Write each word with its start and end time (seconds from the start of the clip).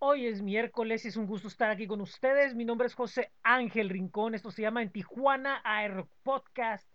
Hoy 0.00 0.28
es 0.28 0.42
miércoles 0.42 1.04
y 1.04 1.08
es 1.08 1.16
un 1.16 1.26
gusto 1.26 1.48
estar 1.48 1.70
aquí 1.70 1.88
con 1.88 2.00
ustedes. 2.00 2.54
Mi 2.54 2.64
nombre 2.64 2.86
es 2.86 2.94
José 2.94 3.32
Ángel 3.42 3.88
Rincón. 3.90 4.36
Esto 4.36 4.52
se 4.52 4.62
llama 4.62 4.80
en 4.80 4.92
Tijuana 4.92 5.60
Air 5.64 6.06
Podcast 6.22 6.88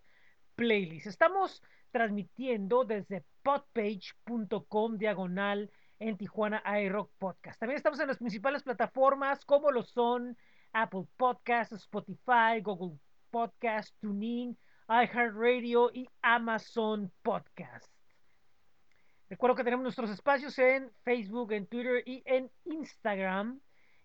Playlist. 0.55 1.07
Estamos 1.07 1.61
transmitiendo 1.91 2.85
desde 2.85 3.25
podpage.com 3.43 4.97
diagonal 4.97 5.69
en 5.99 6.17
Tijuana 6.17 6.63
iRock 6.81 7.11
Podcast. 7.17 7.59
También 7.59 7.75
estamos 7.75 7.99
en 7.99 8.07
las 8.07 8.19
principales 8.19 8.63
plataformas 8.63 9.43
como 9.43 9.69
lo 9.71 9.83
son 9.83 10.37
Apple 10.71 11.03
Podcast, 11.17 11.73
Spotify, 11.73 12.61
Google 12.61 12.97
Podcast, 13.31 13.93
TuneIn, 13.99 14.57
iHeartRadio 14.87 15.91
y 15.93 16.07
Amazon 16.21 17.11
Podcast. 17.21 17.92
Recuerdo 19.33 19.55
que 19.55 19.63
tenemos 19.63 19.81
nuestros 19.81 20.11
espacios 20.11 20.59
en 20.59 20.91
Facebook, 21.01 21.53
en 21.53 21.65
Twitter 21.65 22.03
y 22.05 22.21
en 22.27 22.51
Instagram. 22.65 23.61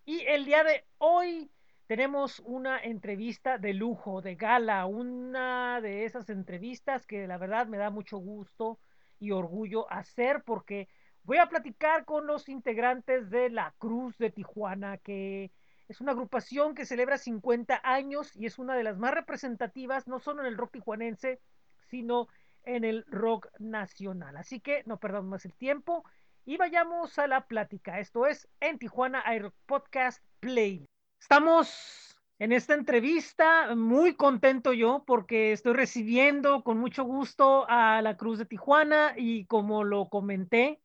Y 0.06 0.20
el 0.20 0.46
día 0.46 0.64
de 0.64 0.86
hoy 0.96 1.50
tenemos 1.86 2.40
una 2.46 2.78
entrevista 2.78 3.58
de 3.58 3.74
lujo, 3.74 4.22
de 4.22 4.36
gala, 4.36 4.86
una 4.86 5.82
de 5.82 6.06
esas 6.06 6.30
entrevistas 6.30 7.04
que 7.04 7.26
la 7.26 7.36
verdad 7.36 7.66
me 7.66 7.76
da 7.76 7.90
mucho 7.90 8.16
gusto 8.16 8.78
y 9.20 9.32
orgullo 9.32 9.92
hacer 9.92 10.44
porque 10.46 10.88
voy 11.24 11.36
a 11.36 11.50
platicar 11.50 12.06
con 12.06 12.26
los 12.26 12.48
integrantes 12.48 13.28
de 13.28 13.50
la 13.50 13.74
Cruz 13.76 14.16
de 14.16 14.30
Tijuana, 14.30 14.96
que 14.96 15.50
es 15.88 16.00
una 16.00 16.12
agrupación 16.12 16.74
que 16.74 16.86
celebra 16.86 17.18
50 17.18 17.82
años 17.84 18.34
y 18.34 18.46
es 18.46 18.58
una 18.58 18.74
de 18.76 18.84
las 18.84 18.96
más 18.96 19.12
representativas, 19.12 20.08
no 20.08 20.20
solo 20.20 20.40
en 20.40 20.46
el 20.46 20.56
rock 20.56 20.72
tijuanense, 20.72 21.38
sino 21.90 22.28
en 22.68 22.84
el 22.84 23.04
rock 23.08 23.48
nacional. 23.58 24.36
Así 24.36 24.60
que 24.60 24.82
no 24.86 24.98
perdamos 24.98 25.30
más 25.30 25.44
el 25.46 25.54
tiempo 25.54 26.04
y 26.44 26.58
vayamos 26.58 27.18
a 27.18 27.26
la 27.26 27.46
plática. 27.46 27.98
Esto 27.98 28.26
es 28.26 28.46
en 28.60 28.78
Tijuana 28.78 29.22
Air 29.26 29.52
Podcast 29.66 30.22
Play. 30.40 30.84
Estamos 31.18 32.14
en 32.38 32.52
esta 32.52 32.74
entrevista 32.74 33.74
muy 33.74 34.14
contento 34.14 34.72
yo 34.74 35.02
porque 35.06 35.52
estoy 35.52 35.72
recibiendo 35.72 36.62
con 36.62 36.78
mucho 36.78 37.04
gusto 37.04 37.64
a 37.68 38.02
la 38.02 38.16
Cruz 38.16 38.38
de 38.38 38.44
Tijuana 38.44 39.14
y 39.16 39.46
como 39.46 39.82
lo 39.82 40.08
comenté, 40.08 40.80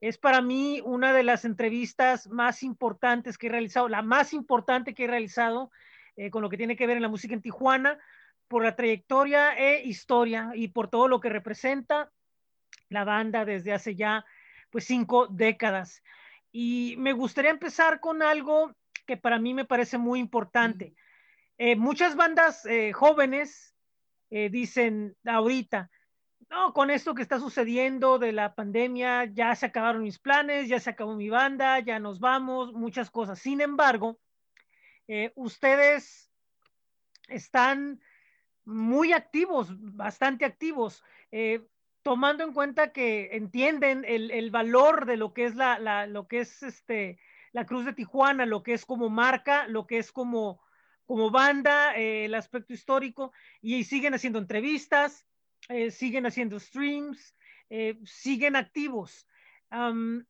es 0.00 0.16
para 0.16 0.40
mí 0.40 0.80
una 0.84 1.12
de 1.12 1.24
las 1.24 1.44
entrevistas 1.44 2.28
más 2.28 2.62
importantes 2.62 3.36
que 3.36 3.48
he 3.48 3.50
realizado, 3.50 3.88
la 3.88 4.02
más 4.02 4.32
importante 4.32 4.94
que 4.94 5.04
he 5.04 5.08
realizado 5.08 5.70
eh, 6.16 6.30
con 6.30 6.42
lo 6.42 6.48
que 6.48 6.56
tiene 6.56 6.76
que 6.76 6.86
ver 6.86 6.96
en 6.96 7.02
la 7.02 7.08
música 7.08 7.34
en 7.34 7.42
Tijuana, 7.42 7.98
por 8.48 8.64
la 8.64 8.74
trayectoria 8.74 9.56
e 9.56 9.86
historia 9.86 10.50
y 10.54 10.68
por 10.68 10.88
todo 10.88 11.06
lo 11.06 11.20
que 11.20 11.28
representa 11.28 12.10
la 12.88 13.04
banda 13.04 13.44
desde 13.44 13.72
hace 13.72 13.94
ya 13.94 14.24
pues 14.70 14.84
cinco 14.84 15.26
décadas. 15.28 16.02
Y 16.50 16.96
me 16.98 17.12
gustaría 17.12 17.50
empezar 17.50 18.00
con 18.00 18.22
algo 18.22 18.74
que 19.06 19.16
para 19.16 19.38
mí 19.38 19.54
me 19.54 19.64
parece 19.64 19.98
muy 19.98 20.20
importante. 20.20 20.94
Eh, 21.56 21.76
muchas 21.76 22.16
bandas 22.16 22.64
eh, 22.66 22.92
jóvenes 22.92 23.74
eh, 24.30 24.48
dicen 24.50 25.16
ahorita, 25.24 25.90
no, 26.50 26.72
con 26.72 26.90
esto 26.90 27.14
que 27.14 27.22
está 27.22 27.38
sucediendo 27.38 28.18
de 28.18 28.32
la 28.32 28.54
pandemia, 28.54 29.26
ya 29.26 29.54
se 29.54 29.66
acabaron 29.66 30.02
mis 30.02 30.18
planes, 30.18 30.68
ya 30.68 30.80
se 30.80 30.90
acabó 30.90 31.14
mi 31.14 31.28
banda, 31.28 31.78
ya 31.80 31.98
nos 31.98 32.20
vamos, 32.20 32.72
muchas 32.72 33.10
cosas. 33.10 33.38
Sin 33.38 33.60
embargo, 33.60 34.18
ustedes 35.34 36.30
están 37.28 38.00
muy 38.68 39.14
activos, 39.14 39.68
bastante 39.96 40.44
activos, 40.44 41.02
eh, 41.32 41.66
tomando 42.02 42.44
en 42.44 42.52
cuenta 42.52 42.92
que 42.92 43.30
entienden 43.32 44.04
el, 44.06 44.30
el, 44.30 44.50
valor 44.50 45.06
de 45.06 45.16
lo 45.16 45.32
que 45.32 45.46
es 45.46 45.54
la, 45.54 45.78
la, 45.78 46.06
lo 46.06 46.28
que 46.28 46.40
es 46.40 46.62
este, 46.62 47.18
la 47.52 47.64
Cruz 47.64 47.86
de 47.86 47.94
Tijuana, 47.94 48.44
lo 48.44 48.62
que 48.62 48.74
es 48.74 48.84
como 48.84 49.08
marca, 49.08 49.66
lo 49.68 49.86
que 49.86 49.96
es 49.98 50.12
como, 50.12 50.60
como 51.06 51.30
banda, 51.30 51.96
eh, 51.96 52.26
el 52.26 52.34
aspecto 52.34 52.74
histórico, 52.74 53.32
y 53.62 53.84
siguen 53.84 54.12
haciendo 54.12 54.38
entrevistas, 54.38 55.26
eh, 55.70 55.90
siguen 55.90 56.26
haciendo 56.26 56.60
streams, 56.60 57.34
eh, 57.70 57.98
siguen 58.04 58.54
activos. 58.54 59.26
Um, 59.70 60.24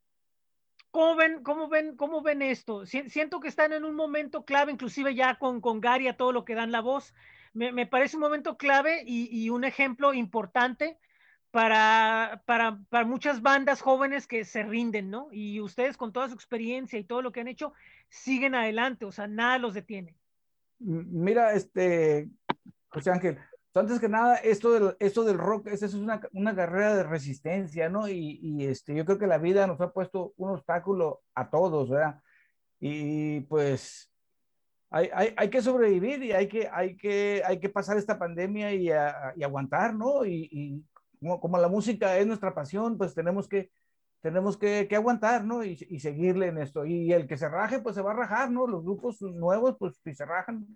¿Cómo 0.93 1.17
ven, 1.17 1.43
cómo, 1.43 1.69
ven, 1.69 1.97
¿Cómo 1.97 2.23
ven 2.23 2.41
esto? 2.41 2.87
Siento 2.87 3.41
que 3.41 3.49
están 3.49 3.73
en 3.73 3.85
un 3.85 3.95
momento 3.95 4.45
clave, 4.45 4.73
inclusive 4.73 5.15
ya 5.15 5.39
con, 5.39 5.61
con 5.61 5.81
Gary 5.81 6.09
a 6.09 6.17
todo 6.17 6.33
lo 6.33 6.45
que 6.45 6.55
dan 6.55 6.73
la 6.73 6.81
voz, 6.81 7.15
me, 7.53 7.73
me 7.73 7.87
parece 7.87 8.17
un 8.17 8.23
momento 8.23 8.57
clave 8.57 9.03
y, 9.07 9.29
y 9.31 9.51
un 9.51 9.65
ejemplo 9.65 10.15
importante 10.15 10.99
para, 11.51 12.43
para, 12.47 12.79
para, 12.91 13.05
muchas 13.05 13.41
bandas 13.41 13.81
jóvenes 13.81 14.27
que 14.27 14.45
se 14.45 14.63
rinden, 14.63 15.11
¿no? 15.11 15.29
Y 15.33 15.61
ustedes 15.61 15.97
con 15.97 16.13
toda 16.13 16.29
su 16.29 16.35
experiencia 16.35 16.99
y 16.99 17.05
todo 17.05 17.23
lo 17.23 17.33
que 17.33 17.41
han 17.41 17.49
hecho, 17.49 17.73
siguen 18.09 18.55
adelante, 18.55 19.05
o 19.05 19.13
sea, 19.13 19.27
nada 19.27 19.59
los 19.59 19.75
detiene. 19.75 20.15
Mira, 20.79 21.55
este, 21.55 22.29
José 22.89 23.11
Ángel, 23.11 23.39
antes 23.79 24.01
que 24.01 24.09
nada, 24.09 24.37
esto 24.37 24.73
del, 24.73 24.97
esto 24.99 25.25
del 25.25 25.39
rock 25.39 25.69
es, 25.69 25.83
es 25.83 25.95
una, 25.95 26.21
una, 26.33 26.55
carrera 26.55 26.97
de 26.97 27.05
resistencia, 27.05 27.89
¿no? 27.89 28.09
Y, 28.09 28.39
y, 28.43 28.67
este, 28.67 28.95
yo 28.95 29.05
creo 29.05 29.19
que 29.19 29.27
la 29.27 29.39
vida 29.39 29.67
nos 29.67 29.81
ha 29.81 29.93
puesto 29.93 30.35
un 30.37 30.51
obstáculo 30.51 31.23
a 31.35 31.49
todos, 31.51 31.89
¿verdad? 31.89 32.21
Y 32.81 33.41
pues 33.43 34.11
hay, 34.91 35.11
hay, 35.13 35.35
hay, 35.37 35.51
que 35.51 35.61
sobrevivir 35.61 36.23
y 36.23 36.33
hay 36.33 36.49
que, 36.49 36.69
hay 36.73 36.97
que, 36.97 37.43
hay 37.45 37.61
que 37.61 37.69
pasar 37.69 37.99
esta 37.99 38.19
pandemia 38.19 38.73
y, 38.73 38.91
a, 38.91 39.35
y 39.37 39.43
aguantar, 39.43 39.95
¿no? 39.95 40.25
Y, 40.25 40.49
y 40.51 40.85
como, 41.21 41.41
como, 41.41 41.59
la 41.59 41.69
música 41.69 42.17
es 42.17 42.27
nuestra 42.27 42.55
pasión, 42.55 42.97
pues 42.97 43.15
tenemos 43.15 43.49
que, 43.49 43.71
tenemos 44.21 44.57
que, 44.57 44.89
que 44.89 44.97
aguantar, 44.97 45.45
¿no? 45.45 45.63
Y, 45.63 45.77
y, 45.91 46.01
seguirle 46.01 46.47
en 46.47 46.59
esto. 46.59 46.87
Y 46.87 47.13
el 47.13 47.27
que 47.27 47.37
se 47.37 47.49
raje, 47.49 47.81
pues 47.81 47.97
se 47.97 48.03
va 48.03 48.13
a 48.13 48.17
rajar, 48.17 48.51
¿no? 48.51 48.67
Los 48.67 48.83
grupos 48.83 49.21
nuevos, 49.21 49.77
pues 49.79 49.97
si 50.03 50.15
se 50.15 50.25
rajan, 50.25 50.67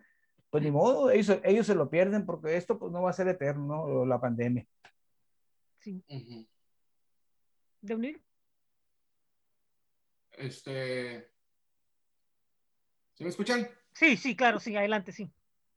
pues 0.50 0.62
ni 0.62 0.70
modo, 0.70 1.10
ellos, 1.10 1.38
ellos 1.42 1.66
se 1.66 1.74
lo 1.74 1.88
pierden 1.88 2.26
porque 2.26 2.56
esto 2.56 2.78
pues 2.78 2.92
no 2.92 3.00
va 3.00 3.10
a 3.10 3.14
ser 3.14 3.28
eterno, 3.28 3.86
¿no? 3.86 4.06
La 4.06 4.20
pandemia. 4.20 4.66
Sí. 5.78 6.04
Uh 6.08 6.14
-huh. 6.14 6.46
¿De 7.80 7.94
unir? 7.94 8.22
Este... 10.32 11.30
¿Se 13.14 13.24
me 13.24 13.30
escuchan? 13.30 13.68
Sí, 13.94 14.16
sí, 14.16 14.36
claro, 14.36 14.60
sí, 14.60 14.76
adelante, 14.76 15.12
sí. 15.12 15.30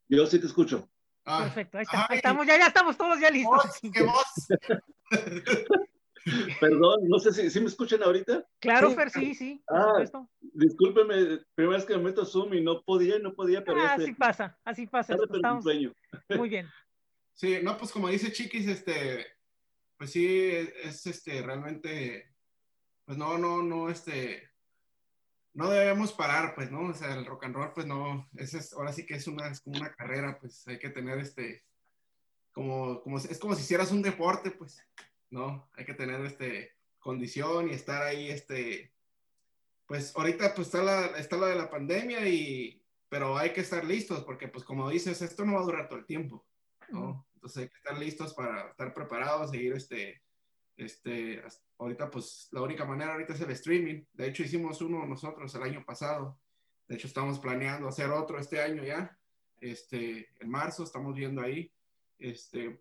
Yo 0.08 0.26
sí 0.26 0.40
te 0.40 0.48
escucho. 0.48 0.90
Ah, 1.26 1.44
Perfecto, 1.44 1.78
ahí, 1.80 1.84
está, 1.84 2.06
ahí 2.10 2.18
estamos, 2.18 2.46
ya, 2.46 2.58
ya 2.58 2.68
estamos 2.68 2.98
todos 2.98 3.20
ya 3.20 3.32
listos. 3.32 3.58
Voz, 3.82 3.92
¡Qué 3.94 4.04
voz! 4.04 4.48
Perdón, 6.60 7.08
no 7.08 7.20
sé 7.20 7.32
si, 7.34 7.50
si, 7.52 7.60
me 7.60 7.68
escuchan 7.68 8.02
ahorita. 8.02 8.48
Claro, 8.60 8.90
sí. 8.90 8.96
Fer, 8.96 9.10
sí, 9.12 9.36
sí. 9.36 9.64
Ah, 9.70 10.04
discúlpeme, 10.42 11.40
primera 11.54 11.78
vez 11.78 11.86
que 11.86 11.96
me 11.98 12.04
meto 12.04 12.24
a 12.24 12.26
Zoom 12.26 12.56
y 12.56 12.62
no 12.62 12.82
podía, 12.82 13.20
no 13.20 13.34
podía, 13.36 13.64
pero 13.64 13.82
ah, 13.82 13.94
así 13.94 14.12
pasa, 14.14 14.58
así 14.64 14.88
pasa. 14.88 15.16
Estamos... 15.16 15.64
sueño. 15.64 15.94
Muy 16.30 16.50
bien. 16.50 16.68
Sí, 17.38 17.58
no, 17.62 17.78
pues 17.78 17.92
como 17.92 18.08
dice 18.08 18.32
Chiquis, 18.32 18.66
este, 18.66 19.26
pues 19.98 20.12
sí, 20.12 20.26
es 20.26 21.06
este, 21.06 21.42
realmente, 21.42 22.34
pues 23.04 23.18
no, 23.18 23.38
no, 23.38 23.62
no, 23.62 23.90
este, 23.90 24.45
no 25.56 25.70
debemos 25.70 26.12
parar, 26.12 26.54
pues, 26.54 26.70
¿no? 26.70 26.90
O 26.90 26.94
sea, 26.94 27.16
el 27.16 27.26
rock 27.26 27.46
and 27.46 27.56
roll, 27.56 27.74
pues 27.74 27.88
no, 27.88 28.30
es, 28.36 28.54
es 28.54 28.74
ahora 28.74 28.92
sí 28.92 29.06
que 29.06 29.16
es 29.16 29.26
una, 29.26 29.48
es 29.48 29.62
como 29.62 29.78
una 29.78 29.94
carrera, 29.94 30.38
pues 30.40 30.68
hay 30.68 30.78
que 30.78 30.90
tener 30.90 31.18
este, 31.20 31.64
como, 32.52 33.02
como, 33.02 33.18
es 33.18 33.40
como 33.40 33.56
si 33.56 33.62
hicieras 33.62 33.92
un 33.92 34.02
deporte, 34.02 34.52
pues, 34.52 34.86
¿no? 35.30 35.70
Hay 35.74 35.86
que 35.86 35.94
tener 35.94 36.20
este, 36.26 36.76
condición 37.00 37.70
y 37.70 37.74
estar 37.74 38.04
ahí, 38.04 38.30
este, 38.30 38.94
pues 39.86 40.14
ahorita 40.16 40.54
pues 40.54 40.68
está 40.68 40.84
la, 40.84 41.06
está 41.18 41.38
la 41.38 41.48
de 41.48 41.56
la 41.56 41.70
pandemia 41.70 42.28
y, 42.28 42.84
pero 43.08 43.38
hay 43.38 43.54
que 43.54 43.62
estar 43.62 43.86
listos 43.86 44.24
porque 44.26 44.50
pues 44.50 44.66
como 44.66 44.90
dices, 44.90 45.22
esto 45.22 45.46
no 45.46 45.54
va 45.54 45.62
a 45.62 45.66
durar 45.66 45.88
todo 45.88 46.00
el 46.00 46.06
tiempo, 46.06 46.46
¿no? 46.90 47.26
Entonces 47.36 47.64
hay 47.64 47.70
que 47.70 47.78
estar 47.78 47.98
listos 47.98 48.34
para 48.34 48.72
estar 48.72 48.94
preparados, 48.94 49.52
seguir 49.52 49.74
este, 49.74 50.22
este, 50.78 51.44
ahorita 51.78 52.10
pues 52.10 52.50
la 52.52 52.62
única 52.62 52.86
manera 52.86 53.14
ahorita 53.14 53.34
es 53.34 53.42
el 53.42 53.52
streaming. 53.52 54.04
De 54.14 54.28
hecho 54.28 54.44
hicimos 54.44 54.82
uno 54.82 55.06
nosotros 55.06 55.54
el 55.56 55.64
año 55.64 55.84
pasado. 55.86 56.40
De 56.88 56.96
hecho 56.96 57.08
estamos 57.08 57.40
planeando 57.40 57.88
hacer 57.88 58.10
otro 58.10 58.40
este 58.40 58.62
año 58.62 58.84
ya. 58.84 59.18
Este, 59.60 60.30
en 60.40 60.50
marzo 60.50 60.84
estamos 60.84 61.16
viendo 61.16 61.42
ahí. 61.42 61.72
Este, 62.18 62.80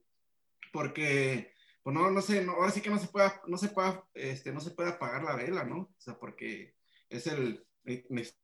porque, 0.72 1.54
pues 1.82 1.94
no, 1.94 2.10
no 2.10 2.20
sé, 2.20 2.44
no, 2.44 2.52
ahora 2.52 2.70
sí 2.70 2.80
que 2.80 2.90
no 2.90 2.98
se 2.98 3.08
pueda, 3.08 3.40
no 3.46 3.56
se 3.58 3.68
pueda, 3.68 4.04
este, 4.14 4.52
no 4.52 4.60
se 4.60 4.72
puede 4.72 4.90
apagar 4.90 5.22
la 5.22 5.36
vela, 5.36 5.64
¿no? 5.64 5.76
O 5.76 5.94
sea, 5.98 6.18
porque 6.18 6.74
es 7.08 7.26
el, 7.26 7.64
necesitamos 7.84 8.34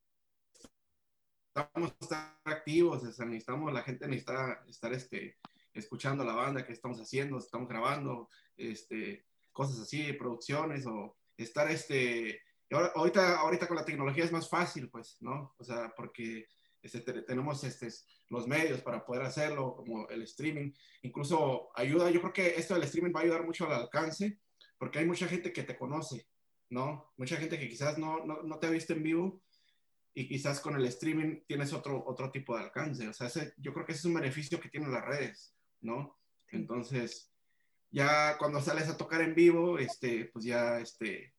estar 2.01 2.39
activos, 2.45 3.03
o 3.03 3.13
sea, 3.13 3.27
necesitamos, 3.27 3.73
la 3.73 3.83
gente 3.83 4.07
necesita 4.07 4.63
estar, 4.69 4.93
este, 4.93 5.39
escuchando 5.73 6.25
la 6.25 6.35
banda 6.35 6.65
que 6.65 6.73
estamos 6.73 7.01
haciendo, 7.01 7.39
estamos 7.39 7.69
grabando, 7.69 8.29
este, 8.57 9.27
cosas 9.53 9.81
así, 9.81 10.13
producciones 10.13 10.87
o 10.87 11.17
estar 11.37 11.71
este, 11.71 12.41
ahorita, 12.71 13.39
ahorita 13.41 13.67
con 13.67 13.77
la 13.77 13.85
tecnología 13.85 14.25
es 14.25 14.33
más 14.33 14.49
fácil, 14.49 14.89
pues, 14.91 15.17
¿no? 15.21 15.55
O 15.59 15.65
sea, 15.65 15.93
porque 15.97 16.47
este, 16.83 17.01
tenemos 17.23 17.63
este, 17.65 17.89
los 18.29 18.47
medios 18.47 18.81
para 18.81 19.05
poder 19.05 19.23
hacerlo, 19.23 19.77
como 19.77 20.09
el 20.09 20.23
streaming, 20.23 20.73
incluso 21.03 21.71
ayuda, 21.75 22.11
yo 22.11 22.21
creo 22.21 22.33
que 22.33 22.55
esto 22.57 22.75
del 22.75 22.85
streaming 22.85 23.13
va 23.15 23.21
a 23.21 23.23
ayudar 23.25 23.45
mucho 23.45 23.67
al 23.67 23.73
alcance, 23.73 24.39
porque 24.79 24.99
hay 24.99 25.07
mucha 25.07 25.27
gente 25.27 25.53
que 25.53 25.63
te 25.63 25.77
conoce, 25.77 26.27
¿no? 26.71 27.13
Mucha 27.17 27.37
gente 27.37 27.59
que 27.59 27.69
quizás 27.69 27.99
no, 27.99 28.25
no, 28.25 28.43
no 28.43 28.59
te 28.59 28.67
ha 28.67 28.71
visto 28.71 28.93
en 28.93 29.03
vivo 29.03 29.43
y 30.15 30.27
quizás 30.27 30.61
con 30.61 30.75
el 30.77 30.87
streaming 30.87 31.43
tienes 31.47 31.73
otro, 31.73 32.03
otro 32.07 32.31
tipo 32.31 32.57
de 32.57 32.65
alcance. 32.65 33.07
O 33.09 33.13
sea, 33.13 33.27
ese, 33.27 33.55
yo 33.59 33.73
creo 33.73 33.85
que 33.85 33.93
ese 33.93 34.01
es 34.01 34.05
un 34.07 34.15
beneficio 34.15 34.61
que 34.61 34.69
tienen 34.69 34.93
las 34.93 35.05
redes, 35.05 35.55
¿no? 35.81 36.19
Entonces, 36.49 37.30
ya 37.91 38.37
cuando 38.39 38.61
sales 38.61 38.89
a 38.89 38.97
tocar 38.97 39.21
en 39.21 39.35
vivo, 39.35 39.79
este, 39.79 40.27
pues 40.33 40.45
ya, 40.45 40.79
este, 40.79 41.35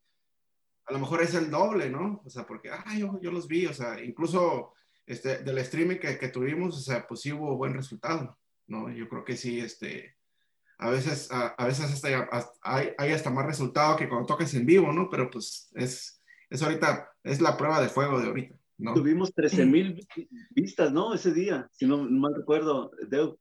a 0.86 0.92
lo 0.92 0.98
mejor 0.98 1.22
es 1.22 1.34
el 1.34 1.50
doble, 1.50 1.88
¿no? 1.90 2.22
O 2.24 2.30
sea, 2.30 2.46
porque, 2.46 2.70
ah, 2.70 2.96
yo, 2.96 3.18
yo 3.20 3.30
los 3.30 3.48
vi, 3.48 3.66
o 3.66 3.74
sea, 3.74 4.02
incluso 4.02 4.72
este, 5.06 5.38
del 5.38 5.58
streaming 5.58 5.96
que, 5.96 6.18
que, 6.18 6.28
tuvimos, 6.28 6.76
o 6.76 6.80
sea, 6.80 7.06
pues 7.06 7.20
sí 7.20 7.32
hubo 7.32 7.56
buen 7.56 7.74
resultado, 7.74 8.38
¿no? 8.66 8.90
Yo 8.90 9.08
creo 9.08 9.24
que 9.24 9.36
sí, 9.36 9.60
este, 9.60 10.16
a 10.78 10.90
veces, 10.90 11.30
a, 11.30 11.48
a 11.48 11.66
veces 11.66 11.92
hasta, 11.92 12.28
hasta, 12.30 12.52
hay, 12.62 12.90
hay, 12.98 13.12
hasta 13.12 13.30
más 13.30 13.46
resultado 13.46 13.96
que 13.96 14.08
cuando 14.08 14.26
tocas 14.26 14.52
en 14.54 14.66
vivo, 14.66 14.92
¿no? 14.92 15.08
Pero 15.08 15.30
pues 15.30 15.70
es, 15.74 16.22
es 16.50 16.62
ahorita, 16.62 17.10
es 17.22 17.40
la 17.40 17.56
prueba 17.56 17.80
de 17.80 17.88
fuego 17.88 18.20
de 18.20 18.26
ahorita, 18.26 18.56
¿no? 18.78 18.94
Tuvimos 18.94 19.32
13 19.32 19.66
mil 19.66 20.06
vistas, 20.50 20.92
¿no? 20.92 21.14
Ese 21.14 21.32
día, 21.32 21.68
si 21.72 21.86
no 21.86 21.98
mal 21.98 22.34
recuerdo, 22.34 22.90
Deu. 23.08 23.38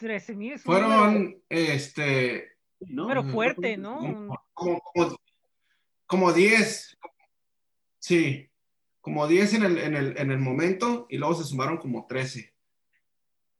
13 0.00 0.34
mil. 0.34 0.58
Fueron, 0.58 1.40
este... 1.48 2.56
¿no? 2.80 3.02
Número 3.02 3.24
fuerte, 3.24 3.76
¿no? 3.76 3.98
Como, 4.54 4.80
como, 4.80 5.16
como 6.06 6.32
10, 6.32 6.98
sí, 7.98 8.50
como 9.02 9.28
10 9.28 9.54
en 9.54 9.62
el, 9.64 9.78
en, 9.78 9.94
el, 9.94 10.18
en 10.18 10.30
el 10.30 10.38
momento 10.38 11.06
y 11.10 11.18
luego 11.18 11.34
se 11.34 11.44
sumaron 11.44 11.76
como 11.76 12.06
13. 12.06 12.52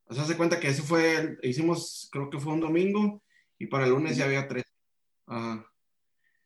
O 0.07 0.15
sea, 0.15 0.25
se 0.25 0.37
cuenta 0.37 0.59
que 0.59 0.69
eso 0.69 0.83
fue, 0.83 1.39
hicimos, 1.43 2.09
creo 2.11 2.31
que 2.31 2.41
fue 2.41 2.55
un 2.55 2.61
domingo 2.61 3.23
y 3.59 3.67
para 3.67 3.85
el 3.85 3.91
lunes 3.91 4.17
ya 4.17 4.25
había 4.25 4.49
13. 4.49 4.67
Ajá. 5.27 5.71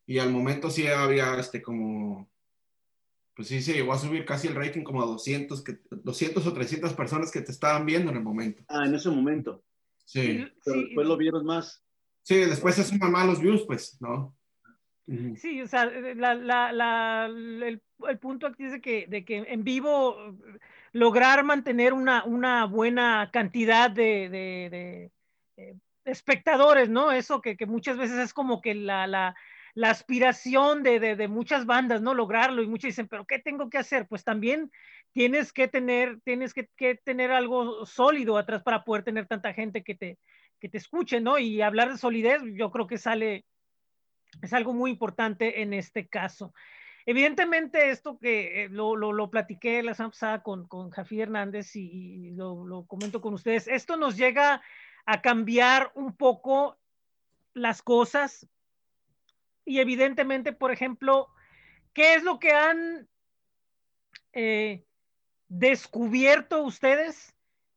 Y 0.06 0.18
al 0.18 0.30
momento 0.30 0.68
sí 0.70 0.86
había, 0.86 1.38
este, 1.38 1.62
como, 1.62 2.28
pues 3.34 3.48
sí, 3.48 3.62
se 3.62 3.72
llegó 3.72 3.92
a 3.92 3.98
subir 3.98 4.26
casi 4.26 4.48
el 4.48 4.54
rating 4.54 4.82
como 4.82 5.02
a 5.02 5.06
200, 5.06 5.64
que, 5.64 5.78
200 5.90 6.46
o 6.46 6.52
300 6.52 6.92
personas 6.92 7.30
que 7.30 7.40
te 7.40 7.52
estaban 7.52 7.86
viendo 7.86 8.10
en 8.10 8.18
el 8.18 8.22
momento. 8.22 8.62
Ah, 8.68 8.84
en 8.84 8.94
ese 8.94 9.08
momento. 9.08 9.64
Sí. 10.04 10.46
Pero 10.64 10.76
Sí. 10.76 10.84
después 10.84 11.06
lo 11.06 11.16
vieron 11.16 11.44
más. 11.44 11.82
Sí, 12.22 12.36
después 12.36 12.74
se 12.74 12.84
suman 12.84 13.12
más 13.12 13.26
los 13.26 13.40
views, 13.40 13.64
pues, 13.66 13.98
¿no? 14.00 14.34
Sí, 15.36 15.60
o 15.60 15.66
sea, 15.66 15.84
la, 15.84 16.34
la, 16.34 16.72
la, 16.72 17.26
el, 17.26 17.82
el, 18.08 18.18
punto 18.18 18.46
aquí 18.46 18.64
es 18.64 18.72
de 18.72 18.80
que, 18.80 19.06
de 19.06 19.22
que 19.22 19.36
en 19.36 19.62
vivo 19.62 20.16
lograr 20.92 21.44
mantener 21.44 21.92
una, 21.92 22.24
una 22.24 22.64
buena 22.64 23.28
cantidad 23.30 23.90
de, 23.90 24.30
de, 24.30 24.70
de, 24.70 25.10
de 25.56 26.10
espectadores, 26.10 26.88
¿no? 26.88 27.12
Eso 27.12 27.42
que, 27.42 27.54
que, 27.54 27.66
muchas 27.66 27.98
veces 27.98 28.18
es 28.18 28.32
como 28.32 28.62
que 28.62 28.74
la, 28.74 29.06
la, 29.06 29.34
la 29.74 29.90
aspiración 29.90 30.84
de, 30.84 31.00
de, 31.00 31.28
muchas 31.28 31.66
bandas, 31.66 32.00
¿no? 32.00 32.14
Lograrlo 32.14 32.62
y 32.62 32.68
muchos 32.68 32.88
dicen, 32.88 33.08
pero 33.08 33.26
¿qué 33.26 33.40
tengo 33.40 33.68
que 33.68 33.78
hacer? 33.78 34.06
Pues 34.06 34.22
también 34.22 34.70
tienes 35.12 35.52
que 35.52 35.66
tener, 35.66 36.20
tienes 36.20 36.54
que, 36.54 36.68
que 36.76 36.94
tener 36.94 37.32
algo 37.32 37.84
sólido 37.84 38.38
atrás 38.38 38.62
para 38.62 38.84
poder 38.84 39.02
tener 39.02 39.26
tanta 39.26 39.52
gente 39.52 39.82
que 39.82 39.96
te, 39.96 40.18
que 40.60 40.68
te 40.68 40.78
escuche, 40.78 41.20
¿no? 41.20 41.38
Y 41.38 41.60
hablar 41.60 41.90
de 41.90 41.98
solidez, 41.98 42.40
yo 42.54 42.70
creo 42.70 42.86
que 42.86 42.98
sale, 42.98 43.44
es 44.42 44.52
algo 44.52 44.72
muy 44.72 44.92
importante 44.92 45.60
en 45.60 45.74
este 45.74 46.06
caso. 46.06 46.54
Evidentemente, 47.04 47.90
esto 47.90 48.18
que 48.18 48.64
eh, 48.64 48.68
lo, 48.68 48.94
lo, 48.94 49.12
lo, 49.12 49.28
platiqué 49.28 49.82
la 49.82 49.94
semana 49.94 50.12
pasada 50.12 50.42
con, 50.42 50.68
con 50.68 50.90
Jafi 50.90 51.20
Hernández 51.20 51.74
y, 51.74 52.28
y 52.28 52.30
lo, 52.30 52.64
lo, 52.64 52.86
comento 52.86 53.20
con 53.20 53.34
ustedes, 53.34 53.66
esto 53.66 53.96
nos 53.96 54.16
llega 54.16 54.62
a 55.04 55.20
cambiar 55.20 55.90
un 55.94 56.16
poco 56.16 56.78
las 57.52 57.82
cosas 57.82 58.48
y 59.64 59.80
evidentemente, 59.80 60.52
por 60.52 60.70
ejemplo, 60.70 61.28
¿qué 61.92 62.14
es 62.14 62.22
lo 62.22 62.38
que 62.38 62.52
han 62.52 63.08
eh, 64.32 64.84
descubierto 65.48 66.62
ustedes? 66.62 67.34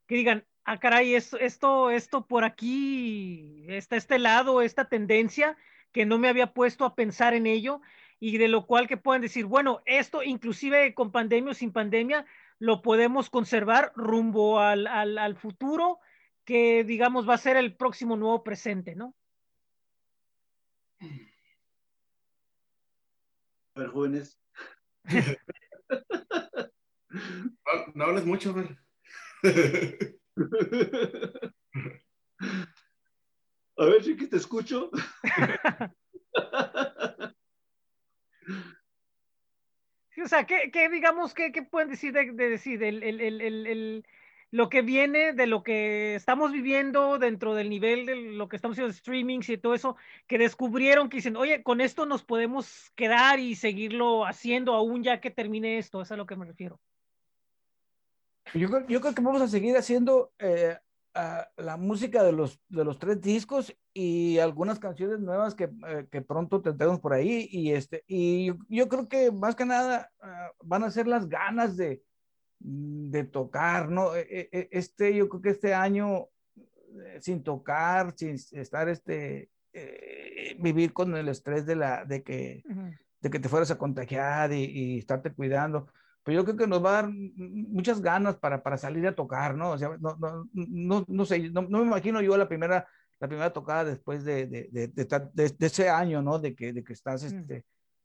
Que 0.07 0.15
digan, 0.15 0.45
ah, 0.65 0.79
caray, 0.79 1.15
esto, 1.15 1.39
esto, 1.39 1.89
esto 1.89 2.25
por 2.25 2.43
aquí, 2.43 3.65
está 3.69 3.95
este 3.95 4.19
lado, 4.19 4.61
esta 4.61 4.89
tendencia, 4.89 5.57
que 5.91 6.05
no 6.05 6.17
me 6.17 6.27
había 6.27 6.53
puesto 6.53 6.85
a 6.85 6.95
pensar 6.95 7.33
en 7.33 7.47
ello 7.47 7.81
y 8.19 8.37
de 8.37 8.47
lo 8.47 8.65
cual 8.65 8.87
que 8.87 8.97
puedan 8.97 9.21
decir, 9.21 9.45
bueno, 9.45 9.81
esto 9.85 10.23
inclusive 10.23 10.93
con 10.93 11.11
pandemia 11.11 11.51
o 11.51 11.53
sin 11.53 11.71
pandemia, 11.71 12.25
lo 12.59 12.81
podemos 12.81 13.29
conservar 13.29 13.91
rumbo 13.95 14.59
al, 14.59 14.87
al, 14.87 15.17
al 15.17 15.35
futuro, 15.35 15.99
que 16.43 16.83
digamos 16.83 17.29
va 17.29 17.35
a 17.35 17.39
ser 17.39 17.57
el 17.57 17.75
próximo 17.75 18.17
nuevo 18.17 18.43
presente, 18.43 18.95
¿no? 18.95 19.13
A 23.77 23.79
ver, 23.81 23.89
jóvenes. 23.89 24.41
no, 27.09 27.93
no 27.93 28.03
hables 28.05 28.25
mucho, 28.25 28.51
güey. 28.53 28.65
A 33.77 33.85
ver, 33.85 34.03
sí 34.03 34.17
que 34.17 34.25
te 34.25 34.37
escucho. 34.37 34.89
o 40.23 40.27
sea, 40.27 40.47
¿qué, 40.47 40.71
qué 40.73 40.89
digamos, 40.89 41.35
qué, 41.35 41.51
qué, 41.51 41.61
pueden 41.61 41.89
decir 41.89 42.13
de, 42.13 42.31
de 42.31 42.49
decir 42.49 42.81
el, 42.81 43.03
el, 43.03 43.21
el, 43.21 43.41
el, 43.67 44.07
lo 44.51 44.69
que 44.69 44.81
viene 44.81 45.33
de 45.33 45.47
lo 45.47 45.63
que 45.63 46.15
estamos 46.15 46.51
viviendo 46.51 47.19
dentro 47.19 47.53
del 47.53 47.69
nivel 47.69 48.05
de 48.05 48.15
lo 48.15 48.47
que 48.47 48.55
estamos 48.55 48.75
haciendo 48.75 48.93
streamings 48.93 49.49
y 49.49 49.57
todo 49.57 49.73
eso, 49.73 49.97
que 50.25 50.37
descubrieron 50.37 51.09
que 51.09 51.17
dicen, 51.17 51.35
oye, 51.35 51.63
con 51.63 51.81
esto 51.81 52.05
nos 52.05 52.23
podemos 52.23 52.91
quedar 52.95 53.39
y 53.39 53.55
seguirlo 53.55 54.25
haciendo 54.25 54.73
aún 54.73 55.03
ya 55.03 55.19
que 55.19 55.31
termine 55.31 55.77
esto, 55.77 56.01
es 56.01 56.11
a 56.11 56.17
lo 56.17 56.25
que 56.25 56.35
me 56.35 56.45
refiero. 56.45 56.79
Yo, 58.53 58.69
yo 58.87 59.01
creo 59.01 59.13
que 59.13 59.21
vamos 59.21 59.41
a 59.41 59.47
seguir 59.49 59.75
haciendo 59.75 60.31
eh, 60.39 60.77
a 61.13 61.49
la 61.57 61.75
música 61.75 62.23
de 62.23 62.31
los, 62.31 62.61
de 62.69 62.85
los 62.85 62.97
tres 62.97 63.19
discos 63.21 63.75
y 63.93 64.37
algunas 64.39 64.79
canciones 64.79 65.19
nuevas 65.19 65.55
que, 65.55 65.65
eh, 65.65 66.07
que 66.09 66.21
pronto 66.21 66.61
tendremos 66.61 67.01
por 67.01 67.11
ahí. 67.11 67.49
Y, 67.51 67.71
este, 67.71 68.05
y 68.07 68.45
yo, 68.45 68.55
yo 68.69 68.87
creo 68.87 69.09
que 69.09 69.31
más 69.31 69.55
que 69.55 69.65
nada 69.65 70.09
uh, 70.21 70.53
van 70.63 70.83
a 70.83 70.91
ser 70.91 71.07
las 71.07 71.27
ganas 71.27 71.75
de, 71.75 72.01
de 72.59 73.23
tocar, 73.23 73.89
¿no? 73.89 74.11
Este, 74.15 75.15
yo 75.15 75.29
creo 75.29 75.41
que 75.41 75.49
este 75.49 75.73
año, 75.73 76.27
eh, 76.55 77.19
sin 77.21 77.43
tocar, 77.43 78.13
sin 78.15 78.35
estar, 78.51 78.89
este, 78.89 79.49
eh, 79.73 80.55
vivir 80.59 80.93
con 80.93 81.15
el 81.15 81.29
estrés 81.29 81.65
de, 81.65 81.75
la, 81.75 82.05
de, 82.05 82.23
que, 82.23 82.63
uh 82.65 82.71
-huh. 82.71 82.99
de 83.21 83.29
que 83.29 83.39
te 83.39 83.49
fueras 83.49 83.71
a 83.71 83.77
contagiar 83.77 84.51
y, 84.51 84.63
y 84.63 84.97
estarte 84.99 85.33
cuidando 85.33 85.87
pues 86.27 86.35
yo 86.35 86.43
creo 86.43 86.57
que 86.57 86.67
nos 86.67 86.83
va 86.83 86.89
a 86.89 87.01
dar 87.03 87.09
muchas 87.09 88.01
ganas 88.01 88.35
para, 88.35 88.61
para 88.61 88.77
salir 88.77 89.07
a 89.07 89.15
tocar, 89.15 89.55
¿no? 89.55 89.71
O 89.71 89.77
sea, 89.77 89.95
no, 89.97 90.17
no, 90.17 90.45
no, 90.51 91.05
no 91.07 91.25
sé, 91.25 91.49
no, 91.51 91.61
no, 91.61 91.79
me 91.79 91.85
imagino 91.85 92.21
yo 92.21 92.35
la 92.35 92.49
primera, 92.49 92.85
la 93.17 93.27
primera 93.29 93.53
tocada 93.53 93.85
después 93.85 94.25
de, 94.25 94.45
de, 94.45 94.67
de, 94.69 94.89
de, 94.89 95.55
de 95.57 95.65
ese 95.65 95.87
año, 95.87 96.21
¿no? 96.21 96.37
De 96.37 96.53
que, 96.53 96.73
de 96.73 96.83
que 96.83 96.91
estás 96.91 97.23
este, 97.23 97.63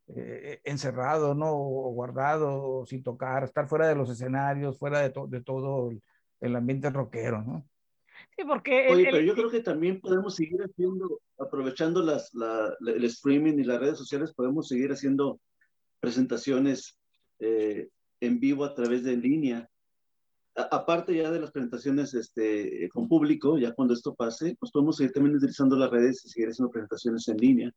eh, 0.09 0.61
encerrado, 0.65 1.35
¿no? 1.35 1.53
O 1.53 1.93
guardado, 1.93 2.63
o 2.63 2.87
sin 2.87 3.03
tocar, 3.03 3.45
estar 3.45 3.69
fuera 3.69 3.89
de 3.89 3.95
los 3.95 4.11
escenarios, 4.11 4.79
fuera 4.79 5.01
de, 5.01 5.11
to 5.11 5.27
de 5.27 5.43
todo 5.43 5.91
el, 5.91 6.03
el, 6.41 6.57
ambiente 6.57 6.91
rockero, 6.91 7.43
¿no? 7.43 7.67
Sí, 8.37 8.45
porque... 8.45 8.89
El, 8.89 8.95
Oye, 8.95 9.05
pero 9.05 9.19
el... 9.19 9.27
yo 9.27 9.35
creo 9.35 9.51
que 9.51 9.61
también 9.61 10.01
podemos 10.01 10.35
seguir 10.35 10.61
haciendo, 10.61 11.21
aprovechando 11.39 12.03
las, 12.03 12.35
la, 12.35 12.75
el 12.87 13.05
streaming 13.05 13.59
y 13.59 13.65
las 13.65 13.81
redes 13.81 13.99
sociales, 13.99 14.35
podemos 14.35 14.69
seguir 14.69 14.91
haciendo 14.93 15.41
presentaciones 16.01 16.99
eh, 17.39 17.89
en 18.21 18.41
vivo 18.41 18.65
a 18.65 18.75
través 18.75 19.05
de 19.05 19.17
línea. 19.17 19.69
A, 20.57 20.63
aparte 20.63 21.15
ya 21.17 21.31
de 21.31 21.41
las 21.41 21.53
presentaciones 21.53 22.13
este, 22.15 22.89
con 22.93 23.09
público, 23.09 23.57
ya 23.57 23.73
cuando 23.73 23.95
esto 23.95 24.15
pase, 24.15 24.57
pues 24.59 24.73
podemos 24.73 24.97
seguir 24.97 25.13
también 25.13 25.37
utilizando 25.37 25.77
las 25.77 25.91
redes 25.91 26.25
y 26.25 26.29
seguir 26.29 26.49
haciendo 26.51 26.71
presentaciones 26.71 27.27
en 27.29 27.37
línea, 27.37 27.73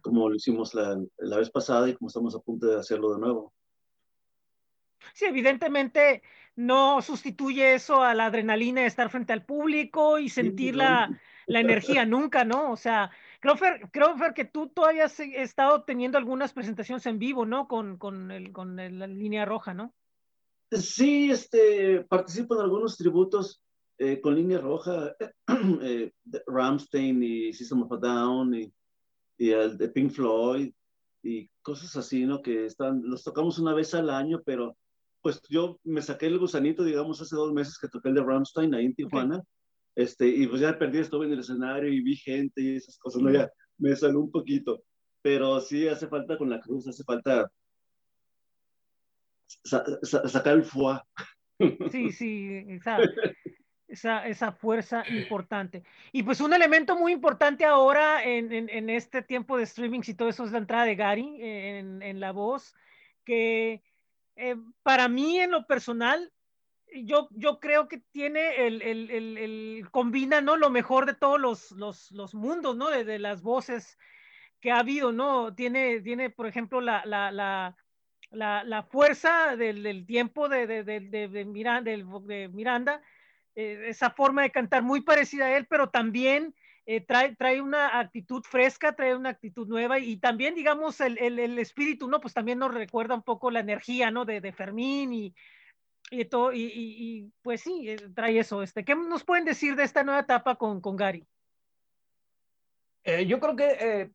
como 0.00 0.28
lo 0.28 0.34
hicimos 0.34 0.74
la, 0.74 1.00
la, 1.18 1.38
vez 1.38 1.50
pasada 1.50 1.88
y 1.88 1.94
como 1.94 2.08
estamos 2.08 2.34
a 2.34 2.40
punto 2.40 2.66
de 2.66 2.78
hacerlo 2.78 3.14
de 3.14 3.20
nuevo. 3.20 3.52
Sí, 5.14 5.24
evidentemente 5.24 6.22
no 6.54 7.00
sustituye 7.00 7.74
eso 7.74 8.02
a 8.02 8.14
la 8.14 8.26
adrenalina 8.26 8.82
de 8.82 8.86
estar 8.86 9.10
frente 9.10 9.32
al 9.32 9.44
público 9.44 10.18
y 10.18 10.28
sentir 10.28 10.74
sí, 10.74 10.78
la, 10.78 11.08
no. 11.08 11.18
la 11.46 11.60
energía 11.60 12.04
nunca, 12.06 12.44
¿no? 12.44 12.70
O 12.70 12.76
sea, 12.76 13.10
creo, 13.40 13.56
Fer, 13.56 13.88
creo, 13.90 14.16
Fer, 14.16 14.34
que 14.34 14.44
tú 14.44 14.68
todavía 14.68 15.06
has 15.06 15.18
estado 15.20 15.84
teniendo 15.84 16.18
algunas 16.18 16.52
presentaciones 16.52 17.06
en 17.06 17.18
vivo, 17.18 17.46
¿no? 17.46 17.68
Con, 17.68 17.96
con, 17.96 18.30
el, 18.30 18.52
con 18.52 18.78
el, 18.78 18.98
la 18.98 19.06
línea 19.06 19.44
roja, 19.44 19.74
¿no? 19.74 19.94
Sí, 20.70 21.30
este, 21.30 22.02
participo 22.04 22.54
en 22.54 22.62
algunos 22.62 22.96
tributos 22.96 23.62
eh, 23.98 24.20
con 24.20 24.34
línea 24.34 24.58
roja, 24.58 25.14
eh, 25.82 26.12
Ramstein 26.46 27.22
y 27.22 27.52
System 27.52 27.82
of 27.82 27.92
a 27.92 27.96
Down 27.96 28.54
y, 28.54 28.72
y 29.42 29.50
el 29.50 29.76
de 29.76 29.88
Pink 29.88 30.12
Floyd 30.12 30.72
y 31.22 31.48
cosas 31.62 31.96
así, 31.96 32.24
¿no? 32.24 32.42
Que 32.42 32.66
están, 32.66 33.02
los 33.04 33.24
tocamos 33.24 33.58
una 33.58 33.74
vez 33.74 33.94
al 33.94 34.10
año, 34.10 34.42
pero 34.44 34.76
pues 35.20 35.40
yo 35.48 35.78
me 35.84 36.02
saqué 36.02 36.26
el 36.26 36.38
gusanito, 36.38 36.84
digamos, 36.84 37.20
hace 37.20 37.36
dos 37.36 37.52
meses 37.52 37.78
que 37.78 37.88
toqué 37.88 38.10
el 38.10 38.14
de 38.16 38.22
Ramstein 38.22 38.74
ahí 38.74 38.86
en 38.86 38.94
Tijuana. 38.94 39.36
Okay 39.36 39.46
este, 39.94 40.26
y 40.26 40.46
pues 40.46 40.60
ya 40.60 40.78
perdí, 40.78 40.98
estuve 40.98 41.26
en 41.26 41.32
el 41.32 41.40
escenario 41.40 41.92
y 41.92 42.00
vi 42.00 42.16
gente 42.16 42.62
y 42.62 42.76
esas 42.76 42.98
cosas, 42.98 43.22
¿no? 43.22 43.30
Ya, 43.30 43.50
me 43.78 43.94
salió 43.94 44.20
un 44.20 44.30
poquito. 44.30 44.82
Pero 45.20 45.60
sí 45.60 45.86
hace 45.86 46.08
falta 46.08 46.38
con 46.38 46.50
la 46.50 46.60
cruz, 46.60 46.88
hace 46.88 47.04
falta 47.04 47.50
sacar 50.02 50.54
el 50.54 50.64
foie. 50.64 50.98
Sí, 51.90 52.10
sí, 52.10 52.66
esa, 53.92 54.26
esa, 54.26 54.52
fuerza 54.52 55.04
importante. 55.08 55.84
Y 56.12 56.22
pues 56.22 56.40
un 56.40 56.54
elemento 56.54 56.96
muy 56.96 57.12
importante 57.12 57.66
ahora 57.66 58.24
en, 58.24 58.50
en, 58.50 58.90
este 58.90 59.20
tiempo 59.20 59.58
de 59.58 59.64
streaming 59.64 60.00
y 60.06 60.14
todo 60.14 60.30
eso 60.30 60.44
es 60.44 60.52
la 60.52 60.58
entrada 60.58 60.86
de 60.86 60.96
Gary 60.96 61.36
en, 61.40 62.00
en 62.00 62.18
la 62.18 62.32
voz, 62.32 62.74
que 63.24 63.82
eh, 64.36 64.56
para 64.82 65.08
mí 65.08 65.38
en 65.38 65.50
lo 65.50 65.66
personal, 65.66 66.32
yo, 67.04 67.28
yo 67.32 67.60
creo 67.60 67.86
que 67.86 67.98
tiene 68.12 68.66
el, 68.66 68.80
el, 68.80 69.10
el, 69.10 69.88
combina, 69.90 70.40
¿no? 70.40 70.56
Lo 70.56 70.70
mejor 70.70 71.04
de 71.04 71.14
todos 71.14 71.38
los, 71.38 71.70
los, 71.72 72.10
los 72.12 72.34
mundos, 72.34 72.74
¿no? 72.76 72.88
De, 72.88 73.04
de, 73.04 73.18
las 73.18 73.42
voces 73.42 73.98
que 74.60 74.70
ha 74.70 74.78
habido, 74.78 75.12
¿no? 75.12 75.54
Tiene, 75.54 76.00
tiene 76.00 76.30
por 76.30 76.46
ejemplo, 76.46 76.80
la, 76.80 77.04
la, 77.04 77.30
la, 77.30 77.76
la, 78.30 78.64
la 78.64 78.82
fuerza 78.84 79.54
del, 79.56 79.82
del, 79.82 80.06
tiempo 80.06 80.48
de, 80.48 80.66
de, 80.66 80.82
de 80.82 81.44
Miranda, 81.44 81.90
de 81.90 82.48
Miranda 82.48 83.02
eh, 83.54 83.84
esa 83.88 84.10
forma 84.10 84.42
de 84.42 84.50
cantar 84.50 84.82
muy 84.82 85.02
parecida 85.02 85.46
a 85.46 85.56
él, 85.56 85.66
pero 85.68 85.90
también 85.90 86.54
eh, 86.84 87.00
trae, 87.00 87.36
trae 87.36 87.60
una 87.62 88.00
actitud 88.00 88.42
fresca, 88.42 88.94
trae 88.96 89.14
una 89.14 89.28
actitud 89.28 89.68
nueva 89.68 90.00
y, 90.00 90.16
también, 90.16 90.54
digamos, 90.54 91.00
el, 91.00 91.16
el, 91.18 91.38
el, 91.38 91.58
espíritu, 91.58 92.08
¿no? 92.08 92.20
Pues 92.20 92.34
también 92.34 92.58
nos 92.58 92.74
recuerda 92.74 93.14
un 93.14 93.22
poco 93.22 93.50
la 93.50 93.60
energía, 93.60 94.10
¿no? 94.10 94.24
De, 94.24 94.40
de 94.40 94.52
Fermín 94.52 95.12
y, 95.12 95.34
y 96.10 96.24
todo, 96.24 96.52
y, 96.52 96.72
y, 96.74 97.32
pues 97.42 97.60
sí, 97.60 97.88
eh, 97.88 97.96
trae 98.14 98.38
eso. 98.38 98.62
Este, 98.62 98.84
¿Qué 98.84 98.96
nos 98.96 99.22
pueden 99.22 99.44
decir 99.44 99.76
de 99.76 99.84
esta 99.84 100.02
nueva 100.02 100.20
etapa 100.20 100.56
con, 100.56 100.80
con 100.80 100.96
Gary? 100.96 101.24
Eh, 103.04 103.26
yo 103.26 103.38
creo 103.38 103.54
que, 103.54 104.10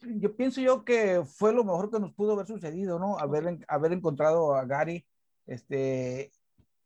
yo 0.00 0.36
pienso 0.36 0.60
yo 0.60 0.84
que 0.84 1.22
fue 1.24 1.54
lo 1.54 1.64
mejor 1.64 1.90
que 1.90 1.98
nos 1.98 2.12
pudo 2.12 2.34
haber 2.34 2.46
sucedido, 2.46 2.98
¿no? 2.98 3.18
Haber, 3.18 3.58
haber 3.68 3.92
encontrado 3.92 4.54
a 4.54 4.66
Gary, 4.66 5.06
este, 5.46 6.30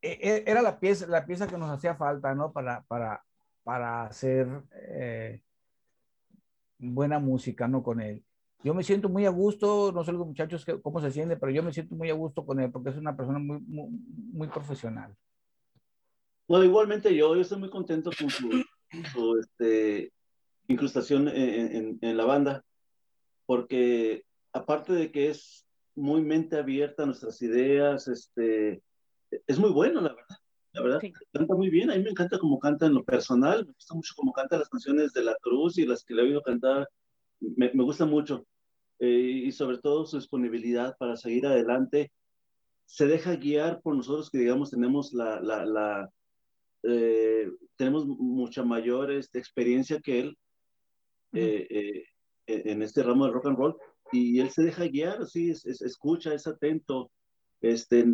era 0.04 0.62
la 0.62 0.78
pieza, 0.78 1.06
la 1.06 1.24
pieza 1.24 1.46
que 1.46 1.58
nos 1.58 1.70
hacía 1.70 1.94
falta, 1.94 2.34
¿no? 2.34 2.52
Para, 2.52 2.82
para, 2.82 3.24
para 3.62 4.04
hacer 4.04 4.46
eh, 4.72 5.40
buena 6.78 7.18
música, 7.18 7.66
¿no? 7.66 7.82
Con 7.82 8.00
él. 8.00 8.22
Yo 8.62 8.72
me 8.74 8.82
siento 8.82 9.08
muy 9.08 9.26
a 9.26 9.30
gusto, 9.30 9.92
no 9.92 10.04
sé 10.04 10.12
los 10.12 10.26
muchachos 10.26 10.64
que, 10.64 10.80
cómo 10.80 11.00
se 11.00 11.10
sienten, 11.10 11.38
pero 11.38 11.52
yo 11.52 11.62
me 11.62 11.72
siento 11.72 11.94
muy 11.94 12.10
a 12.10 12.14
gusto 12.14 12.46
con 12.46 12.60
él 12.60 12.70
porque 12.70 12.90
es 12.90 12.96
una 12.96 13.16
persona 13.16 13.38
muy, 13.38 13.60
muy, 13.60 13.88
muy 14.32 14.48
profesional. 14.48 15.14
Bueno, 16.48 16.64
igualmente 16.64 17.14
yo, 17.14 17.34
yo 17.34 17.40
estoy 17.40 17.58
muy 17.58 17.70
contento 17.70 18.10
con 18.18 18.30
su, 18.30 18.64
su 19.12 19.38
este, 19.38 20.12
incrustación 20.68 21.28
en, 21.28 21.76
en, 21.76 21.98
en, 22.00 22.16
la 22.16 22.24
banda, 22.24 22.64
porque 23.46 24.24
aparte 24.52 24.92
de 24.92 25.10
que 25.10 25.28
es 25.28 25.66
muy 25.94 26.22
mente 26.22 26.58
abierta 26.58 27.02
a 27.02 27.06
nuestras 27.06 27.40
ideas, 27.42 28.08
este, 28.08 28.82
es 29.46 29.58
muy 29.58 29.70
bueno, 29.70 30.00
la 30.00 30.14
verdad 30.14 30.36
la 30.74 30.82
verdad. 30.82 30.98
Sí. 31.00 31.12
Canta 31.32 31.54
muy 31.54 31.70
bien, 31.70 31.90
a 31.90 31.96
mí 31.96 32.02
me 32.02 32.10
encanta 32.10 32.38
cómo 32.38 32.58
canta 32.58 32.86
en 32.86 32.94
lo 32.94 33.04
personal, 33.04 33.64
me 33.64 33.72
gusta 33.72 33.94
mucho 33.94 34.12
cómo 34.16 34.32
canta 34.32 34.58
las 34.58 34.68
canciones 34.68 35.12
de 35.12 35.22
La 35.22 35.36
Cruz 35.40 35.78
y 35.78 35.86
las 35.86 36.04
que 36.04 36.14
le 36.14 36.22
he 36.22 36.24
oído 36.26 36.42
cantar, 36.42 36.88
me, 37.40 37.70
me 37.72 37.84
gusta 37.84 38.04
mucho. 38.04 38.44
Eh, 38.98 39.42
y 39.46 39.52
sobre 39.52 39.78
todo 39.78 40.04
su 40.04 40.18
disponibilidad 40.18 40.96
para 40.98 41.16
seguir 41.16 41.46
adelante. 41.46 42.12
Se 42.86 43.06
deja 43.06 43.36
guiar 43.36 43.80
por 43.82 43.96
nosotros 43.96 44.30
que, 44.30 44.38
digamos, 44.38 44.70
tenemos 44.70 45.12
la, 45.12 45.40
la, 45.40 45.64
la 45.64 46.10
eh, 46.82 47.50
tenemos 47.76 48.06
mucha 48.06 48.62
mayor 48.62 49.10
este, 49.10 49.38
experiencia 49.38 50.00
que 50.00 50.20
él 50.20 50.38
eh, 51.32 51.66
eh, 51.70 52.04
en 52.46 52.82
este 52.82 53.02
ramo 53.02 53.26
de 53.26 53.32
rock 53.32 53.46
and 53.46 53.56
roll 53.56 53.76
y 54.12 54.38
él 54.38 54.50
se 54.50 54.62
deja 54.62 54.84
guiar, 54.84 55.26
sí, 55.26 55.50
es, 55.50 55.64
es, 55.64 55.80
escucha, 55.82 56.34
es 56.34 56.46
atento, 56.46 57.10
este, 57.60 58.04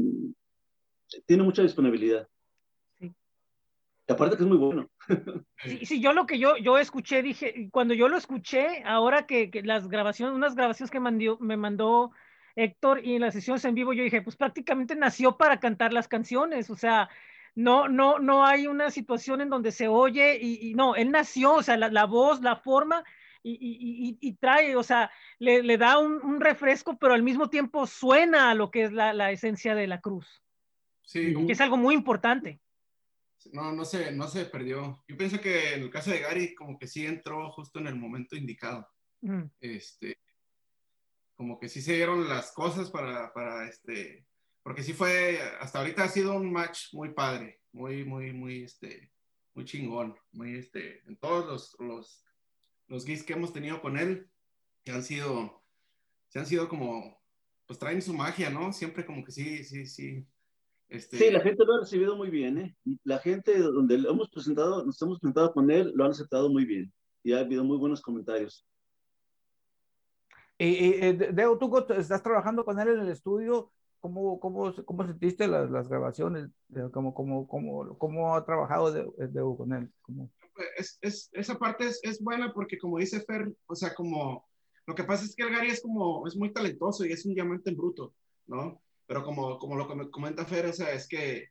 tiene 1.26 1.42
mucha 1.42 1.62
disponibilidad 1.62 2.28
aparte 4.10 4.36
que 4.36 4.42
es 4.42 4.48
muy 4.48 4.58
bueno. 4.58 4.90
Sí, 5.62 5.84
sí, 5.84 6.00
yo 6.00 6.14
lo 6.14 6.26
que 6.26 6.38
yo, 6.38 6.56
yo 6.56 6.78
escuché, 6.78 7.22
dije, 7.22 7.68
cuando 7.70 7.92
yo 7.92 8.08
lo 8.08 8.16
escuché, 8.16 8.82
ahora 8.84 9.26
que, 9.26 9.50
que 9.50 9.62
las 9.62 9.88
grabaciones, 9.88 10.34
unas 10.34 10.54
grabaciones 10.54 10.90
que 10.90 11.00
mandó, 11.00 11.38
me 11.38 11.58
mandó 11.58 12.12
Héctor 12.56 13.04
y 13.04 13.14
en 13.16 13.20
las 13.20 13.34
sesiones 13.34 13.64
en 13.66 13.74
vivo, 13.74 13.92
yo 13.92 14.02
dije, 14.02 14.22
pues 14.22 14.36
prácticamente 14.36 14.96
nació 14.96 15.36
para 15.36 15.60
cantar 15.60 15.92
las 15.92 16.08
canciones, 16.08 16.70
o 16.70 16.76
sea, 16.76 17.10
no, 17.54 17.88
no, 17.88 18.18
no 18.18 18.46
hay 18.46 18.68
una 18.68 18.90
situación 18.90 19.42
en 19.42 19.50
donde 19.50 19.70
se 19.70 19.86
oye 19.86 20.38
y, 20.40 20.70
y 20.70 20.74
no, 20.74 20.96
él 20.96 21.10
nació, 21.10 21.54
o 21.54 21.62
sea, 21.62 21.76
la, 21.76 21.90
la 21.90 22.06
voz, 22.06 22.40
la 22.40 22.56
forma 22.56 23.04
y, 23.42 23.52
y, 23.52 24.18
y, 24.20 24.32
trae, 24.36 24.76
o 24.76 24.82
sea, 24.82 25.10
le, 25.38 25.62
le 25.62 25.76
da 25.76 25.98
un, 25.98 26.24
un, 26.24 26.40
refresco, 26.40 26.98
pero 26.98 27.12
al 27.12 27.22
mismo 27.22 27.50
tiempo 27.50 27.86
suena 27.86 28.50
a 28.50 28.54
lo 28.54 28.70
que 28.70 28.84
es 28.84 28.92
la, 28.92 29.12
la 29.12 29.30
esencia 29.30 29.74
de 29.74 29.86
la 29.86 30.00
cruz. 30.00 30.42
Sí. 31.10 31.34
Que 31.46 31.52
es 31.52 31.60
algo 31.60 31.76
muy 31.76 31.94
importante 31.94 32.60
no, 33.52 33.72
no 33.72 33.84
se, 33.84 34.12
no 34.12 34.28
se 34.28 34.44
perdió. 34.44 35.02
Yo 35.08 35.16
pienso 35.16 35.40
que 35.40 35.74
en 35.74 35.82
el 35.82 35.90
caso 35.90 36.10
de 36.10 36.20
Gary, 36.20 36.54
como 36.54 36.78
que 36.78 36.86
sí 36.86 37.06
entró 37.06 37.50
justo 37.50 37.78
en 37.78 37.86
el 37.86 37.96
momento 37.96 38.36
indicado. 38.36 38.86
Mm. 39.22 39.44
Este, 39.60 40.18
como 41.34 41.58
que 41.58 41.68
sí 41.68 41.80
se 41.80 41.94
dieron 41.94 42.28
las 42.28 42.52
cosas 42.52 42.90
para, 42.90 43.32
para, 43.32 43.68
este, 43.68 44.26
porque 44.62 44.82
sí 44.82 44.92
fue, 44.92 45.40
hasta 45.60 45.78
ahorita 45.78 46.04
ha 46.04 46.08
sido 46.08 46.34
un 46.34 46.52
match 46.52 46.92
muy 46.92 47.12
padre, 47.14 47.60
muy, 47.72 48.04
muy, 48.04 48.32
muy, 48.32 48.64
este, 48.64 49.12
muy 49.54 49.64
chingón, 49.64 50.16
muy, 50.32 50.56
este, 50.56 51.02
en 51.06 51.16
todos 51.16 51.46
los, 51.46 51.76
los, 51.80 52.24
los 52.88 53.06
gigs 53.06 53.22
que 53.22 53.32
hemos 53.32 53.52
tenido 53.52 53.80
con 53.80 53.96
él, 53.96 54.30
que 54.84 54.92
han 54.92 55.02
sido, 55.02 55.62
se 56.28 56.38
han 56.38 56.46
sido 56.46 56.68
como, 56.68 57.18
pues 57.66 57.78
traen 57.78 58.02
su 58.02 58.14
magia, 58.14 58.50
¿no? 58.50 58.72
Siempre 58.72 59.06
como 59.06 59.24
que 59.24 59.32
sí, 59.32 59.64
sí, 59.64 59.86
sí, 59.86 60.26
este... 60.90 61.16
Sí, 61.16 61.30
la 61.30 61.40
gente 61.40 61.64
lo 61.64 61.74
ha 61.74 61.80
recibido 61.80 62.16
muy 62.16 62.30
bien, 62.30 62.58
¿eh? 62.58 62.76
La 63.04 63.18
gente 63.18 63.56
donde 63.58 63.96
lo 63.96 64.10
hemos 64.10 64.28
presentado, 64.28 64.84
nos 64.84 65.00
hemos 65.00 65.20
presentado 65.20 65.52
con 65.52 65.70
él, 65.70 65.92
lo 65.94 66.04
han 66.04 66.10
aceptado 66.10 66.50
muy 66.50 66.64
bien. 66.64 66.92
Y 67.22 67.32
ha 67.32 67.40
habido 67.40 67.62
muy 67.64 67.78
buenos 67.78 68.02
comentarios. 68.02 68.66
Y, 70.58 70.66
y 70.66 70.94
eh, 71.00 71.12
Deo, 71.32 71.56
tú 71.58 71.72
estás 71.96 72.22
trabajando 72.22 72.64
con 72.64 72.78
él 72.80 72.88
en 72.88 73.00
el 73.00 73.08
estudio, 73.08 73.72
¿cómo, 74.00 74.40
cómo, 74.40 74.74
cómo 74.84 75.06
sentiste 75.06 75.46
las, 75.46 75.70
las 75.70 75.88
grabaciones? 75.88 76.48
¿Cómo, 76.92 77.14
cómo, 77.14 77.46
cómo, 77.46 77.96
cómo 77.96 78.34
ha 78.34 78.44
trabajado 78.44 78.92
Deo 78.92 79.56
con 79.56 79.72
él? 79.72 79.90
¿Cómo? 80.02 80.28
Es, 80.76 80.98
es, 81.00 81.30
esa 81.32 81.56
parte 81.56 81.86
es, 81.86 82.00
es, 82.02 82.20
buena 82.20 82.52
porque 82.52 82.76
como 82.76 82.98
dice 82.98 83.20
Fer, 83.20 83.50
o 83.66 83.74
sea, 83.74 83.94
como, 83.94 84.44
lo 84.86 84.94
que 84.94 85.04
pasa 85.04 85.24
es 85.24 85.34
que 85.34 85.44
el 85.44 85.50
Gary 85.50 85.68
es 85.68 85.80
como, 85.80 86.26
es 86.26 86.36
muy 86.36 86.52
talentoso 86.52 87.06
y 87.06 87.12
es 87.12 87.24
un 87.24 87.34
diamante 87.34 87.70
en 87.70 87.76
bruto, 87.76 88.12
¿no? 88.46 88.82
Pero 89.10 89.24
como, 89.24 89.58
como 89.58 89.74
lo 89.74 89.88
que 89.88 90.08
comenta 90.08 90.44
Fer, 90.44 90.66
o 90.66 90.72
sea, 90.72 90.92
es 90.92 91.08
que, 91.08 91.48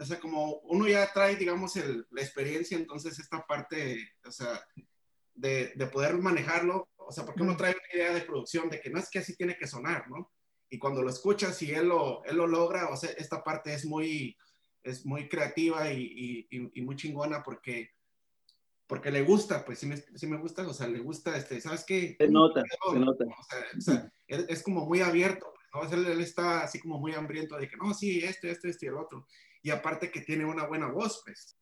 o 0.00 0.04
sea, 0.04 0.18
como 0.18 0.56
uno 0.64 0.88
ya 0.88 1.12
trae, 1.12 1.36
digamos, 1.36 1.76
el, 1.76 2.04
la 2.10 2.22
experiencia, 2.22 2.76
entonces 2.76 3.20
esta 3.20 3.46
parte, 3.46 4.14
o 4.26 4.32
sea, 4.32 4.60
de, 5.32 5.72
de, 5.76 5.86
poder 5.86 6.18
manejarlo, 6.18 6.88
o 6.96 7.12
sea, 7.12 7.24
porque 7.24 7.44
uno 7.44 7.56
trae 7.56 7.70
una 7.70 8.02
idea 8.02 8.12
de 8.12 8.22
producción 8.22 8.68
de 8.68 8.80
que 8.80 8.90
no 8.90 8.98
es 8.98 9.08
que 9.08 9.20
así 9.20 9.36
tiene 9.36 9.56
que 9.56 9.68
sonar, 9.68 10.10
¿no? 10.10 10.32
Y 10.70 10.80
cuando 10.80 11.02
lo 11.02 11.10
escuchas 11.10 11.62
y 11.62 11.70
él 11.70 11.86
lo, 11.86 12.24
él 12.24 12.36
lo 12.36 12.48
logra, 12.48 12.88
o 12.88 12.96
sea, 12.96 13.10
esta 13.10 13.44
parte 13.44 13.72
es 13.72 13.84
muy, 13.84 14.36
es 14.82 15.06
muy 15.06 15.28
creativa 15.28 15.88
y, 15.92 16.48
y, 16.50 16.68
y 16.80 16.82
muy 16.82 16.96
chingona 16.96 17.44
porque 17.44 17.90
porque 18.88 19.12
le 19.12 19.22
gusta, 19.22 19.64
pues 19.64 19.78
sí 19.78 19.86
me, 19.86 19.96
sí 19.98 20.26
me 20.26 20.36
gusta, 20.36 20.66
o 20.66 20.74
sea, 20.74 20.88
le 20.88 20.98
gusta, 20.98 21.36
este, 21.36 21.60
¿sabes 21.60 21.84
qué? 21.86 22.16
Se 22.18 22.28
nota, 22.28 22.62
se 22.92 22.98
nota. 22.98 23.24
O 23.24 23.44
sea, 23.44 23.64
o 23.78 23.80
sea 23.80 24.12
es, 24.26 24.44
es, 24.48 24.62
como 24.62 24.84
muy 24.84 25.00
abierto, 25.00 25.54
¿no? 25.72 25.82
Él, 25.90 26.06
él, 26.06 26.20
está 26.20 26.62
así 26.62 26.78
como 26.78 26.98
muy 26.98 27.14
hambriento 27.14 27.56
de 27.56 27.68
que, 27.68 27.76
no, 27.76 27.94
sí, 27.94 28.20
este, 28.20 28.50
este, 28.50 28.70
este 28.70 28.86
y 28.86 28.88
el 28.88 28.96
otro. 28.96 29.26
Y 29.62 29.70
aparte 29.70 30.10
que 30.10 30.22
tiene 30.22 30.44
una 30.44 30.66
buena 30.66 30.86
voz, 30.86 31.22
pues. 31.24 31.58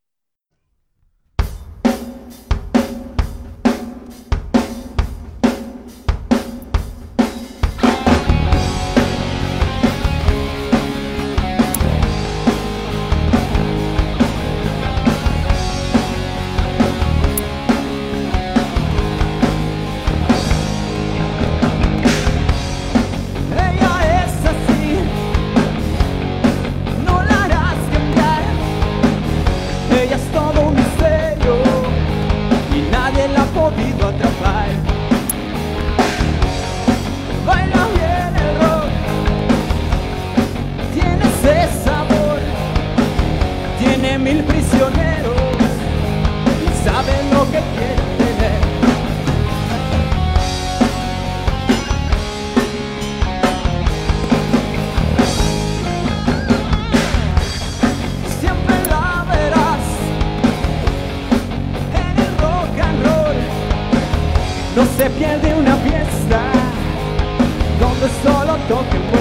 no 64.80 64.86
se 64.96 65.10
pierde 65.10 65.54
una 65.54 65.76
fiesta 65.76 66.40
donde 67.78 68.08
solo 68.22 68.56
toque 68.66 69.19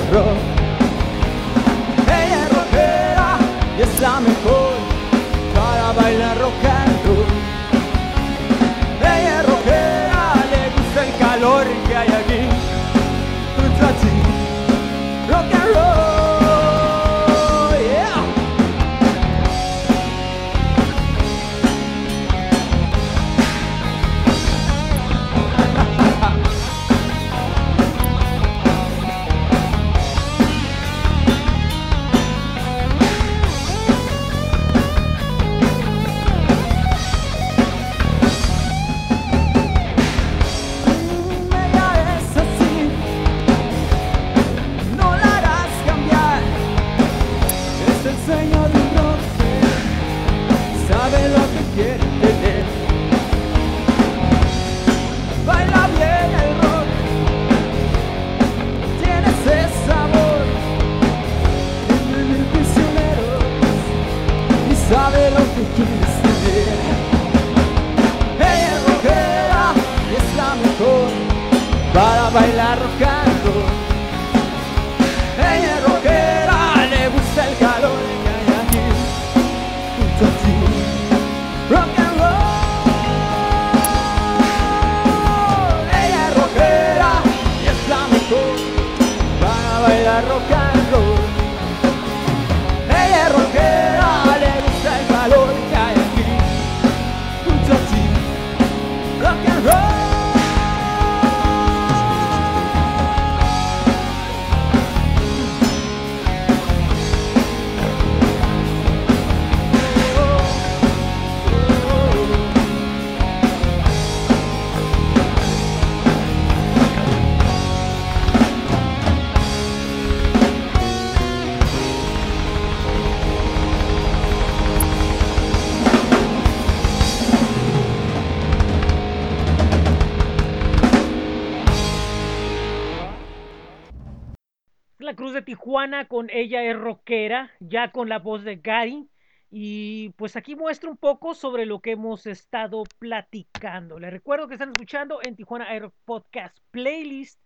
con 136.07 136.29
ella 136.29 136.63
es 136.63 136.77
rockera, 136.77 137.51
ya 137.59 137.91
con 137.91 138.09
la 138.09 138.19
voz 138.19 138.43
de 138.43 138.57
Gary. 138.57 139.09
Y 139.51 140.09
pues 140.11 140.35
aquí 140.35 140.55
muestro 140.55 140.91
un 140.91 140.97
poco 140.97 141.33
sobre 141.33 141.65
lo 141.65 141.79
que 141.79 141.91
hemos 141.91 142.27
estado 142.27 142.83
platicando. 142.99 143.99
Les 143.99 144.11
recuerdo 144.11 144.47
que 144.47 144.53
están 144.53 144.69
escuchando 144.69 145.19
en 145.23 145.35
Tijuana 145.35 145.73
Air 145.73 145.91
Podcast 146.05 146.57
Playlist. 146.71 147.39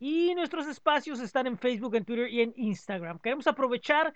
Y 0.00 0.34
nuestros 0.34 0.66
espacios 0.66 1.20
están 1.20 1.46
en 1.46 1.58
Facebook, 1.58 1.94
en 1.94 2.04
Twitter 2.04 2.28
y 2.28 2.40
en 2.40 2.52
Instagram. 2.56 3.20
Queremos 3.20 3.46
aprovechar 3.46 4.14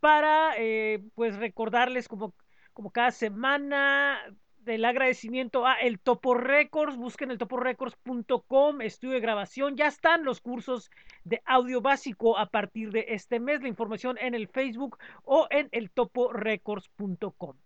para 0.00 0.54
eh, 0.58 1.04
pues 1.14 1.36
recordarles 1.36 2.08
como, 2.08 2.34
como 2.72 2.90
cada 2.90 3.10
semana 3.10 4.18
del 4.64 4.84
agradecimiento 4.84 5.66
a 5.66 5.74
El 5.74 5.98
Topo 6.00 6.34
Records. 6.34 6.96
Busquen 6.96 7.30
el 7.30 7.38
toporecords.com, 7.38 8.80
estudio 8.80 9.14
de 9.14 9.20
grabación. 9.20 9.76
Ya 9.76 9.86
están 9.86 10.24
los 10.24 10.40
cursos 10.40 10.90
de 11.24 11.42
audio 11.44 11.80
básico 11.80 12.38
a 12.38 12.46
partir 12.46 12.90
de 12.90 13.06
este 13.08 13.40
mes. 13.40 13.62
La 13.62 13.68
información 13.68 14.16
en 14.18 14.34
el 14.34 14.48
Facebook 14.48 14.98
o 15.24 15.46
en 15.50 15.68
el 15.72 15.90
toporecords.com. 15.90 17.56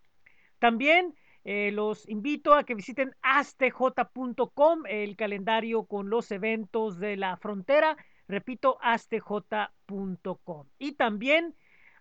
También 0.59 1.15
eh, 1.45 1.71
los 1.73 2.09
invito 2.09 2.55
a 2.55 2.65
que 2.65 2.75
visiten 2.75 3.15
astj.com, 3.23 4.83
el 4.87 5.17
calendario 5.17 5.85
con 5.85 6.11
los 6.11 6.31
eventos 6.31 6.99
de 6.99 7.17
la 7.17 7.37
frontera. 7.37 7.97
Repito, 8.27 8.79
astj.com. 8.83 10.67
Y 10.79 10.93
también 10.93 11.55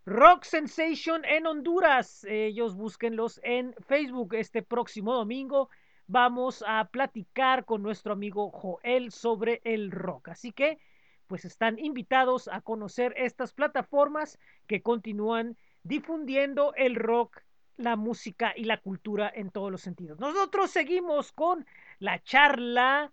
Rock 0.07 0.45
Sensation 0.45 1.25
en 1.25 1.45
Honduras. 1.47 2.23
Ellos 2.23 2.77
búsquenlos 2.77 3.41
en 3.43 3.73
Facebook 3.73 4.35
este 4.35 4.63
próximo 4.63 5.13
domingo. 5.13 5.69
Vamos 6.07 6.63
a 6.65 6.85
platicar 6.85 7.65
con 7.65 7.83
nuestro 7.83 8.13
amigo 8.13 8.49
Joel 8.51 9.11
sobre 9.11 9.59
el 9.65 9.91
rock. 9.91 10.29
Así 10.29 10.53
que, 10.53 10.79
pues 11.27 11.43
están 11.43 11.77
invitados 11.77 12.47
a 12.47 12.61
conocer 12.61 13.13
estas 13.17 13.51
plataformas 13.51 14.39
que 14.65 14.81
continúan 14.81 15.57
difundiendo 15.83 16.73
el 16.75 16.95
rock, 16.95 17.41
la 17.75 17.97
música 17.97 18.53
y 18.55 18.63
la 18.63 18.77
cultura 18.77 19.29
en 19.35 19.51
todos 19.51 19.69
los 19.69 19.81
sentidos. 19.81 20.21
Nosotros 20.21 20.71
seguimos 20.71 21.33
con 21.33 21.65
la 21.99 22.23
charla 22.23 23.11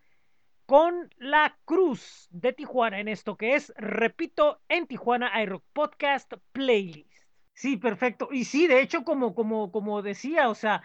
con 0.67 1.13
la 1.19 1.59
Cruz 1.65 2.29
de 2.31 2.53
Tijuana 2.53 3.01
en 3.01 3.09
esto 3.09 3.37
que 3.37 3.55
es, 3.55 3.73
repito, 3.77 4.61
en 4.69 4.87
Tijuana 4.87 5.43
iRock 5.43 5.65
Podcast 5.73 6.33
Playlist. 6.53 7.11
Sí, 7.53 7.77
perfecto. 7.77 8.29
Y 8.33 8.45
sí, 8.45 8.67
de 8.67 8.81
hecho, 8.81 9.05
como, 9.05 9.35
como, 9.35 9.71
como 9.71 10.03
decía, 10.03 10.49
o 10.49 10.55
sea, 10.55 10.83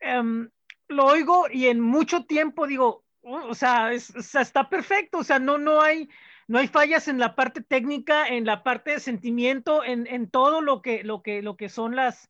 em, 0.00 0.50
lo 0.88 1.06
oigo 1.06 1.46
y 1.50 1.66
en 1.66 1.80
mucho 1.80 2.24
tiempo 2.24 2.66
digo, 2.66 3.04
"Oh, 3.22 3.48
o 3.48 3.54
sea, 3.54 3.92
está 3.92 4.68
perfecto, 4.68 5.18
o 5.18 5.24
sea, 5.24 5.38
no, 5.38 5.58
no 5.58 5.80
hay, 5.80 6.08
no 6.46 6.58
hay 6.58 6.68
fallas 6.68 7.08
en 7.08 7.18
la 7.18 7.34
parte 7.34 7.62
técnica, 7.62 8.28
en 8.28 8.44
la 8.44 8.62
parte 8.62 8.92
de 8.92 9.00
sentimiento, 9.00 9.82
en, 9.84 10.06
en 10.06 10.30
todo 10.30 10.60
lo 10.60 10.82
que, 10.82 11.02
lo 11.04 11.22
que, 11.22 11.42
lo 11.42 11.56
que 11.56 11.68
son 11.68 11.96
las, 11.96 12.28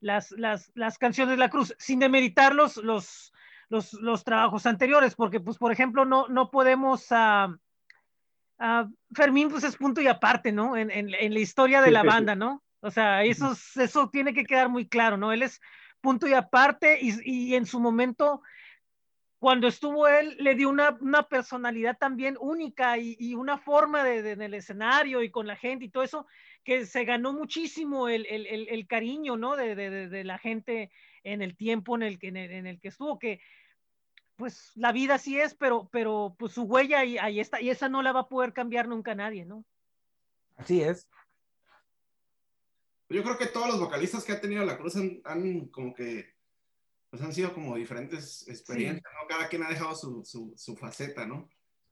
las, 0.00 0.30
las, 0.32 0.70
las 0.74 0.98
canciones 0.98 1.32
de 1.32 1.38
la 1.38 1.50
cruz, 1.50 1.74
sin 1.78 1.98
demeritar 1.98 2.54
los, 2.54 2.76
los, 2.78 3.32
los, 3.68 3.92
los 3.94 4.24
trabajos 4.24 4.66
anteriores, 4.66 5.14
porque, 5.14 5.40
pues, 5.40 5.58
por 5.58 5.72
ejemplo, 5.72 6.04
no, 6.04 6.26
no 6.28 6.50
podemos, 6.50 7.06
ah, 7.10 7.54
ah, 8.58 8.88
Fermín, 9.14 9.48
pues 9.50 9.64
es 9.64 9.76
punto 9.76 10.00
y 10.00 10.06
aparte, 10.06 10.52
¿no? 10.52 10.76
En, 10.76 10.90
en, 10.90 11.12
en 11.14 11.34
la 11.34 11.40
historia 11.40 11.80
de 11.82 11.90
la 11.90 12.02
banda, 12.14 12.34
¿no? 12.34 12.62
O 12.80 12.90
sea, 12.90 13.24
eso, 13.24 13.52
es- 13.52 13.76
eso 13.76 14.08
tiene 14.10 14.32
que 14.32 14.44
quedar 14.44 14.68
muy 14.68 14.88
claro, 14.88 15.16
¿no? 15.16 15.32
Él 15.32 15.42
es 15.42 15.60
punto 16.00 16.26
y 16.28 16.32
aparte 16.32 16.98
y, 17.00 17.12
y 17.24 17.54
en 17.56 17.66
su 17.66 17.80
momento, 17.80 18.40
cuando 19.40 19.68
estuvo 19.68 20.06
él, 20.08 20.36
le 20.40 20.54
dio 20.54 20.68
una, 20.68 20.96
una 21.00 21.24
personalidad 21.24 21.96
también 21.98 22.36
única 22.40 22.98
y, 22.98 23.16
y 23.20 23.34
una 23.34 23.58
forma 23.58 24.02
de, 24.04 24.22
de- 24.22 24.32
en 24.32 24.42
el 24.42 24.54
escenario 24.54 25.22
y 25.22 25.30
con 25.30 25.46
la 25.46 25.56
gente 25.56 25.84
y 25.84 25.90
todo 25.90 26.02
eso, 26.02 26.26
que 26.64 26.86
se 26.86 27.04
ganó 27.04 27.32
muchísimo 27.32 28.08
el, 28.08 28.26
el, 28.26 28.46
el, 28.46 28.68
el 28.68 28.86
cariño, 28.86 29.36
¿no? 29.36 29.56
De, 29.56 29.74
de, 29.74 29.90
de- 29.90 30.08
de 30.08 30.24
la 30.24 30.38
gente 30.38 30.90
en 31.24 31.42
el 31.42 31.56
tiempo 31.56 31.96
en 31.96 32.02
el, 32.04 32.18
que- 32.18 32.28
en 32.28 32.36
el, 32.36 32.50
en 32.50 32.66
el 32.66 32.80
que 32.80 32.88
estuvo, 32.88 33.18
que 33.18 33.40
pues 34.38 34.70
la 34.76 34.92
vida 34.92 35.14
así 35.16 35.38
es, 35.38 35.54
pero, 35.54 35.88
pero 35.90 36.36
pues 36.38 36.52
su 36.52 36.62
huella 36.62 37.00
ahí, 37.00 37.18
ahí 37.18 37.40
está, 37.40 37.60
y 37.60 37.70
esa 37.70 37.88
no 37.88 38.02
la 38.02 38.12
va 38.12 38.20
a 38.20 38.28
poder 38.28 38.52
cambiar 38.52 38.86
nunca 38.88 39.14
nadie, 39.14 39.44
¿no? 39.44 39.64
Así 40.56 40.80
es. 40.80 41.08
Yo 43.08 43.22
creo 43.22 43.36
que 43.36 43.46
todos 43.46 43.66
los 43.68 43.80
vocalistas 43.80 44.24
que 44.24 44.32
ha 44.32 44.40
tenido 44.40 44.64
la 44.64 44.78
Cruz 44.78 44.96
han, 44.96 45.20
han 45.24 45.66
como 45.68 45.92
que, 45.94 46.34
pues 47.10 47.20
han 47.22 47.32
sido 47.32 47.52
como 47.52 47.74
diferentes 47.76 48.46
experiencias, 48.48 49.02
¿no? 49.20 49.26
Cada 49.28 49.48
quien 49.48 49.62
ha 49.64 49.68
dejado 49.70 49.94
su, 49.94 50.24
su, 50.24 50.52
su 50.56 50.76
faceta, 50.76 51.26
¿no? 51.26 51.48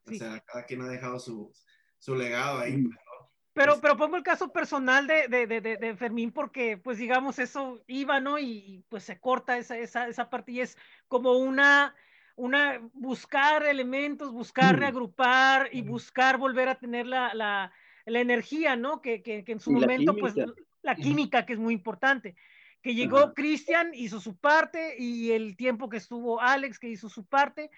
O 0.07 0.11
Sí. 0.11 0.19
sea, 0.19 0.39
cada 0.41 0.65
quien 0.67 0.83
ha 0.83 0.89
dejado 0.89 1.19
su, 1.19 1.53
su 1.99 2.15
legado 2.15 2.61
ahí. 2.61 2.77
Mm. 2.77 2.91
¿no? 2.91 3.31
Pero, 3.55 3.73
Es- 3.75 3.81
pero 3.81 3.97
pongo 3.97 4.17
el 4.17 4.23
caso 4.23 4.53
personal 4.53 5.07
de, 5.09 5.27
de, 5.29 5.47
de, 5.49 5.61
de, 5.61 5.77
de 5.79 5.97
Fermín 5.97 6.31
porque, 6.31 6.77
pues 6.77 6.99
digamos, 6.99 7.39
eso 7.41 7.83
iba, 7.89 8.21
¿no? 8.21 8.39
Y, 8.39 8.45
y, 8.59 8.85
pues 8.89 9.03
se 9.03 9.19
corta 9.19 9.57
esa, 9.59 9.77
esa, 9.79 10.07
esa 10.07 10.29
parte 10.31 10.53
y 10.53 10.61
es 10.61 10.77
como 11.09 11.33
una, 11.33 11.95
una, 12.37 12.81
buscar 12.93 13.65
elementos, 13.67 14.31
buscar 14.33 14.77
Mm. 14.77 14.81
reagrupar 14.81 15.69
y 15.73 15.83
buscar 15.83 16.39
volver 16.39 16.69
a 16.69 16.79
tener 16.79 17.07
la, 17.07 17.35
la, 17.35 17.73
la 18.05 18.21
energía, 18.21 18.77
¿no? 18.77 19.01
Que, 19.01 19.23
que, 19.23 19.43
que 19.45 19.53
en 19.53 19.61
su 19.61 19.73
la 19.73 19.81
momento, 19.81 20.15
pues, 20.17 20.35
química. 20.35 20.53
la 20.83 20.93
Ujú. 20.93 21.03
química, 21.03 21.47
que 21.47 21.53
es 21.55 21.59
muy 21.59 21.75
importante. 21.75 22.37
Que 22.83 22.95
llegó 22.95 23.19
Ajá. 23.19 23.35
Cristian, 23.35 23.91
hizo 23.95 24.21
su 24.21 24.37
parte, 24.37 24.95
y 24.99 25.33
el 25.33 25.57
tiempo 25.57 25.89
que 25.89 25.97
estuvo 25.97 26.41
Alex, 26.41 26.79
que 26.79 26.89
hizo 26.89 27.09
su 27.09 27.25
parte, 27.25 27.71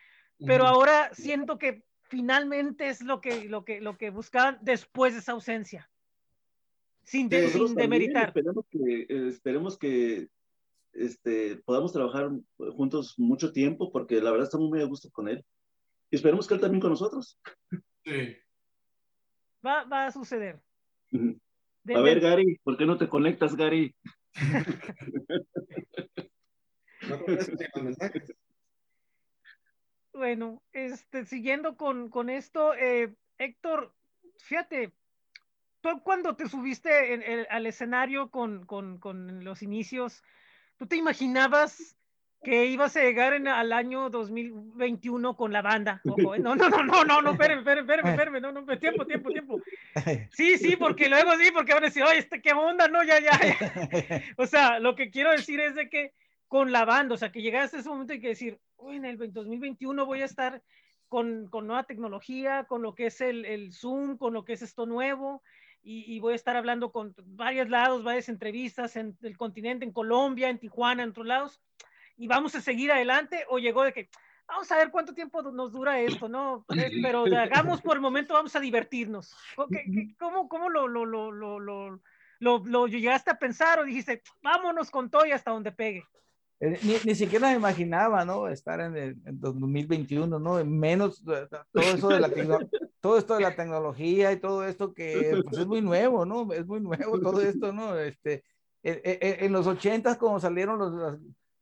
pero 0.45 0.65
Ujú. 0.65 0.75
ahora 0.75 1.11
siento 1.15 1.59
que 1.59 1.83
finalmente 2.03 2.89
es 2.89 3.03
lo 3.03 3.21
que, 3.21 3.49
lo 3.49 3.65
que, 3.65 3.81
lo 3.81 3.97
que 3.97 4.11
buscaban 4.11 4.59
después 4.61 5.15
de 5.15 5.21
esa 5.21 5.33
ausencia. 5.33 5.89
Sin, 7.05 7.29
de- 7.29 7.49
sin 7.49 7.75
demeritar. 7.75 8.29
Esperemos 8.29 8.67
que, 8.71 9.07
eh, 9.09 9.29
esperemos 9.29 9.79
que 9.79 10.29
este, 10.93 11.57
podamos 11.65 11.93
trabajar 11.93 12.31
juntos 12.77 13.15
mucho 13.19 13.53
tiempo, 13.53 13.91
porque 13.93 14.21
la 14.21 14.31
verdad 14.31 14.47
estamos 14.47 14.69
muy 14.69 14.81
a 14.81 14.87
gusto 14.87 15.11
con 15.11 15.29
él. 15.29 15.45
Y 16.11 16.17
esperemos 16.17 16.47
que 16.47 16.55
él 16.55 16.61
también 16.61 16.81
con 16.81 16.91
nosotros. 16.91 17.39
Sí. 18.05 18.37
Va, 19.65 19.85
va 19.85 20.07
a 20.07 20.13
suceder. 20.13 20.61
De- 21.11 21.95
A 21.95 22.01
ver, 22.01 22.21
Gary, 22.21 22.59
¿por 22.63 22.77
qué 22.77 22.87
no 22.87 22.97
te 22.99 23.09
conectas, 23.09 23.55
Gary? 23.57 23.95
No 27.09 27.19
contesto 27.25 27.53
ni 27.53 27.65
los 27.75 27.85
mensajes. 27.85 28.33
Bueno, 30.13 30.63
este, 30.73 31.25
siguiendo 31.25 31.77
con, 31.77 32.11
con 32.11 32.29
esto, 32.29 32.75
eh, 32.75 33.15
Héctor, 33.39 33.95
fíjate, 34.39 34.93
tú 35.81 36.03
cuando 36.03 36.35
te 36.35 36.49
subiste 36.49 37.15
en- 37.15 37.23
en- 37.23 37.47
al 37.51 37.67
escenario 37.67 38.31
con, 38.31 38.67
con- 38.67 38.99
con 38.99 39.45
los 39.45 39.63
inicios, 39.63 40.23
¿tú 40.79 40.87
te 40.87 40.97
imaginabas 40.97 41.97
que 42.43 42.67
ibas 42.67 42.97
a 42.97 43.03
llegar 43.03 43.35
en, 43.35 43.49
al 43.49 43.73
año 43.73 44.09
2021 44.11 45.37
con 45.37 45.53
la 45.53 45.61
banda? 45.61 46.01
Ojo, 46.09 46.35
eh, 46.35 46.39
no, 46.39 46.55
no, 46.55 46.69
no, 46.69 46.83
no, 46.85 47.05
no, 47.05 47.21
no, 47.21 47.33
espérame, 47.33 47.59
espérame, 47.59 47.81
espérame, 47.81 48.09
espérame, 48.09 48.41
no, 48.41 48.53
no, 48.53 48.79
tiempo, 48.79 49.05
tiempo, 49.05 49.31
tiempo. 49.31 49.61
Sí, 50.31 50.57
sí, 50.57 50.77
porque 50.77 51.09
luego 51.09 51.37
sí, 51.37 51.51
porque 51.53 51.75
van 51.75 51.83
a 51.83 51.87
decir, 51.89 52.05
oye, 52.05 52.19
este, 52.19 52.41
¿qué 52.41 52.53
onda? 52.53 52.89
No, 52.89 53.03
ya, 53.03 53.21
ya, 53.21 53.33
ya. 53.33 54.23
O 54.37 54.47
sea, 54.47 54.79
lo 54.79 54.95
que 54.95 55.11
quiero 55.11 55.33
decir 55.33 55.61
es 55.61 55.75
de 55.75 55.91
que 55.91 56.15
con 56.47 56.73
la 56.73 56.85
banda, 56.85 57.15
o 57.15 57.19
sea, 57.19 57.33
que 57.33 57.43
llegaste 57.43 57.77
a 57.77 57.81
ese 57.81 57.89
momento 57.89 58.15
y 58.15 58.21
que 58.21 58.29
decir, 58.29 58.59
uy, 58.77 58.97
en 58.97 59.05
el 59.05 59.19
2021 59.19 60.07
voy 60.07 60.23
a 60.23 60.25
estar 60.25 60.63
con, 61.09 61.49
con 61.49 61.67
nueva 61.67 61.85
tecnología, 61.85 62.65
con 62.65 62.83
lo 62.83 62.95
que 62.95 63.07
es 63.07 63.21
el, 63.21 63.45
el 63.45 63.73
Zoom, 63.73 64.17
con 64.17 64.33
lo 64.33 64.45
que 64.45 64.53
es 64.55 64.63
esto 64.63 64.87
nuevo, 64.87 65.43
y, 65.89 66.05
y 66.15 66.21
voy 66.21 66.35
a 66.35 66.37
estar 66.37 66.55
hablando 66.55 66.93
con 66.93 67.15
varios 67.25 67.71
lados, 67.71 68.05
varias 68.05 68.29
entrevistas 68.29 68.95
en 68.97 69.17
el 69.23 69.39
continente, 69.39 69.87
en 69.87 69.93
Colombia, 69.93 70.51
en 70.51 70.59
Tijuana, 70.59 71.03
en 71.03 71.11
otros 71.11 71.27
lados, 71.27 71.63
y 72.19 72.27
vamos 72.29 72.55
a 72.55 72.61
seguir 72.61 72.93
adelante, 72.93 73.47
o 73.49 73.59
llegó 73.59 73.85
de 73.85 73.95
que, 73.95 74.11
vamos 74.47 74.71
a 74.71 74.77
ver 74.77 74.91
cuánto 74.91 75.15
tiempo 75.15 75.41
nos 75.41 75.73
dura 75.73 75.99
esto, 75.99 76.29
¿no? 76.29 76.67
Eh, 76.77 76.91
Pero 77.03 77.25
hagamos 77.35 77.81
por 77.81 77.97
el 77.97 78.03
momento, 78.03 78.35
vamos 78.35 78.55
a 78.55 78.61
divertirnos. 78.61 79.35
¿Cómo, 79.57 79.71
qué- 79.71 79.85
qué- 79.95 80.15
cómo, 80.19 80.47
cómo 80.47 80.69
lo, 80.69 80.89
lo, 80.89 81.07
lo, 81.07 81.33
lo, 81.33 81.59
lo, 81.59 82.03
lo, 82.41 82.59
lo 82.67 82.87
llegaste 82.87 83.31
a 83.31 83.39
pensar 83.39 83.79
o 83.79 83.85
dijiste, 83.85 84.23
vámonos 84.43 84.91
con 84.91 85.11
todo 85.11 85.25
y 85.25 85.33
hasta 85.33 85.53
donde 85.53 85.73
pegue? 85.73 86.05
Eh, 86.61 86.79
Ni, 86.83 86.95
ni 87.05 87.15
siquiera 87.15 87.51
me 87.51 87.57
imaginaba, 87.57 88.25
¿no? 88.25 88.49
Estar 88.49 88.81
en 88.81 88.97
el 88.97 89.17
en 89.25 89.41
2021, 89.41 90.39
¿no? 90.39 90.65
Menos 90.65 91.23
todo 91.25 91.83
eso 91.83 92.09
de 92.09 92.21
la 92.21 92.29
todo 93.01 93.19
esto 93.19 93.35
de 93.35 93.43
la 93.43 93.55
tecnología 93.55 94.33
y 94.33 94.41
todo 94.41 94.65
esto 94.65 94.93
que 94.93 95.41
pues, 95.45 95.59
es 95.59 95.67
muy 95.67 95.81
nuevo, 95.81 96.25
¿no? 96.25 96.53
Es 96.53 96.67
muy 96.67 96.81
nuevo 96.81 97.21
todo 97.21 97.41
esto, 97.41 97.73
¿no? 97.73 97.97
Este, 97.97 98.43
eh, 98.83 99.39
en 99.41 99.53
los 99.53 99.67
ochentas 99.67 100.17
como 100.17 100.41
salieron 100.41 100.79
los, 100.79 101.21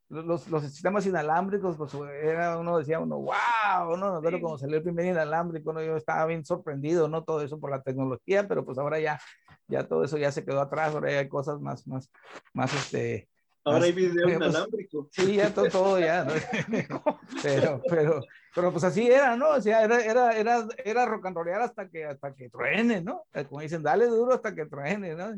los, 0.08 0.48
los 0.48 0.62
sistemas 0.62 1.04
inalámbricos, 1.06 1.76
pues 1.76 1.92
era 2.22 2.58
uno 2.58 2.78
decía 2.78 3.00
uno, 3.00 3.18
wow, 3.18 3.96
¿no? 3.96 4.20
Pero 4.22 4.40
como 4.40 4.56
salió 4.56 4.76
el 4.76 4.82
primer 4.82 5.06
inalámbrico, 5.06 5.72
¿no? 5.72 5.82
Yo 5.82 5.96
estaba 5.96 6.26
bien 6.26 6.44
sorprendido, 6.44 7.08
¿no? 7.08 7.24
Todo 7.24 7.42
eso 7.42 7.58
por 7.58 7.70
la 7.70 7.82
tecnología, 7.82 8.46
pero 8.46 8.64
pues 8.64 8.78
ahora 8.78 9.00
ya, 9.00 9.18
ya 9.66 9.86
todo 9.86 10.04
eso 10.04 10.16
ya 10.16 10.30
se 10.30 10.44
quedó 10.44 10.60
atrás, 10.60 10.94
ahora 10.94 11.10
ya 11.10 11.18
hay 11.18 11.28
cosas 11.28 11.60
más, 11.60 11.86
más, 11.86 12.10
más, 12.54 12.72
este, 12.72 13.28
Ahora 13.66 13.84
hay 13.84 13.92
video 13.92 14.24
pues, 14.24 14.36
inalámbrico. 14.36 15.08
Sí, 15.10 15.36
ya 15.36 15.52
todo, 15.52 15.68
todo 15.68 15.98
ya. 15.98 16.24
¿no? 16.24 16.32
Pero, 17.42 17.82
pero, 17.88 18.20
pero 18.54 18.72
pues 18.72 18.84
así 18.84 19.10
era, 19.10 19.36
¿no? 19.36 19.50
O 19.50 19.60
sea, 19.60 19.82
era, 19.82 20.02
era, 20.04 20.32
era, 20.36 20.66
era 20.84 21.04
rock 21.06 21.26
and 21.26 21.36
rollear 21.36 21.60
hasta 21.60 21.88
que, 21.90 22.04
hasta 22.04 22.34
que 22.34 22.48
truene, 22.48 23.02
¿no? 23.02 23.24
Eh, 23.34 23.44
Como 23.44 23.60
dicen, 23.60 23.82
dale 23.82 24.06
duro 24.06 24.34
hasta 24.34 24.54
que 24.54 24.66
truene, 24.66 25.14
¿no? 25.14 25.34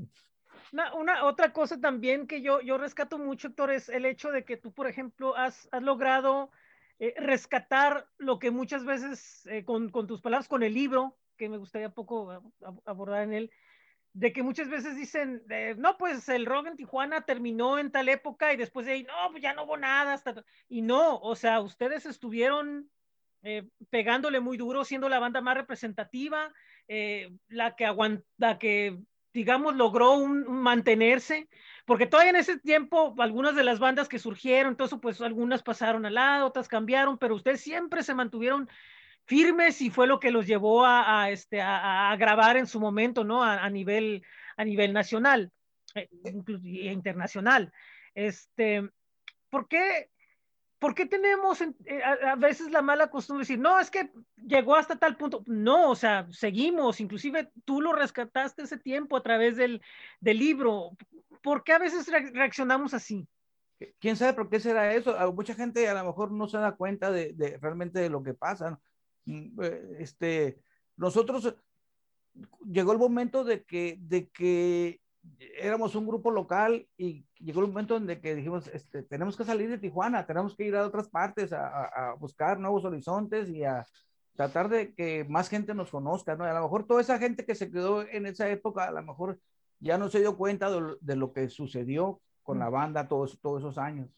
Una, 0.72 0.94
una 0.94 1.24
otra 1.24 1.52
cosa 1.52 1.80
también 1.80 2.26
que 2.26 2.42
yo, 2.42 2.60
yo 2.60 2.76
rescato 2.76 3.18
mucho, 3.18 3.48
Héctor, 3.48 3.72
es 3.72 3.88
el 3.88 4.04
hecho 4.04 4.30
de 4.30 4.44
que 4.44 4.58
tú, 4.58 4.72
por 4.72 4.86
ejemplo, 4.86 5.34
has, 5.34 5.66
has 5.72 5.82
logrado 5.82 6.50
eh, 6.98 7.14
rescatar 7.16 8.08
lo 8.18 8.38
que 8.38 8.50
muchas 8.50 8.84
veces, 8.84 9.46
eh, 9.46 9.64
con, 9.64 9.88
con 9.88 10.06
tus 10.06 10.20
palabras, 10.20 10.48
con 10.48 10.62
el 10.62 10.74
libro, 10.74 11.16
que 11.38 11.48
me 11.48 11.56
gustaría 11.56 11.88
poco 11.90 12.30
ab- 12.30 12.82
abordar 12.84 13.22
en 13.22 13.32
él, 13.32 13.50
de 14.18 14.32
que 14.32 14.42
muchas 14.42 14.68
veces 14.68 14.96
dicen, 14.96 15.44
eh, 15.48 15.76
no, 15.78 15.96
pues 15.96 16.28
el 16.28 16.44
rock 16.44 16.66
en 16.66 16.76
Tijuana 16.76 17.20
terminó 17.20 17.78
en 17.78 17.92
tal 17.92 18.08
época 18.08 18.52
y 18.52 18.56
después 18.56 18.84
de 18.84 18.92
ahí, 18.92 19.02
no, 19.04 19.30
pues 19.30 19.40
ya 19.40 19.54
no 19.54 19.62
hubo 19.62 19.76
nada. 19.76 20.12
Hasta... 20.12 20.44
Y 20.68 20.82
no, 20.82 21.20
o 21.20 21.36
sea, 21.36 21.60
ustedes 21.60 22.04
estuvieron 22.04 22.90
eh, 23.42 23.68
pegándole 23.90 24.40
muy 24.40 24.56
duro, 24.56 24.84
siendo 24.84 25.08
la 25.08 25.20
banda 25.20 25.40
más 25.40 25.56
representativa, 25.56 26.52
eh, 26.88 27.30
la 27.46 27.76
que 27.76 27.86
aguanta, 27.86 28.58
que 28.58 28.98
digamos, 29.32 29.76
logró 29.76 30.26
mantenerse, 30.26 31.48
porque 31.84 32.06
todavía 32.06 32.30
en 32.30 32.36
ese 32.36 32.58
tiempo 32.58 33.14
algunas 33.18 33.54
de 33.54 33.62
las 33.62 33.78
bandas 33.78 34.08
que 34.08 34.18
surgieron, 34.18 34.72
entonces 34.72 34.98
pues 35.00 35.20
algunas 35.20 35.62
pasaron 35.62 36.04
al 36.06 36.14
lado, 36.14 36.46
otras 36.46 36.66
cambiaron, 36.66 37.18
pero 37.18 37.36
ustedes 37.36 37.60
siempre 37.60 38.02
se 38.02 38.14
mantuvieron 38.14 38.68
firmes 39.28 39.82
y 39.82 39.90
fue 39.90 40.06
lo 40.06 40.18
que 40.18 40.30
los 40.30 40.46
llevó 40.46 40.86
a, 40.86 41.22
a 41.22 41.30
este, 41.30 41.60
a, 41.60 42.10
a, 42.10 42.16
grabar 42.16 42.56
en 42.56 42.66
su 42.66 42.80
momento, 42.80 43.24
¿no? 43.24 43.44
A, 43.44 43.62
a 43.62 43.68
nivel, 43.68 44.24
a 44.56 44.64
nivel 44.64 44.94
nacional 44.94 45.52
eh, 45.94 46.08
e 46.24 46.92
internacional. 46.92 47.70
Este, 48.14 48.88
¿Por 49.50 49.68
qué? 49.68 50.10
¿Por 50.78 50.94
qué 50.94 51.06
tenemos 51.06 51.60
eh, 51.60 52.02
a, 52.02 52.36
veces 52.36 52.70
la 52.70 52.80
mala 52.80 53.10
costumbre 53.10 53.44
de 53.44 53.48
decir, 53.48 53.58
no, 53.58 53.78
es 53.78 53.90
que 53.90 54.10
llegó 54.36 54.76
hasta 54.76 54.96
tal 54.96 55.16
punto? 55.16 55.42
No, 55.46 55.90
o 55.90 55.96
sea, 55.96 56.26
seguimos, 56.30 57.00
inclusive 57.00 57.50
tú 57.66 57.82
lo 57.82 57.92
rescataste 57.92 58.62
ese 58.62 58.78
tiempo 58.78 59.16
a 59.16 59.22
través 59.22 59.56
del, 59.56 59.82
del 60.20 60.38
libro. 60.38 60.96
¿Por 61.42 61.64
qué 61.64 61.74
a 61.74 61.78
veces 61.78 62.08
re 62.08 62.30
reaccionamos 62.32 62.94
así? 62.94 63.28
¿Quién 64.00 64.16
sabe 64.16 64.32
por 64.32 64.48
qué 64.48 64.58
será 64.58 64.94
eso? 64.94 65.14
Mucha 65.32 65.54
gente 65.54 65.86
a 65.86 65.94
lo 65.94 66.04
mejor 66.04 66.32
no 66.32 66.48
se 66.48 66.58
da 66.58 66.76
cuenta 66.76 67.10
de, 67.10 67.32
de 67.34 67.58
realmente 67.58 68.00
de 68.00 68.08
lo 68.08 68.22
que 68.22 68.34
pasa. 68.34 68.70
¿no? 68.70 68.80
Este, 69.98 70.60
nosotros 70.96 71.54
llegó 72.70 72.92
el 72.92 72.98
momento 72.98 73.44
de 73.44 73.64
que, 73.64 73.98
de 74.00 74.28
que 74.30 75.00
éramos 75.58 75.94
un 75.94 76.06
grupo 76.06 76.30
local 76.30 76.86
y 76.96 77.26
llegó 77.38 77.60
el 77.60 77.68
momento 77.68 77.96
en 77.96 78.06
que 78.20 78.34
dijimos, 78.34 78.68
este, 78.68 79.02
tenemos 79.02 79.36
que 79.36 79.44
salir 79.44 79.68
de 79.68 79.78
Tijuana, 79.78 80.26
tenemos 80.26 80.56
que 80.56 80.64
ir 80.64 80.76
a 80.76 80.86
otras 80.86 81.08
partes 81.08 81.52
a, 81.52 81.66
a, 81.66 81.84
a, 81.84 82.14
buscar 82.14 82.58
nuevos 82.58 82.84
horizontes 82.84 83.48
y 83.50 83.64
a 83.64 83.84
tratar 84.34 84.68
de 84.68 84.94
que 84.94 85.24
más 85.28 85.48
gente 85.48 85.74
nos 85.74 85.90
conozca, 85.90 86.36
¿no? 86.36 86.44
A 86.44 86.52
lo 86.52 86.62
mejor 86.62 86.86
toda 86.86 87.00
esa 87.00 87.18
gente 87.18 87.44
que 87.44 87.54
se 87.54 87.70
quedó 87.70 88.02
en 88.02 88.26
esa 88.26 88.48
época, 88.48 88.84
a 88.84 88.92
lo 88.92 89.02
mejor 89.02 89.40
ya 89.80 89.98
no 89.98 90.08
se 90.08 90.20
dio 90.20 90.36
cuenta 90.36 90.70
de, 90.70 90.96
de 91.00 91.16
lo 91.16 91.32
que 91.32 91.48
sucedió 91.48 92.20
con 92.42 92.58
la 92.58 92.70
banda 92.70 93.08
todos, 93.08 93.38
todos 93.40 93.62
esos 93.62 93.78
años. 93.78 94.08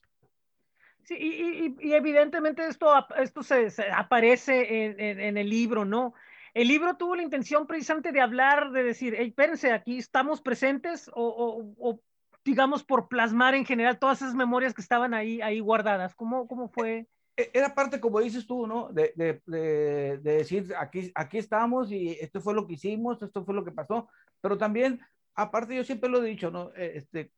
Sí, 1.05 1.17
y, 1.19 1.67
y, 1.83 1.89
y 1.89 1.93
evidentemente 1.95 2.67
esto, 2.67 2.93
esto 3.17 3.43
se, 3.43 3.71
se 3.71 3.91
aparece 3.91 4.85
en, 4.85 5.01
en, 5.01 5.21
en, 5.21 5.39
el 5.39 5.49
libro, 5.49 5.85
¿no? 5.85 6.15
El 6.55 6.69
libro 6.69 6.97
tuvo 6.97 7.17
la 7.17 7.23
intención 7.23 7.67
precisamente 7.67 8.13
de 8.13 8.21
hablar, 8.21 8.71
de 8.71 8.83
decir, 8.83 9.15
hey, 9.17 9.29
espérense, 9.29 9.73
aquí 9.73 9.99
estamos 9.99 10.41
presentes, 10.41 11.11
o, 11.15 11.23
o, 11.23 11.91
o, 11.91 12.01
digamos 12.45 12.85
por 12.85 13.09
plasmar 13.09 13.55
en 13.55 13.65
general 13.65 13.99
todas 13.99 14.23
esas 14.23 14.35
memorias 14.35 14.75
que 14.75 14.83
estaban 14.83 15.15
ahí, 15.15 15.41
ahí 15.41 15.61
guardadas. 15.61 16.15
¿Cómo, 16.15 16.47
cómo 16.47 16.69
fue? 16.69 17.07
Era 17.37 17.75
parte, 17.75 18.01
como 18.01 18.21
dices 18.21 18.47
tú, 18.47 18.67
¿no? 18.67 18.89
De, 18.93 19.13
de, 19.17 19.41
de, 19.47 20.19
de 20.19 20.33
decir, 20.37 20.75
aquí, 20.79 21.11
aquí 21.15 21.39
estamos 21.39 21.91
y 21.91 22.11
esto 22.21 22.41
fue 22.41 22.55
lo 22.55 22.67
que 22.67 22.75
hicimos, 22.75 23.23
esto 23.23 23.45
fue 23.45 23.55
lo 23.55 23.65
que 23.65 23.73
pasó, 23.73 24.09
pero 24.41 24.59
también, 24.59 25.01
aparte 25.35 25.75
yo 25.75 25.85
siempre 25.85 26.11
lo 26.11 26.23
he 26.23 26.29
dicho, 26.29 26.51
¿no? 26.51 26.73
Este, 26.75 27.33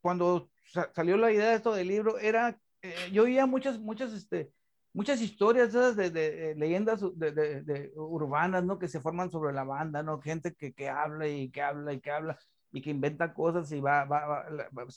cuando 0.00 0.50
salió 0.92 1.16
la 1.16 1.32
idea 1.32 1.50
de 1.50 1.56
esto 1.56 1.72
del 1.72 1.88
libro, 1.88 2.18
era, 2.18 2.58
eh, 2.84 3.10
yo 3.12 3.22
oía 3.22 3.46
muchas, 3.46 3.78
muchas, 3.78 4.12
este, 4.12 4.52
muchas 4.92 5.20
historias 5.22 5.70
esas 5.70 5.96
de, 5.96 6.10
de, 6.10 6.30
de 6.30 6.54
leyendas 6.54 7.00
de, 7.16 7.90
urbanas, 7.96 8.62
¿no? 8.62 8.78
Que 8.78 8.88
se 8.88 9.00
forman 9.00 9.30
sobre 9.30 9.54
la 9.54 9.64
banda, 9.64 10.02
¿no? 10.02 10.20
Gente 10.20 10.54
que, 10.54 10.74
que 10.74 10.90
habla 10.90 11.26
y 11.26 11.50
que 11.50 11.62
habla 11.62 11.94
y 11.94 12.00
que 12.00 12.10
habla 12.10 12.38
y 12.72 12.82
que 12.82 12.90
inventa 12.90 13.32
cosas 13.32 13.72
y 13.72 13.80
va, 13.80 14.04
va, 14.04 14.26
va, 14.26 14.46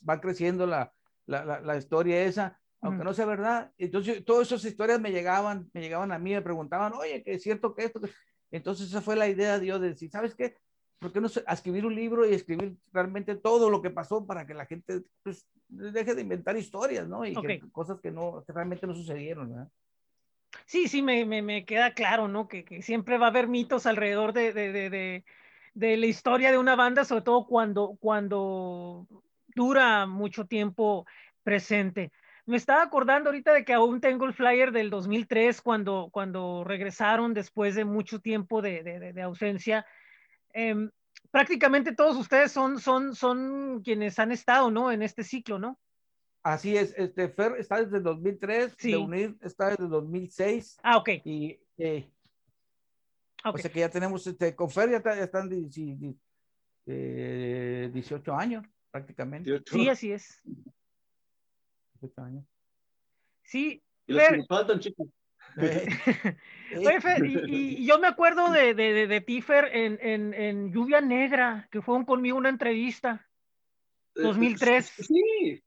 va 0.10 0.20
creciendo 0.20 0.68
la, 0.68 0.92
la, 1.28 1.46
la, 1.46 1.62
la, 1.62 1.78
historia 1.78 2.26
esa, 2.26 2.60
aunque 2.82 3.06
no 3.06 3.14
sea 3.14 3.26
verdad. 3.26 3.72
Entonces, 3.78 4.26
todas 4.26 4.48
esas 4.48 4.66
historias 4.66 5.00
me 5.00 5.12
llegaban, 5.12 5.70
me 5.74 5.82
llegaban 5.82 6.12
a 6.12 6.20
mí, 6.20 6.34
me 6.34 6.42
preguntaban, 6.42 6.92
oye, 6.94 7.24
que 7.24 7.36
es 7.36 7.44
cierto 7.44 7.74
que 7.74 7.86
esto. 7.86 8.02
Entonces, 8.52 8.88
esa 8.88 9.02
fue 9.02 9.16
la 9.16 9.30
idea 9.30 9.54
de 9.54 9.60
Dios 9.66 9.80
de 9.80 9.90
decir, 9.90 10.10
¿sabes 10.10 10.36
qué? 10.36 10.58
¿Por 11.00 11.14
qué 11.14 11.22
no 11.22 11.28
escribir 11.28 11.86
un 11.86 11.94
libro 11.94 12.26
y 12.26 12.34
escribir 12.34 12.76
realmente 12.92 13.36
todo 13.36 13.70
lo 13.70 13.82
que 13.82 13.92
pasó 13.92 14.26
para 14.26 14.48
que 14.48 14.56
la 14.56 14.66
gente 14.66 15.04
pues, 15.22 15.48
deje 15.70 16.16
de 16.16 16.22
inventar 16.22 16.58
historias, 16.58 17.08
¿no? 17.08 17.24
Y 17.26 17.36
okay. 17.36 17.60
que, 17.60 17.70
cosas 17.72 18.00
que, 18.00 18.12
no, 18.12 18.44
que 18.46 18.54
realmente 18.54 18.88
no 18.88 18.96
sucedieron, 18.96 19.50
¿verdad? 19.50 19.70
Sí, 20.66 20.88
sí, 20.88 21.04
me, 21.04 21.24
me, 21.26 21.44
me 21.44 21.66
queda 21.66 21.94
claro, 21.94 22.28
¿no? 22.28 22.48
Que, 22.48 22.66
que, 22.66 22.82
siempre 22.82 23.20
va 23.20 23.28
a 23.28 23.30
haber 23.30 23.48
mitos 23.48 23.86
alrededor 23.86 24.34
de, 24.34 24.54
de, 24.54 24.72
de, 24.72 25.24
de, 25.74 25.98
la 25.98 26.06
historia 26.08 26.52
de 26.52 26.58
una 26.58 26.76
banda, 26.76 27.06
sobre 27.06 27.22
todo 27.22 27.46
cuando, 27.46 27.96
cuando 28.00 29.08
dura 29.56 30.08
mucho 30.08 30.46
tiempo 30.46 31.06
presente. 31.44 32.12
Me 32.48 32.58
estaba 32.58 32.82
acordando 32.82 33.30
ahorita 33.30 33.54
de 33.54 33.66
que 33.66 33.74
aún 33.74 34.02
tengo 34.02 34.26
el 34.26 34.34
flyer 34.34 34.72
del 34.72 34.90
2003 34.90 35.62
cuando, 35.62 36.10
cuando 36.12 36.64
regresaron 36.64 37.34
después 37.34 37.76
de 37.76 37.86
mucho 37.86 38.20
tiempo 38.20 38.62
de 38.62 39.14
ausencia. 39.22 39.86
Eh, 40.54 40.90
prácticamente 41.32 41.94
todos 41.94 42.16
ustedes 42.18 42.52
son, 42.52 42.80
son, 42.80 43.16
son 43.16 43.82
quienes 43.84 44.18
han 44.20 44.32
estado, 44.32 44.72
¿no? 44.72 44.92
En 44.92 45.02
este 45.02 45.24
ciclo, 45.24 45.60
¿no? 45.60 45.80
Así 46.44 46.78
es, 46.78 46.94
este 46.98 47.28
Fer 47.30 47.54
está 47.58 47.84
desde 47.84 48.00
2003, 48.00 48.76
Sí. 48.78 48.92
de 48.92 48.98
UNIR 48.98 49.36
está 49.42 49.70
desde 49.72 49.88
2006 49.88 50.78
Ah, 50.82 50.98
ok. 50.98 51.10
y 51.26 51.60
eh, 51.78 52.10
ok. 53.44 53.56
o 53.56 53.58
sea 53.58 53.72
que 53.72 53.80
ya 53.82 53.90
tenemos, 53.90 54.26
este, 54.26 54.56
con 54.56 54.70
Fer 54.70 54.90
ya, 54.90 54.98
está- 54.98 55.16
ya 55.16 55.24
están 55.26 55.50
di- 55.50 55.66
di- 55.66 55.96
di- 55.96 56.18
eh, 56.86 57.90
18 57.94 58.34
años 58.34 58.66
prácticamente. 58.90 59.62
Sí, 59.66 59.90
así 59.90 60.12
es. 60.14 60.42
18 62.00 62.22
años. 62.22 62.46
Sí. 63.44 63.84
Y 64.06 64.14
los 64.14 64.22
que 64.24 64.30
Fer, 64.30 64.38
nos 64.38 64.48
faltan, 64.48 64.80
chicos. 64.80 65.08
Eh, 66.70 66.80
Oye, 66.80 67.00
Fer, 67.00 67.26
y, 67.26 67.78
y 67.80 67.86
yo 67.86 67.98
me 67.98 68.08
acuerdo 68.08 68.52
de, 68.52 68.74
de, 68.74 68.92
de, 68.92 69.08
de 69.08 69.22
ti, 69.22 69.42
Fer, 69.42 69.70
en, 69.72 69.98
en, 70.02 70.34
en 70.34 70.74
Lluvia 70.74 71.00
Negra, 71.00 71.70
que 71.72 71.82
fueron 71.82 72.04
conmigo 72.04 72.38
una 72.38 72.50
entrevista. 72.50 73.26
2003. 74.16 74.86
Sí, 74.86 75.64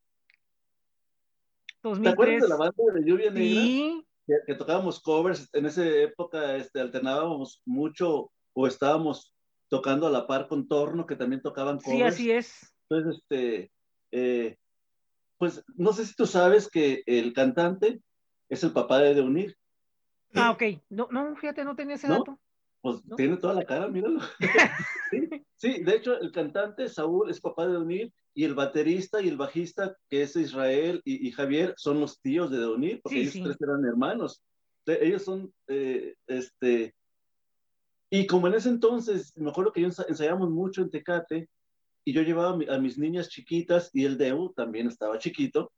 ¿te 1.81 1.89
acuerdas 1.89 2.39
2003. 2.39 2.41
de 2.43 2.47
la 2.49 2.55
banda 2.55 2.83
de 2.93 3.03
Lluvia 3.03 3.31
Negra? 3.31 3.61
Sí, 3.63 4.05
que, 4.27 4.33
que 4.45 4.53
tocábamos 4.53 5.01
covers, 5.01 5.49
en 5.53 5.65
esa 5.65 5.83
época 5.83 6.55
este, 6.55 6.79
alternábamos 6.79 7.63
mucho 7.65 8.31
o 8.53 8.67
estábamos 8.67 9.33
tocando 9.69 10.05
a 10.05 10.11
la 10.11 10.27
par 10.27 10.47
con 10.47 10.67
Torno, 10.67 11.07
que 11.07 11.15
también 11.15 11.41
tocaban 11.41 11.79
covers. 11.79 12.15
sí, 12.15 12.27
así 12.27 12.31
es. 12.31 12.75
Entonces, 12.89 13.23
este, 13.23 13.71
eh, 14.11 14.55
pues 15.39 15.63
no 15.75 15.93
sé 15.93 16.05
si 16.05 16.13
tú 16.13 16.27
sabes 16.27 16.69
que 16.69 17.01
el 17.07 17.33
cantante 17.33 18.01
es 18.49 18.63
el 18.63 18.71
papá 18.71 18.99
de 18.99 19.15
De 19.15 19.21
Unir. 19.21 19.57
Ah, 20.35 20.51
ok. 20.51 20.63
No, 20.89 21.07
no, 21.11 21.35
fíjate, 21.35 21.63
no 21.63 21.75
tenía 21.75 21.95
ese 21.95 22.07
¿No? 22.07 22.19
dato. 22.19 22.39
Pues 22.81 23.05
¿No? 23.05 23.15
tiene 23.15 23.37
toda 23.37 23.53
la 23.53 23.63
cara, 23.65 23.87
míralo. 23.87 24.19
sí, 25.11 25.29
sí, 25.55 25.83
de 25.83 25.95
hecho, 25.95 26.19
el 26.19 26.31
cantante 26.31 26.87
Saúl 26.89 27.29
es 27.29 27.39
papá 27.39 27.67
de 27.67 27.77
Unir 27.77 28.11
y 28.33 28.45
el 28.45 28.55
baterista 28.55 29.21
y 29.21 29.27
el 29.27 29.37
bajista, 29.37 29.95
que 30.09 30.23
es 30.23 30.35
Israel 30.35 31.01
y, 31.05 31.27
y 31.27 31.31
Javier, 31.31 31.73
son 31.77 31.99
los 31.99 32.19
tíos 32.21 32.49
de 32.49 32.65
Unir, 32.65 33.01
porque 33.03 33.17
Sí, 33.17 33.21
ellos 33.21 33.33
sí. 33.33 33.43
tres 33.43 33.57
eran 33.61 33.85
hermanos. 33.85 34.41
Ellos 34.87 35.23
son, 35.23 35.53
eh, 35.67 36.15
este, 36.25 36.95
y 38.09 38.25
como 38.25 38.47
en 38.47 38.55
ese 38.55 38.69
entonces, 38.69 39.31
me 39.37 39.51
acuerdo 39.51 39.71
que 39.71 39.81
yo 39.81 39.87
ensa- 39.87 40.05
ensayamos 40.07 40.49
mucho 40.49 40.81
en 40.81 40.89
Tecate 40.89 41.47
y 42.03 42.13
yo 42.13 42.23
llevaba 42.23 42.57
a 42.73 42.77
mis 42.79 42.97
niñas 42.97 43.29
chiquitas 43.29 43.91
y 43.93 44.05
el 44.05 44.17
Deu 44.17 44.51
también 44.53 44.87
estaba 44.87 45.19
chiquito, 45.19 45.71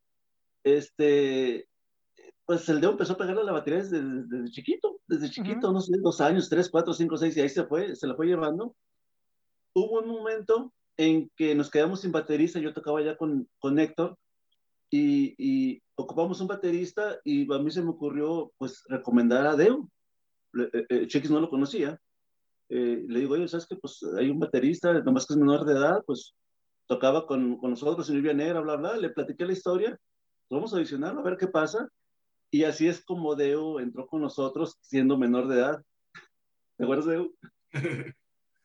este, 0.64 1.68
pues 2.46 2.68
el 2.70 2.82
Deu 2.82 2.92
empezó 2.92 3.14
a 3.14 3.18
pegarle 3.18 3.42
a 3.42 3.46
la 3.46 3.52
batería 3.54 3.80
desde, 3.80 4.02
desde 4.02 4.52
chiquito, 4.52 5.00
desde 5.08 5.30
chiquito, 5.30 5.72
no 5.72 5.80
sé, 5.82 5.98
dos 6.02 6.20
años, 6.22 6.50
tres, 6.50 6.70
cuatro, 6.70 6.94
cinco, 6.94 7.18
seis, 7.18 7.36
y 7.38 7.42
ahí 7.42 7.50
se 7.50 7.66
fue, 7.66 7.96
se 7.96 8.08
la 8.08 8.16
fue 8.16 8.28
llevando. 8.28 8.76
Hubo 9.74 10.00
un 10.02 10.08
momento 10.08 10.74
en 10.98 11.30
que 11.36 11.56
nos 11.56 11.70
quedamos 11.72 12.02
sin 12.02 12.12
baterista, 12.12 12.60
yo 12.60 12.74
tocaba 12.74 13.02
ya 13.02 13.18
con, 13.18 13.48
con 13.60 13.80
Héctor, 13.80 14.18
y, 14.90 15.34
y 15.38 15.82
ocupamos 15.96 16.40
un 16.42 16.48
baterista, 16.48 17.20
y 17.24 17.52
a 17.52 17.60
mí 17.60 17.72
se 17.72 17.82
me 17.82 17.90
ocurrió, 17.90 18.52
pues, 18.58 18.84
recomendar 18.88 19.48
a. 19.48 19.56
Le- 19.56 19.80
eh, 20.72 20.86
eh, 20.90 21.08
Chiquis 21.08 21.32
no 21.32 21.40
lo 21.40 21.50
conocía. 21.50 22.00
Eh, 22.70 23.04
le 23.08 23.20
digo, 23.20 23.34
oye, 23.34 23.48
¿sabes 23.48 23.66
qué? 23.68 23.76
Pues 23.76 24.04
hay 24.18 24.30
un 24.30 24.40
baterista, 24.40 24.94
nomás 25.02 25.26
que 25.26 25.34
es 25.34 25.40
menor 25.40 25.66
de 25.66 25.74
edad, 25.74 26.04
pues 26.06 26.36
tocaba 26.88 27.26
con, 27.26 27.58
con 27.58 27.72
nosotros 27.72 28.10
en 28.10 28.22
Negra, 28.38 28.62
bla, 28.62 28.76
bla, 28.76 28.98
le 28.98 29.10
platiqué 29.10 29.46
la 29.46 29.54
historia, 29.54 29.98
vamos 30.50 30.74
a 30.74 30.78
audicionarlo, 30.78 31.22
a 31.22 31.24
ver 31.24 31.38
qué 31.38 31.48
pasa. 31.48 31.90
Y 32.54 32.66
así 32.66 32.88
es 32.88 33.04
como 33.04 33.36
Deo 33.36 33.80
entró 33.80 34.06
con 34.06 34.22
nosotros 34.22 34.78
siendo 34.80 35.18
menor 35.18 35.48
de 35.48 35.56
edad. 35.56 35.84
¿Te 36.78 36.84
acuerdas, 36.84 37.08
Deo? 37.08 37.34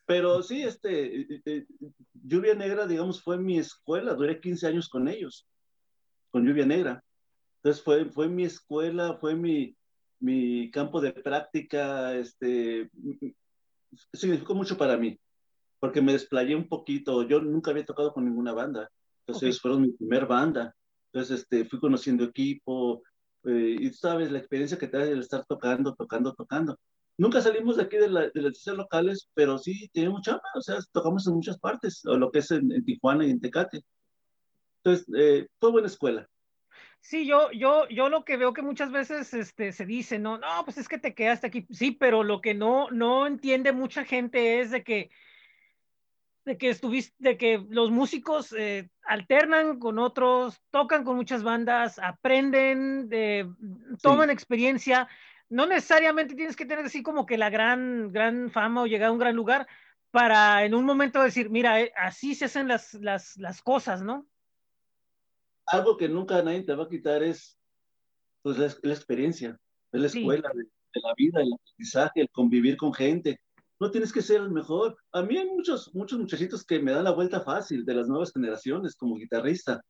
Pero 0.05 0.42
sí, 0.42 0.62
este, 0.62 1.22
eh, 1.22 1.42
eh, 1.46 1.66
Lluvia 2.12 2.55
Negra, 2.55 2.87
digamos, 2.87 3.22
fue 3.22 3.38
mi 3.38 3.59
escuela, 3.59 4.12
duré 4.12 4.40
15 4.40 4.66
años 4.66 4.90
con 4.90 5.09
ellos, 5.09 5.48
con 6.29 6.46
Lluvia 6.46 6.66
Negra. 6.66 7.03
Entonces 7.57 7.83
fue, 7.83 8.05
fue 8.05 8.29
mi 8.29 8.44
escuela, 8.44 9.16
fue 9.18 9.35
mi, 9.35 9.74
mi 10.20 10.70
campo 10.70 11.01
de 11.01 11.14
práctica, 11.14 12.14
este, 12.14 12.90
significó 14.12 14.55
mucho 14.55 14.77
para 14.77 14.98
mí, 14.98 15.18
porque 15.81 16.03
me 16.03 16.12
desplayé 16.12 16.55
un 16.55 16.68
poquito. 16.68 17.22
Yo 17.22 17.40
nunca 17.40 17.70
había 17.70 17.87
tocado 17.87 18.12
con 18.12 18.27
ninguna 18.27 18.53
banda, 18.53 18.90
entonces 19.20 19.42
Ok. 19.42 19.42
ellos 19.44 19.61
fueron 19.62 19.81
mi 19.81 19.92
primer 19.92 20.27
banda. 20.27 20.74
Entonces, 21.11 21.40
este, 21.40 21.64
fui 21.64 21.81
conociendo 21.81 22.24
equipo, 22.24 23.03
eh, 23.44 23.77
y 23.79 23.90
tú 23.90 23.96
sabes 23.96 24.31
la 24.31 24.38
experiencia 24.38 24.79
que 24.79 24.88
te 24.88 24.98
da 24.98 25.05
el 25.05 25.20
estar 25.20 25.44
tocando, 25.46 25.94
tocando, 25.94 26.35
tocando. 26.35 26.79
Nunca 27.16 27.40
salimos 27.40 27.77
de 27.77 27.83
aquí 27.83 27.96
de, 27.96 28.09
la, 28.09 28.29
de 28.29 28.42
las 28.42 28.59
ciudades 28.59 28.79
locales, 28.79 29.29
pero 29.35 29.59
sí 29.59 29.90
tenemos 29.92 30.22
chamba, 30.22 30.42
o 30.55 30.61
sea, 30.61 30.79
tocamos 30.92 31.27
en 31.27 31.35
muchas 31.35 31.59
partes, 31.59 32.05
o 32.07 32.16
lo 32.16 32.31
que 32.31 32.38
es 32.38 32.51
en, 32.51 32.70
en 32.70 32.85
Tijuana 32.85 33.27
y 33.27 33.31
en 33.31 33.40
Tecate. 33.40 33.83
Entonces, 34.85 35.07
eh, 35.16 35.46
fue 35.59 35.72
buena 35.72 35.88
escuela. 35.88 36.29
Sí, 37.01 37.27
yo, 37.27 37.51
yo, 37.53 37.88
yo 37.88 38.09
lo 38.09 38.24
que 38.24 38.37
veo 38.37 38.53
que 38.53 38.62
muchas 38.62 38.90
veces 38.90 39.33
este, 39.35 39.72
se 39.72 39.87
dice, 39.87 40.18
no, 40.18 40.38
no, 40.38 40.64
pues 40.64 40.79
es 40.79 40.88
que 40.88 40.98
te 40.98 41.14
quedaste 41.14 41.46
aquí. 41.46 41.66
Sí, 41.70 41.92
pero 41.92 42.22
lo 42.22 42.40
que 42.40 42.55
no, 42.55 42.90
no 42.90 43.27
entiende 43.27 43.72
mucha 43.72 44.05
gente 44.05 44.61
es 44.61 44.70
de 44.70 44.83
que, 44.85 45.11
de 46.49 46.57
que 46.57 46.71
estuviste, 46.71 47.15
de 47.19 47.37
que 47.37 47.63
los 47.69 47.91
músicos 47.91 48.55
eh, 48.57 48.89
alternan 49.05 49.79
con 49.79 49.99
otros, 49.99 50.61
tocan 50.71 51.05
con 51.05 51.15
muchas 51.15 51.43
bandas, 51.43 51.99
aprenden, 51.99 53.09
de, 53.11 53.47
toman 54.03 54.31
experiencia. 54.31 55.09
No 55.51 55.67
necesariamente 55.67 56.35
tienes 56.35 56.57
que 56.57 56.65
tener 56.65 56.87
así 56.87 57.03
como 57.03 57.27
que 57.27 57.37
la 57.37 57.51
gran, 57.51 58.11
gran 58.13 58.51
fama 58.51 58.83
o 58.83 58.87
llegar 58.87 59.11
a 59.11 59.13
un 59.13 59.19
gran 59.19 59.37
lugar 59.37 59.69
para 60.11 60.65
en 60.65 60.75
un 60.75 60.87
momento 60.87 61.23
decir, 61.23 61.51
mira, 61.51 61.83
eh, 61.83 61.93
así 61.95 62.35
se 62.35 62.47
hacen 62.47 62.67
las, 62.67 62.95
las, 62.95 63.37
las 63.37 63.61
cosas, 63.61 64.03
¿no? 64.03 64.27
Algo 65.67 65.99
que 65.99 66.09
nunca 66.09 66.43
nadie 66.43 66.63
te 66.63 66.75
va 66.75 66.85
a 66.85 66.89
quitar 66.89 67.23
es 67.23 67.59
pues, 68.41 68.57
la, 68.57 68.69
la 68.83 68.95
experiencia, 68.95 69.61
es 69.93 70.01
la 70.01 70.09
Sí. 70.09 70.21
escuela 70.21 70.51
de, 70.55 70.63
de 70.63 71.01
la 71.03 71.13
vida, 71.15 71.43
el 71.43 71.53
aprendizaje, 71.53 72.23
el 72.23 72.31
convivir 72.31 72.79
con 72.79 72.95
gente. 72.95 73.39
No 73.81 73.91
tienes 73.91 74.12
que 74.12 74.23
ser 74.23 74.41
el 74.41 74.51
mejor. 74.51 74.97
A 75.12 75.23
mí 75.23 75.37
hay 75.37 75.47
muchos, 75.47 75.95
muchos 75.95 76.19
muchachitos 76.19 76.64
que 76.64 76.81
me 76.81 76.93
dan 76.93 77.05
la 77.05 77.12
vuelta 77.12 77.41
fácil 77.41 77.85
de 77.85 77.95
las 77.95 78.09
nuevas 78.09 78.33
generaciones 78.33 78.97
como 78.97 79.17
guitarrista, 79.17 79.83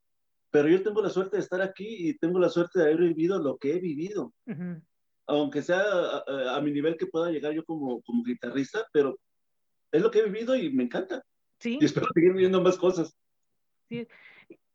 pero 0.51 0.68
yo 0.68 0.83
tengo 0.83 1.03
la 1.03 1.11
suerte 1.11 1.37
de 1.37 1.42
estar 1.42 1.62
aquí 1.62 1.87
y 2.09 2.18
tengo 2.18 2.38
la 2.38 2.48
suerte 2.48 2.79
de 2.81 2.85
haber 2.87 2.98
vivido 2.98 3.38
lo 3.38 3.57
que 3.57 3.74
he 3.74 3.81
vivido. 3.81 4.33
Aunque 5.27 5.62
sea 5.62 5.81
a, 5.81 6.24
a- 6.27 6.57
a 6.57 6.61
mi 6.61 6.70
nivel 6.70 6.96
que 6.96 7.07
pueda 7.07 7.31
llegar 7.31 7.53
yo 7.53 7.64
como, 7.64 8.03
como 8.03 8.22
guitarrista, 8.24 8.87
pero 8.92 9.18
es 9.90 10.03
lo 10.03 10.11
que 10.11 10.20
he 10.20 10.24
vivido 10.24 10.55
y 10.57 10.70
me 10.70 10.85
encanta. 10.85 11.22
Sí. 11.59 11.79
Y 11.81 11.85
espero 11.85 12.07
seguir 12.14 12.33
viviendo 12.33 12.61
más 12.62 12.77
cosas. 12.77 13.16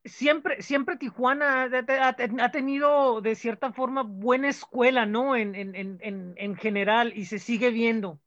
siempre, 0.05 0.61
siempre 0.61 0.97
Tijuana 0.97 1.63
ha, 1.63 2.51
tenido 2.51 3.21
de 3.21 3.35
cierta 3.35 3.71
forma 3.73 4.03
buena 4.03 4.49
escuela, 4.49 5.05
¿no? 5.05 5.35
En, 5.35 5.55
en, 5.55 5.75
en, 5.75 6.33
en 6.35 6.55
general 6.55 7.13
y 7.15 7.25
se 7.25 7.39
sigue 7.39 7.69
viendo. 7.69 8.19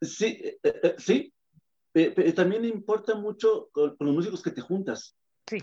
Sí, 0.00 0.40
eh, 0.42 0.58
eh, 0.62 0.94
sí. 0.98 1.32
Eh, 1.94 2.12
pero 2.14 2.34
también 2.34 2.64
importa 2.64 3.14
mucho 3.14 3.68
con, 3.72 3.96
con 3.96 4.06
los 4.06 4.16
músicos 4.16 4.42
que 4.42 4.50
te 4.50 4.60
juntas. 4.60 5.16
Sí. 5.48 5.58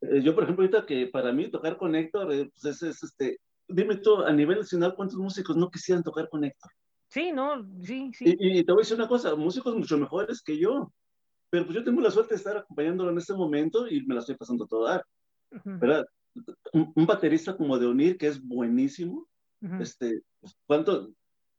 Eh, 0.00 0.22
yo, 0.22 0.34
por 0.34 0.44
ejemplo, 0.44 0.64
ahorita 0.64 0.86
que 0.86 1.06
para 1.06 1.32
mí 1.32 1.50
tocar 1.50 1.76
con 1.76 1.94
Héctor, 1.94 2.26
pues 2.26 2.64
es, 2.64 2.82
es, 2.82 3.02
este, 3.02 3.38
dime 3.68 3.96
tú, 3.96 4.16
a 4.16 4.32
nivel 4.32 4.58
nacional, 4.58 4.94
¿cuántos 4.94 5.18
músicos 5.18 5.56
no 5.56 5.70
quisieran 5.70 6.02
tocar 6.02 6.28
con 6.28 6.44
Héctor? 6.44 6.70
Sí, 7.08 7.32
¿no? 7.32 7.66
Sí, 7.82 8.10
sí. 8.12 8.36
Y, 8.38 8.58
y 8.58 8.64
te 8.64 8.72
voy 8.72 8.80
a 8.80 8.82
decir 8.82 8.96
una 8.96 9.08
cosa, 9.08 9.34
músicos 9.34 9.74
mucho 9.74 9.96
mejores 9.96 10.42
que 10.42 10.58
yo, 10.58 10.92
pero 11.50 11.64
pues 11.64 11.76
yo 11.76 11.84
tengo 11.84 12.00
la 12.00 12.10
suerte 12.10 12.34
de 12.34 12.38
estar 12.38 12.56
acompañándolo 12.56 13.10
en 13.10 13.18
este 13.18 13.32
momento 13.32 13.88
y 13.88 14.04
me 14.04 14.14
la 14.14 14.20
estoy 14.20 14.36
pasando 14.36 14.64
a 14.64 14.68
todo 14.68 14.84
dar, 14.84 15.04
Ujú, 15.52 15.78
¿verdad? 15.78 16.04
Un, 16.72 16.92
un 16.94 17.06
baterista 17.06 17.56
como 17.56 17.78
de 17.78 17.86
Unir, 17.86 18.18
que 18.18 18.26
es 18.26 18.42
buenísimo, 18.42 19.26
ujú. 19.62 19.82
este, 19.82 20.20
pues, 20.40 20.54
¿cuánto? 20.66 21.10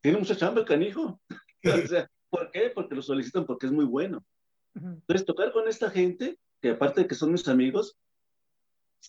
Tiene 0.01 0.19
mucha 0.19 0.35
chamba 0.35 0.61
el 0.61 0.67
canijo. 0.67 1.19
o 1.85 1.87
sea, 1.87 2.09
¿por 2.29 2.51
qué? 2.51 2.71
Porque 2.73 2.95
lo 2.95 3.01
solicitan 3.01 3.45
porque 3.45 3.65
es 3.67 3.71
muy 3.71 3.85
bueno. 3.85 4.23
Entonces, 4.75 5.25
tocar 5.25 5.51
con 5.51 5.67
esta 5.67 5.89
gente, 5.89 6.37
que 6.61 6.71
aparte 6.71 7.01
de 7.01 7.07
que 7.07 7.15
son 7.15 7.31
mis 7.31 7.47
amigos, 7.47 7.97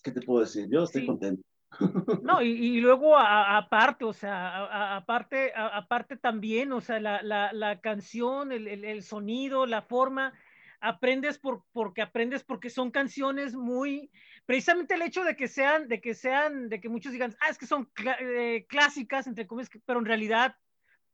¿qué 0.02 0.10
te 0.10 0.22
puedo 0.22 0.40
decir? 0.40 0.68
Yo 0.70 0.84
estoy 0.84 1.02
Sí. 1.02 1.06
contento. 1.06 1.42
No, 2.24 2.42
y, 2.42 2.48
y 2.50 2.80
luego 2.80 3.16
aparte, 3.16 4.04
o 4.04 4.12
sea, 4.12 4.96
aparte, 4.96 5.52
aparte 5.54 6.16
también, 6.16 6.72
o 6.72 6.80
sea, 6.80 6.98
la, 6.98 7.22
la, 7.22 7.52
la 7.52 7.80
canción, 7.80 8.50
el, 8.52 8.66
el, 8.66 8.84
el 8.84 9.02
sonido, 9.02 9.66
la 9.66 9.82
forma, 9.82 10.32
aprendes 10.80 11.38
por, 11.38 11.62
porque 11.72 12.02
aprendes 12.02 12.42
porque 12.42 12.70
son 12.70 12.90
canciones 12.90 13.54
muy, 13.54 14.10
precisamente 14.46 14.94
el 14.94 15.02
hecho 15.02 15.22
de 15.24 15.36
que 15.36 15.46
sean, 15.46 15.86
de 15.88 16.00
que 16.00 16.14
sean, 16.14 16.68
de 16.68 16.80
que 16.80 16.88
muchos 16.88 17.12
digan, 17.12 17.36
ah, 17.40 17.50
es 17.50 17.58
que 17.58 17.66
son 17.66 17.88
eh, 18.20 18.66
clásicas, 18.68 19.26
entre 19.26 19.46
comillas, 19.46 19.70
pero 19.84 20.00
en 20.00 20.06
realidad 20.06 20.56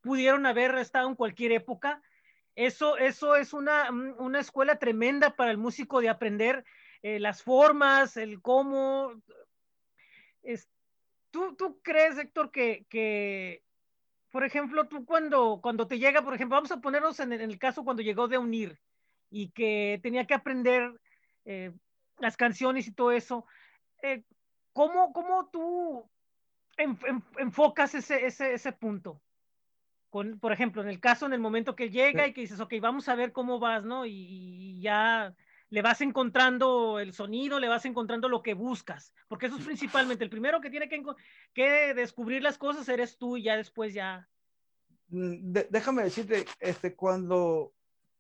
pudieron 0.06 0.46
haber 0.46 0.76
estado 0.76 1.08
en 1.08 1.16
cualquier 1.16 1.50
época. 1.50 2.00
Eso, 2.54 2.96
eso 2.96 3.34
es 3.34 3.52
una, 3.52 3.90
una 3.90 4.38
escuela 4.38 4.78
tremenda 4.78 5.34
para 5.34 5.50
el 5.50 5.58
músico 5.58 6.00
de 6.00 6.08
aprender 6.08 6.64
eh, 7.02 7.18
las 7.18 7.42
formas, 7.42 8.16
el 8.16 8.40
cómo. 8.40 9.20
Es, 10.42 10.68
¿tú, 11.32 11.56
¿Tú 11.56 11.80
crees, 11.82 12.16
Héctor, 12.18 12.52
que, 12.52 12.86
que, 12.88 13.64
por 14.30 14.44
ejemplo, 14.44 14.86
tú 14.86 15.04
cuando, 15.04 15.58
cuando 15.60 15.88
te 15.88 15.98
llega, 15.98 16.22
por 16.22 16.34
ejemplo, 16.34 16.56
vamos 16.56 16.70
a 16.70 16.80
ponernos 16.80 17.18
en, 17.18 17.32
el 17.32 17.58
caso 17.58 17.84
cuando 17.84 18.02
llegó 18.02 18.28
de 18.28 18.38
unir 18.38 18.78
y 19.28 19.50
que 19.50 19.98
tenía 20.04 20.24
que 20.24 20.34
aprender 20.34 21.00
eh, 21.44 21.72
las 22.18 22.36
canciones 22.36 22.86
y 22.86 22.92
todo 22.92 23.10
eso, 23.10 23.44
eh, 24.02 24.22
¿cómo, 24.72 25.12
¿cómo, 25.12 25.48
tú 25.50 26.08
enfocas 27.38 27.94
ese, 27.96 28.24
ese, 28.24 28.54
ese 28.54 28.72
punto? 28.72 29.20
Con, 30.16 30.38
por 30.38 30.50
ejemplo, 30.50 30.81
en 30.81 30.88
el 30.88 30.98
caso, 30.98 31.26
en 31.26 31.35
el 31.35 31.40
momento 31.40 31.76
que 31.76 31.90
llega 31.90 32.26
y 32.26 32.33
que 32.33 32.40
dices, 32.40 32.59
ok, 32.59 32.72
vamos 32.81 33.07
a 33.11 33.14
ver 33.14 33.33
cómo 33.33 33.59
vas, 33.59 33.85
¿no? 33.85 34.07
Y, 34.07 34.81
ya 34.81 35.35
le 35.68 35.83
vas 35.83 36.00
encontrando 36.00 36.98
el 37.00 37.12
sonido, 37.12 37.61
le 37.61 37.68
vas 37.68 37.85
encontrando 37.85 38.26
lo 38.31 38.42
que 38.42 38.55
buscas, 38.55 39.12
porque 39.29 39.44
eso 39.44 39.59
es 39.59 39.66
principalmente, 39.66 40.24
el 40.24 40.31
primero 40.31 40.62
que 40.62 40.70
tiene 40.70 40.88
que, 40.88 41.02
que 41.52 41.92
descubrir 41.92 42.42
las 42.42 42.57
cosas 42.57 42.88
eres 42.88 43.18
tú 43.18 43.37
y 43.37 43.42
ya 43.42 43.59
después 43.59 43.92
ya. 43.92 44.26
Mm, 45.11 45.52
déjame 45.68 46.05
decirte, 46.05 46.46
este, 46.61 46.94
cuando 46.94 47.74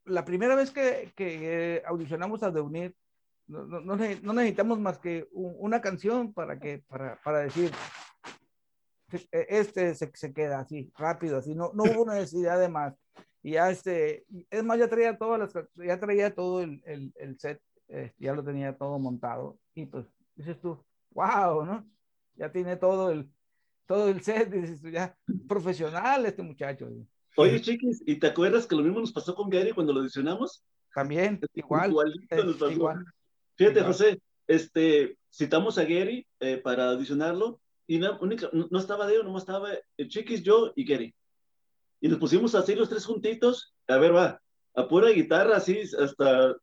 la 0.04 0.26
primera 0.26 0.54
vez 0.54 0.72
que, 0.72 1.14
que 1.16 1.82
audicionamos 1.86 2.42
a 2.42 2.50
De 2.50 2.60
Unir, 2.60 2.94
no, 3.46 3.64
no, 3.64 3.80
no, 3.80 4.32
necesitamos 4.34 4.78
más 4.78 4.98
que 4.98 5.26
una 5.32 5.80
canción 5.80 6.34
para, 6.34 6.60
que, 6.60 6.80
para, 6.80 7.18
para 7.22 7.38
decir, 7.38 7.70
este 9.30 9.94
se, 9.94 10.10
se, 10.14 10.32
queda 10.32 10.60
así, 10.60 10.90
rápido, 10.96 11.38
así, 11.38 11.54
no, 11.54 11.70
no 11.74 11.84
hubo 11.84 12.06
necesidad 12.06 12.58
de 12.58 12.68
más. 12.68 12.94
Y 13.42 13.52
ya 13.52 13.70
este, 13.70 14.24
es 14.50 14.64
más, 14.64 14.78
ya 14.78 14.88
traía 14.88 15.16
todas 15.16 15.38
las, 15.38 15.66
ya 15.76 16.00
traía 16.00 16.34
todo 16.34 16.62
el, 16.62 16.82
el, 16.84 17.12
el 17.16 17.38
set, 17.38 17.60
eh, 17.88 18.12
ya 18.18 18.34
lo 18.34 18.42
tenía 18.42 18.76
todo 18.76 18.98
montado. 18.98 19.58
Y 19.74 19.86
pues 19.86 20.06
dices 20.34 20.60
tú, 20.60 20.84
wow, 21.10 21.64
¿no? 21.64 21.88
Ya 22.34 22.50
tiene 22.50 22.76
todo 22.76 23.12
el, 23.12 23.30
todo 23.86 24.08
el 24.08 24.20
set, 24.22 24.50
dices 24.50 24.82
tú, 24.82 24.90
ya 24.90 25.16
profesional 25.48 26.26
este 26.26 26.42
muchacho. 26.42 26.88
Oye, 27.36 27.60
chiquis, 27.60 28.02
¿y 28.06 28.16
te 28.16 28.26
acuerdas 28.26 28.66
que 28.66 28.74
lo 28.74 28.82
mismo 28.82 29.00
nos 29.00 29.12
pasó 29.12 29.34
con 29.34 29.50
Gary 29.50 29.72
cuando 29.72 29.92
lo 29.92 30.00
audicionamos? 30.00 30.64
También, 30.94 31.38
igual. 31.54 31.94
igual. 32.70 33.04
Fíjate, 33.54 33.82
José, 33.82 34.20
este, 34.46 35.18
citamos 35.30 35.78
a 35.78 35.82
Gary 35.82 36.26
eh, 36.40 36.56
para 36.56 36.88
audicionarlo 36.90 37.60
y 37.86 37.98
no, 37.98 38.18
no 38.70 38.78
estaba 38.78 39.06
Deo, 39.06 39.22
nomás 39.22 39.42
estaba 39.42 39.70
el 39.96 40.08
Chiquis, 40.08 40.42
yo 40.42 40.72
y 40.74 40.84
Gary. 40.84 41.14
Y 42.00 42.08
nos 42.08 42.18
pusimos 42.18 42.54
así 42.54 42.74
los 42.74 42.88
tres 42.88 43.04
juntitos, 43.04 43.74
a 43.88 43.96
ver, 43.96 44.14
va, 44.14 44.40
a 44.74 44.88
pura 44.88 45.10
guitarra, 45.10 45.56
así, 45.56 45.80
hasta 45.98 46.56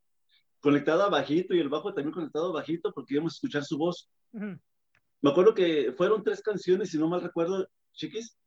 conectada 0.60 1.10
bajito 1.10 1.54
y 1.54 1.60
el 1.60 1.70
bajo 1.70 1.94
también 1.94 2.14
conectado 2.14 2.54
bajito 2.54 2.94
porque 2.94 3.16
íbamos 3.16 3.34
a 3.34 3.36
escuchar 3.36 3.66
su 3.66 3.78
voz. 3.78 4.10
Me 4.32 5.30
acuerdo 5.30 5.54
que 5.54 5.94
fueron 5.98 6.24
tres 6.24 6.42
canciones, 6.42 6.92
si 6.92 6.98
no 6.98 7.08
mal 7.08 7.22
recuerdo, 7.22 7.68
Chiquis, 7.94 8.38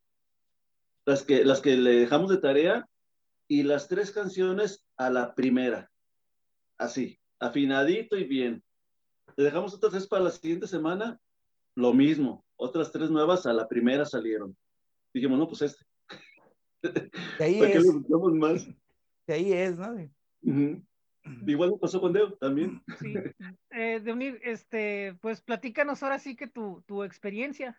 las 1.05 1.23
que, 1.23 1.45
las 1.45 1.61
que 1.61 1.77
le 1.77 2.01
dejamos 2.01 2.31
de 2.31 2.39
tarea 2.39 2.89
y 3.49 3.63
las 3.63 3.89
tres 3.89 4.11
canciones 4.11 4.85
a 4.97 5.11
la 5.11 5.35
primera, 5.35 5.91
así, 6.79 7.19
afinadito 7.39 8.17
y 8.17 8.25
bien. 8.25 8.63
Le 9.37 9.45
dejamos 9.45 9.75
otras 9.75 9.93
tres 9.93 10.07
para 10.07 10.25
la 10.25 10.31
siguiente 10.31 10.67
semana, 10.67 11.21
lo 11.77 11.93
mismo 11.93 12.45
otras 12.57 12.91
tres 12.91 13.11
nuevas 13.11 13.47
a 13.47 13.53
la 13.53 13.69
primera 13.69 14.05
salieron. 14.05 14.57
Dijimos, 15.13 15.39
no, 15.39 15.47
pues 15.47 15.63
este. 15.63 15.85
De 16.83 17.45
ahí 17.45 17.59
¿Para 17.61 17.73
es. 17.73 17.85
qué 17.85 18.15
más? 18.33 18.69
De 19.27 19.35
ahí 19.35 19.53
es, 19.53 19.77
¿no? 19.77 20.83
Igual 21.47 21.73
me 21.73 21.79
pasó 21.79 22.01
con 22.01 22.13
Deo 22.13 22.35
también. 22.35 22.83
Sí. 23.01 23.15
Eh, 23.71 24.01
de 24.01 24.13
unir, 24.13 24.41
este, 24.43 25.19
pues 25.21 25.41
platícanos 25.41 26.03
ahora 26.03 26.19
sí 26.19 26.35
que 26.37 26.47
tu, 26.47 26.83
tu 26.87 27.03
experiencia. 27.03 27.77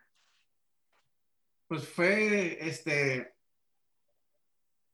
Pues 1.66 1.86
fue, 1.88 2.58
este, 2.66 3.34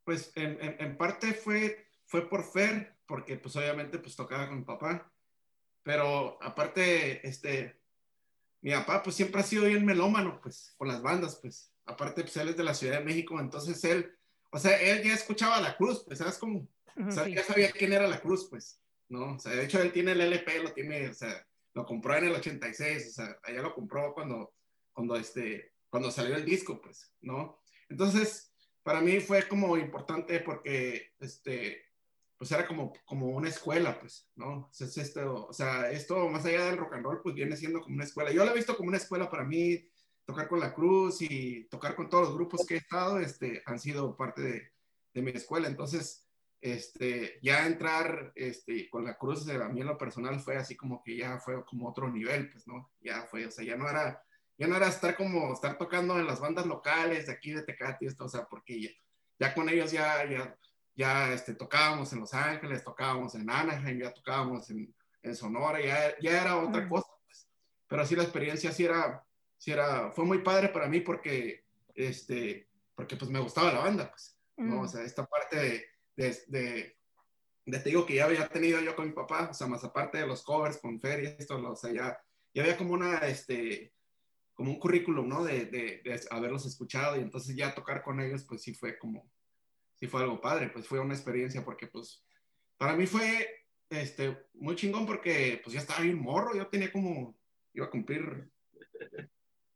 pues 0.04 0.32
en, 0.36 0.58
en, 0.60 0.76
en, 0.78 0.96
parte 0.96 1.34
fue, 1.34 1.88
fue 2.06 2.28
por 2.28 2.42
Fer, 2.42 2.96
porque 3.06 3.36
pues 3.36 3.54
obviamente 3.56 3.98
pues 3.98 4.16
tocaba 4.16 4.48
con 4.48 4.58
mi 4.58 4.64
papá, 4.64 5.12
pero 5.82 6.38
aparte, 6.42 7.26
este, 7.26 7.83
mi 8.64 8.72
papá 8.72 9.02
pues 9.02 9.14
siempre 9.14 9.42
ha 9.42 9.44
sido 9.44 9.66
bien 9.66 9.84
melómano, 9.84 10.40
pues, 10.40 10.74
con 10.78 10.88
las 10.88 11.02
bandas, 11.02 11.38
pues. 11.42 11.70
Aparte, 11.84 12.22
pues 12.22 12.34
él 12.38 12.48
es 12.48 12.56
de 12.56 12.64
la 12.64 12.72
Ciudad 12.72 12.98
de 12.98 13.04
México, 13.04 13.38
entonces 13.38 13.84
él, 13.84 14.10
o 14.50 14.58
sea, 14.58 14.80
él 14.80 15.02
ya 15.02 15.12
escuchaba 15.12 15.60
La 15.60 15.76
Cruz, 15.76 16.02
pues, 16.06 16.18
¿sabes 16.18 16.38
cómo? 16.38 16.66
O 16.96 17.10
sea, 17.10 17.28
ya 17.28 17.44
sabía 17.44 17.70
quién 17.70 17.92
era 17.92 18.06
La 18.06 18.22
Cruz, 18.22 18.48
pues, 18.48 18.80
¿no? 19.10 19.34
O 19.34 19.38
sea, 19.38 19.52
de 19.52 19.66
hecho 19.66 19.82
él 19.82 19.92
tiene 19.92 20.12
el 20.12 20.22
LP, 20.22 20.62
lo 20.62 20.72
tiene, 20.72 21.08
o 21.08 21.12
sea, 21.12 21.46
lo 21.74 21.84
compró 21.84 22.16
en 22.16 22.24
el 22.24 22.32
86, 22.36 23.08
o 23.08 23.12
sea, 23.12 23.38
allá 23.42 23.60
lo 23.60 23.74
compró 23.74 24.14
cuando, 24.14 24.54
cuando, 24.94 25.16
este, 25.16 25.74
cuando 25.90 26.10
salió 26.10 26.34
el 26.34 26.46
disco, 26.46 26.80
pues, 26.80 27.12
¿no? 27.20 27.60
Entonces, 27.90 28.50
para 28.82 29.02
mí 29.02 29.20
fue 29.20 29.46
como 29.46 29.76
importante 29.76 30.40
porque, 30.40 31.12
este, 31.20 31.84
pues 32.44 32.52
era 32.52 32.68
como, 32.68 32.92
como 33.06 33.28
una 33.28 33.48
escuela, 33.48 33.98
pues, 33.98 34.30
¿no? 34.36 34.70
Es 34.78 34.98
esto, 34.98 35.46
o 35.46 35.52
sea, 35.54 35.90
esto 35.90 36.28
más 36.28 36.44
allá 36.44 36.66
del 36.66 36.76
rock 36.76 36.92
and 36.92 37.02
roll, 37.02 37.22
pues 37.22 37.34
viene 37.34 37.56
siendo 37.56 37.80
como 37.80 37.94
una 37.94 38.04
escuela. 38.04 38.32
Yo 38.32 38.44
lo 38.44 38.50
he 38.50 38.54
visto 38.54 38.76
como 38.76 38.88
una 38.88 38.98
escuela 38.98 39.30
para 39.30 39.44
mí, 39.44 39.82
tocar 40.26 40.46
con 40.46 40.60
la 40.60 40.74
cruz 40.74 41.22
y 41.22 41.64
tocar 41.70 41.96
con 41.96 42.10
todos 42.10 42.28
los 42.28 42.34
grupos 42.34 42.66
que 42.66 42.74
he 42.74 42.76
estado, 42.76 43.18
este, 43.18 43.62
han 43.64 43.80
sido 43.80 44.14
parte 44.14 44.42
de, 44.42 44.72
de 45.14 45.22
mi 45.22 45.30
escuela. 45.30 45.68
Entonces, 45.68 46.28
este, 46.60 47.38
ya 47.40 47.66
entrar 47.66 48.30
este, 48.34 48.90
con 48.90 49.06
la 49.06 49.16
cruz, 49.16 49.48
a 49.48 49.68
mí 49.70 49.80
en 49.80 49.86
lo 49.86 49.96
personal 49.96 50.38
fue 50.38 50.58
así 50.58 50.76
como 50.76 51.02
que 51.02 51.16
ya 51.16 51.38
fue 51.38 51.64
como 51.64 51.88
otro 51.88 52.10
nivel, 52.12 52.50
pues, 52.50 52.66
¿no? 52.66 52.92
Ya 53.00 53.22
fue, 53.22 53.46
o 53.46 53.50
sea, 53.50 53.64
ya 53.64 53.76
no 53.78 53.88
era, 53.88 54.22
ya 54.58 54.66
no 54.66 54.76
era 54.76 54.88
estar 54.88 55.16
como, 55.16 55.54
estar 55.54 55.78
tocando 55.78 56.18
en 56.20 56.26
las 56.26 56.40
bandas 56.40 56.66
locales 56.66 57.24
de 57.24 57.32
aquí 57.32 57.52
de 57.52 57.62
Tecate, 57.62 58.04
esto, 58.04 58.26
o 58.26 58.28
sea, 58.28 58.44
porque 58.44 58.82
ya, 58.82 58.90
ya 59.38 59.54
con 59.54 59.70
ellos 59.70 59.92
ya, 59.92 60.28
ya, 60.28 60.58
ya 60.96 61.32
este, 61.32 61.54
tocábamos 61.54 62.12
en 62.12 62.20
Los 62.20 62.34
Ángeles, 62.34 62.84
tocábamos 62.84 63.34
en 63.34 63.50
Anaheim, 63.50 64.00
ya 64.00 64.12
tocábamos 64.12 64.70
en, 64.70 64.94
en 65.22 65.36
Sonora, 65.36 65.80
ya, 65.80 66.14
ya, 66.20 66.42
era 66.42 66.56
otra 66.56 66.88
cosa, 66.88 67.08
pues. 67.26 67.48
Pero 67.88 68.06
sí 68.06 68.14
la 68.16 68.22
experiencia 68.22 68.72
sí 68.72 68.84
era, 68.84 69.24
sí 69.56 69.72
era, 69.72 70.12
fue 70.12 70.24
muy 70.24 70.38
padre 70.38 70.68
para 70.68 70.88
mí 70.88 71.00
porque, 71.00 71.64
este, 71.94 72.68
porque 72.94 73.16
pues 73.16 73.30
me 73.30 73.40
gustaba 73.40 73.72
la 73.72 73.80
banda, 73.80 74.10
pues, 74.10 74.38
¿no? 74.56 74.82
O 74.82 74.88
sea, 74.88 75.02
esta 75.02 75.26
parte 75.26 75.56
de, 75.56 75.86
de, 76.16 76.38
de, 76.46 76.96
de, 77.66 77.78
te 77.78 77.88
digo 77.88 78.06
que 78.06 78.14
ya 78.14 78.26
había 78.26 78.48
tenido 78.48 78.80
yo 78.80 78.94
con 78.94 79.06
mi 79.06 79.12
papá, 79.12 79.48
o 79.50 79.54
sea, 79.54 79.66
más 79.66 79.82
aparte 79.82 80.18
de 80.18 80.26
los 80.26 80.44
covers 80.44 80.78
con 80.78 81.00
Fer 81.00 81.24
y 81.24 81.26
esto, 81.26 81.56
o 81.56 81.76
sea, 81.76 81.92
ya, 81.92 82.18
ya 82.52 82.62
había 82.62 82.76
como 82.76 82.92
una, 82.94 83.18
este, 83.18 83.92
como 84.54 84.70
un 84.70 84.78
currículum, 84.78 85.28
¿no? 85.28 85.42
De, 85.42 85.64
de, 85.66 86.02
de 86.04 86.20
haberlos 86.30 86.64
escuchado 86.66 87.16
y 87.16 87.20
entonces 87.20 87.56
ya 87.56 87.74
tocar 87.74 88.02
con 88.02 88.20
ellos, 88.20 88.44
pues 88.44 88.62
sí 88.62 88.74
fue 88.74 88.96
como, 88.96 89.28
sí 90.04 90.10
fue 90.10 90.22
algo 90.22 90.40
padre, 90.40 90.68
pues 90.68 90.86
fue 90.86 91.00
una 91.00 91.14
experiencia 91.14 91.64
porque 91.64 91.86
pues 91.86 92.22
para 92.76 92.94
mí 92.94 93.06
fue 93.06 93.48
este, 93.88 94.36
muy 94.52 94.76
chingón 94.76 95.06
porque 95.06 95.60
pues 95.64 95.72
ya 95.72 95.80
estaba 95.80 96.00
bien 96.00 96.20
morro, 96.20 96.54
yo 96.54 96.66
tenía 96.68 96.92
como, 96.92 97.34
iba 97.72 97.86
a 97.86 97.90
cumplir, 97.90 98.50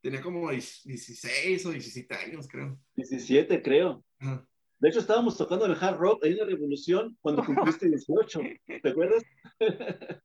tenía 0.03 0.20
como 0.20 0.51
16 0.51 1.64
o 1.64 1.70
17 1.70 2.14
años 2.14 2.47
creo. 2.47 2.79
17 2.97 3.62
creo. 3.62 4.05
Ajá. 4.18 4.47
De 4.81 4.91
hecho 4.91 5.01
estábamos 5.01 5.37
tocando 5.37 5.64
el 5.64 5.76
hard 5.81 5.97
rock 5.97 6.24
ahí 6.24 6.33
en 6.33 6.39
la 6.39 6.45
revolución 6.45 7.16
cuando 7.22 7.43
cumpliste 7.45 7.89
18, 7.89 8.41
¿te 8.83 8.89
acuerdas? 8.89 9.22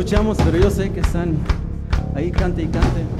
escuchamos, 0.00 0.38
pero 0.42 0.56
yo 0.56 0.70
sé 0.70 0.90
que 0.90 1.00
están 1.00 1.36
ahí, 2.14 2.30
cante 2.30 2.62
y 2.62 2.68
cante. 2.68 3.19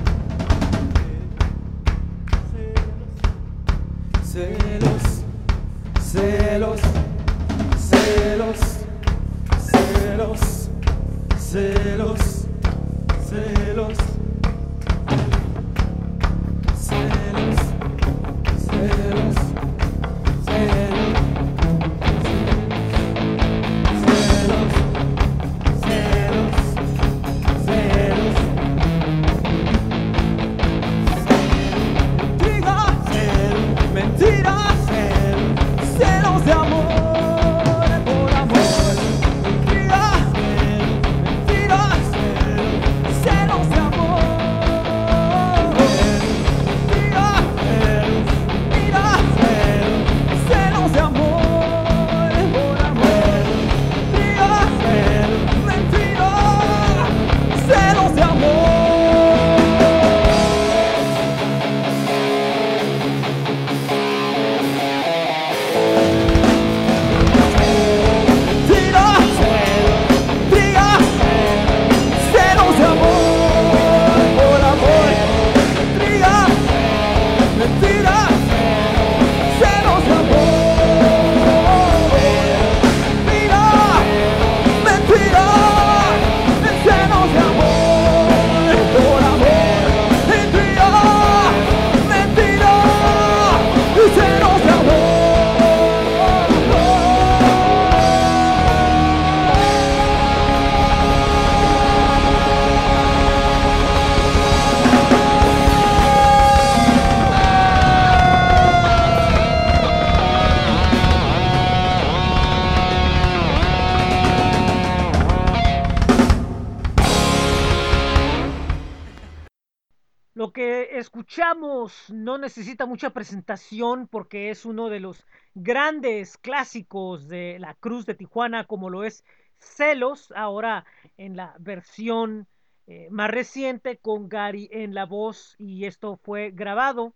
Necesita 122.51 122.85
mucha 122.85 123.11
presentación 123.11 124.09
porque 124.09 124.51
es 124.51 124.65
uno 124.65 124.89
de 124.89 124.99
los 124.99 125.25
grandes 125.55 126.37
clásicos 126.37 127.29
de 127.29 127.61
la 127.61 127.75
Cruz 127.75 128.07
de 128.07 128.17
Tijuana, 128.17 128.67
como 128.67 128.91
lo 128.91 129.05
es 129.05 129.25
Celos, 129.61 130.33
ahora 130.35 130.85
en 131.17 131.37
la 131.37 131.55
versión 131.61 132.49
eh, 132.89 133.07
más 133.13 133.31
reciente 133.31 133.99
con 133.99 134.29
Gary 134.29 134.69
en 134.73 134.95
la 134.95 135.07
voz 135.07 135.55
y 135.59 135.85
esto 135.85 136.17
fue 136.25 136.51
grabado 136.51 137.15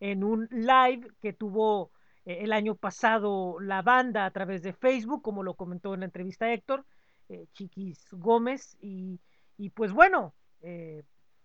en 0.00 0.24
un 0.24 0.48
live 0.50 1.06
que 1.20 1.32
tuvo 1.32 1.92
eh, 2.24 2.38
el 2.40 2.52
año 2.52 2.74
pasado 2.74 3.60
la 3.60 3.82
banda 3.82 4.26
a 4.26 4.32
través 4.32 4.64
de 4.64 4.72
Facebook, 4.72 5.22
como 5.22 5.44
lo 5.44 5.54
comentó 5.54 5.94
en 5.94 6.00
la 6.00 6.06
entrevista 6.06 6.52
Héctor, 6.52 6.84
eh, 7.28 7.46
Chiquis 7.52 8.04
Gómez, 8.10 8.76
y, 8.80 9.20
y 9.58 9.70
pues 9.70 9.92
bueno, 9.92 10.34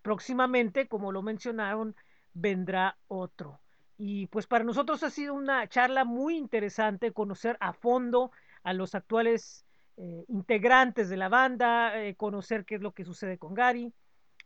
próximamente, 0.02 0.88
como 0.88 1.12
lo 1.12 1.22
mencionaron, 1.22 1.94
vendrá 2.34 2.96
otro. 3.08 3.60
Y 3.96 4.26
pues 4.28 4.46
para 4.46 4.64
nosotros 4.64 5.02
ha 5.02 5.10
sido 5.10 5.34
una 5.34 5.68
charla 5.68 6.04
muy 6.04 6.36
interesante 6.36 7.12
conocer 7.12 7.56
a 7.60 7.72
fondo 7.72 8.30
a 8.62 8.72
los 8.72 8.94
actuales 8.94 9.64
eh, 9.96 10.24
integrantes 10.28 11.08
de 11.08 11.16
la 11.16 11.28
banda, 11.28 12.00
eh, 12.00 12.14
conocer 12.14 12.64
qué 12.64 12.76
es 12.76 12.80
lo 12.80 12.92
que 12.92 13.04
sucede 13.04 13.38
con 13.38 13.54
Gary 13.54 13.92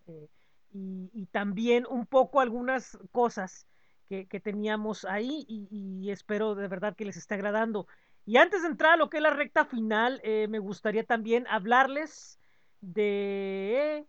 eh, 0.06 0.28
y, 0.72 1.26
también 1.26 1.86
un 1.88 2.06
poco 2.06 2.40
algunas 2.40 2.98
cosas 3.10 3.66
que, 4.08 4.26
que 4.26 4.40
teníamos 4.40 5.04
ahí 5.04 5.44
y, 5.48 6.10
espero 6.10 6.54
de 6.54 6.68
verdad 6.68 6.96
que 6.96 7.04
les 7.04 7.16
esté 7.16 7.34
agradando. 7.34 7.86
Y 8.24 8.38
antes 8.38 8.62
de 8.62 8.68
entrar 8.68 8.92
a 8.92 8.96
lo 8.96 9.10
que 9.10 9.18
es 9.18 9.22
la 9.22 9.30
recta 9.30 9.64
final, 9.64 10.22
me 10.24 10.58
gustaría 10.58 11.04
también 11.04 11.46
hablarles 11.48 12.38
de 12.80 14.06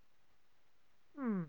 Hmm. 1.15 1.43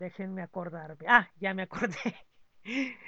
Déjenme 0.00 0.40
acordarme. 0.40 1.04
Ah, 1.06 1.28
ya 1.38 1.54
me 1.54 1.62
acordé. 1.62 2.16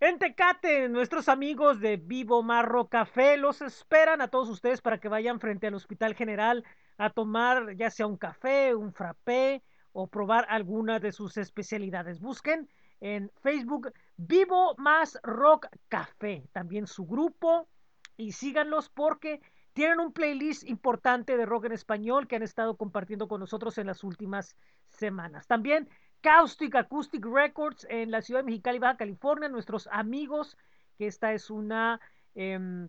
En 0.00 0.18
Tecate, 0.18 0.88
nuestros 0.88 1.28
amigos 1.28 1.80
de 1.80 1.98
Vivo 1.98 2.42
Marro 2.42 2.88
Café 2.88 3.36
los 3.36 3.60
esperan 3.60 4.22
a 4.22 4.28
todos 4.28 4.48
ustedes 4.48 4.80
para 4.80 4.98
que 4.98 5.08
vayan 5.08 5.38
frente 5.38 5.66
al 5.66 5.74
Hospital 5.74 6.14
General 6.14 6.64
a 6.96 7.10
tomar 7.10 7.76
ya 7.76 7.90
sea 7.90 8.06
un 8.06 8.16
café, 8.16 8.74
un 8.74 8.94
frappé 8.94 9.62
o 9.92 10.08
probar 10.08 10.46
alguna 10.48 10.98
de 10.98 11.12
sus 11.12 11.36
especialidades. 11.36 12.20
Busquen 12.20 12.70
en 13.00 13.30
Facebook 13.42 13.92
Vivo 14.16 14.74
Más 14.78 15.18
Rock 15.22 15.66
Café, 15.88 16.48
también 16.52 16.86
su 16.86 17.06
grupo, 17.06 17.68
y 18.16 18.32
síganlos 18.32 18.88
porque 18.88 19.40
tienen 19.72 20.00
un 20.00 20.12
playlist 20.12 20.64
importante 20.68 21.36
de 21.36 21.46
rock 21.46 21.66
en 21.66 21.72
español 21.72 22.26
que 22.26 22.36
han 22.36 22.42
estado 22.42 22.76
compartiendo 22.76 23.28
con 23.28 23.40
nosotros 23.40 23.78
en 23.78 23.86
las 23.86 24.04
últimas 24.04 24.56
semanas. 24.88 25.46
También 25.46 25.88
Caustic 26.22 26.76
Acoustic 26.76 27.26
Records 27.26 27.84
en 27.90 28.12
la 28.12 28.22
ciudad 28.22 28.40
de 28.40 28.46
Mexicali, 28.46 28.78
Baja 28.78 28.96
California, 28.96 29.48
nuestros 29.48 29.88
amigos, 29.90 30.56
que 30.96 31.08
esta 31.08 31.32
es 31.32 31.50
una 31.50 32.00
eh, 32.36 32.88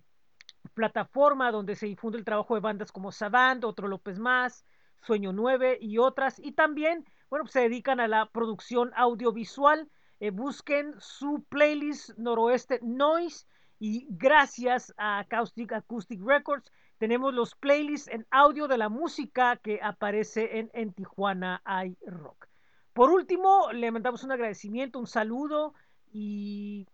plataforma 0.75 1.51
donde 1.51 1.75
se 1.75 1.87
difunde 1.87 2.19
el 2.19 2.25
trabajo 2.25 2.53
de 2.53 2.61
bandas 2.61 2.91
como 2.91 3.11
Savant, 3.11 3.63
Otro 3.63 3.87
López 3.87 4.19
Más, 4.19 4.65
Sueño 5.01 5.33
9 5.33 5.79
y 5.81 5.97
otras, 5.97 6.37
y 6.37 6.51
también, 6.51 7.05
bueno, 7.31 7.47
se 7.47 7.61
dedican 7.61 7.99
a 7.99 8.07
la 8.07 8.27
producción 8.27 8.91
audiovisual. 8.95 9.89
Eh, 10.19 10.29
busquen 10.29 10.93
su 10.99 11.43
playlist 11.49 12.11
Noroeste 12.17 12.79
Noise 12.83 13.47
y 13.79 14.05
gracias 14.11 14.93
a 14.95 15.25
Caustic 15.27 15.73
Acoustic 15.73 16.21
Records 16.23 16.71
tenemos 16.99 17.33
los 17.33 17.55
playlists 17.55 18.07
en 18.09 18.27
audio 18.29 18.67
de 18.67 18.77
la 18.77 18.89
música 18.89 19.57
que 19.57 19.79
aparece 19.81 20.59
en, 20.59 20.69
en 20.73 20.93
Tijuana 20.93 21.61
hay 21.65 21.97
rock. 22.05 22.52
Por 22.93 23.09
último, 23.09 23.71
le 23.71 23.91
mandamos 23.91 24.23
un 24.23 24.31
agradecimiento, 24.31 24.99
un 24.99 25.07
saludo 25.07 25.73
y 26.11 26.87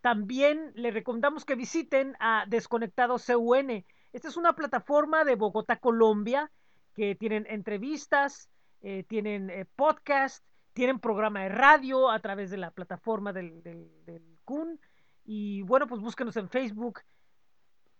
también 0.00 0.72
le 0.74 0.90
recomendamos 0.92 1.44
que 1.44 1.56
visiten 1.56 2.16
a 2.20 2.44
Desconectado 2.46 3.16
CUN. 3.18 3.84
Esta 4.12 4.28
es 4.28 4.36
una 4.36 4.54
plataforma 4.54 5.24
de 5.24 5.34
Bogotá, 5.34 5.76
Colombia, 5.76 6.50
que 6.94 7.14
tienen 7.14 7.46
entrevistas, 7.48 8.48
eh, 8.82 9.04
tienen 9.08 9.50
eh, 9.50 9.66
podcast, 9.76 10.44
tienen 10.72 11.00
programa 11.00 11.42
de 11.42 11.50
radio 11.50 12.10
a 12.10 12.18
través 12.20 12.50
de 12.50 12.56
la 12.56 12.70
plataforma 12.70 13.32
del, 13.32 13.62
del, 13.62 14.38
CUN. 14.44 14.80
Y 15.24 15.62
bueno, 15.62 15.86
pues 15.86 16.00
búsquenos 16.00 16.36
en 16.36 16.48
Facebook, 16.48 17.00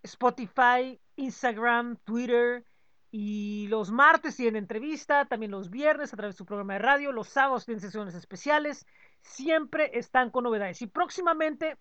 Spotify, 0.03 1.01
Instagram, 1.17 1.97
Twitter. 2.05 2.65
Y 3.11 3.67
los 3.69 3.91
martes 3.91 4.37
tienen 4.37 4.57
entrevista, 4.57 5.25
también 5.25 5.51
los 5.51 5.71
viernes 5.71 6.13
a 6.13 6.17
través 6.17 6.35
de 6.35 6.39
su 6.39 6.47
programa 6.47 6.75
de 6.75 6.79
radio, 6.79 7.11
los 7.11 7.29
sábados 7.29 7.65
tienen 7.65 7.81
sesiones 7.81 8.15
especiales, 8.15 8.87
siempre 9.21 9.91
están 9.99 10.31
con 10.31 10.45
novedades. 10.45 10.81
Y 10.83 10.87
próximamente 10.87 11.77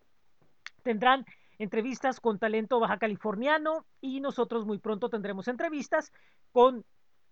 tendrán 0.81 1.25
entrevistas 1.59 2.19
con 2.19 2.39
talento 2.39 2.79
baja 2.79 2.97
californiano 2.97 3.85
y 4.01 4.21
nosotros 4.21 4.65
muy 4.65 4.79
pronto 4.79 5.09
tendremos 5.09 5.47
entrevistas 5.47 6.11
con 6.51 6.85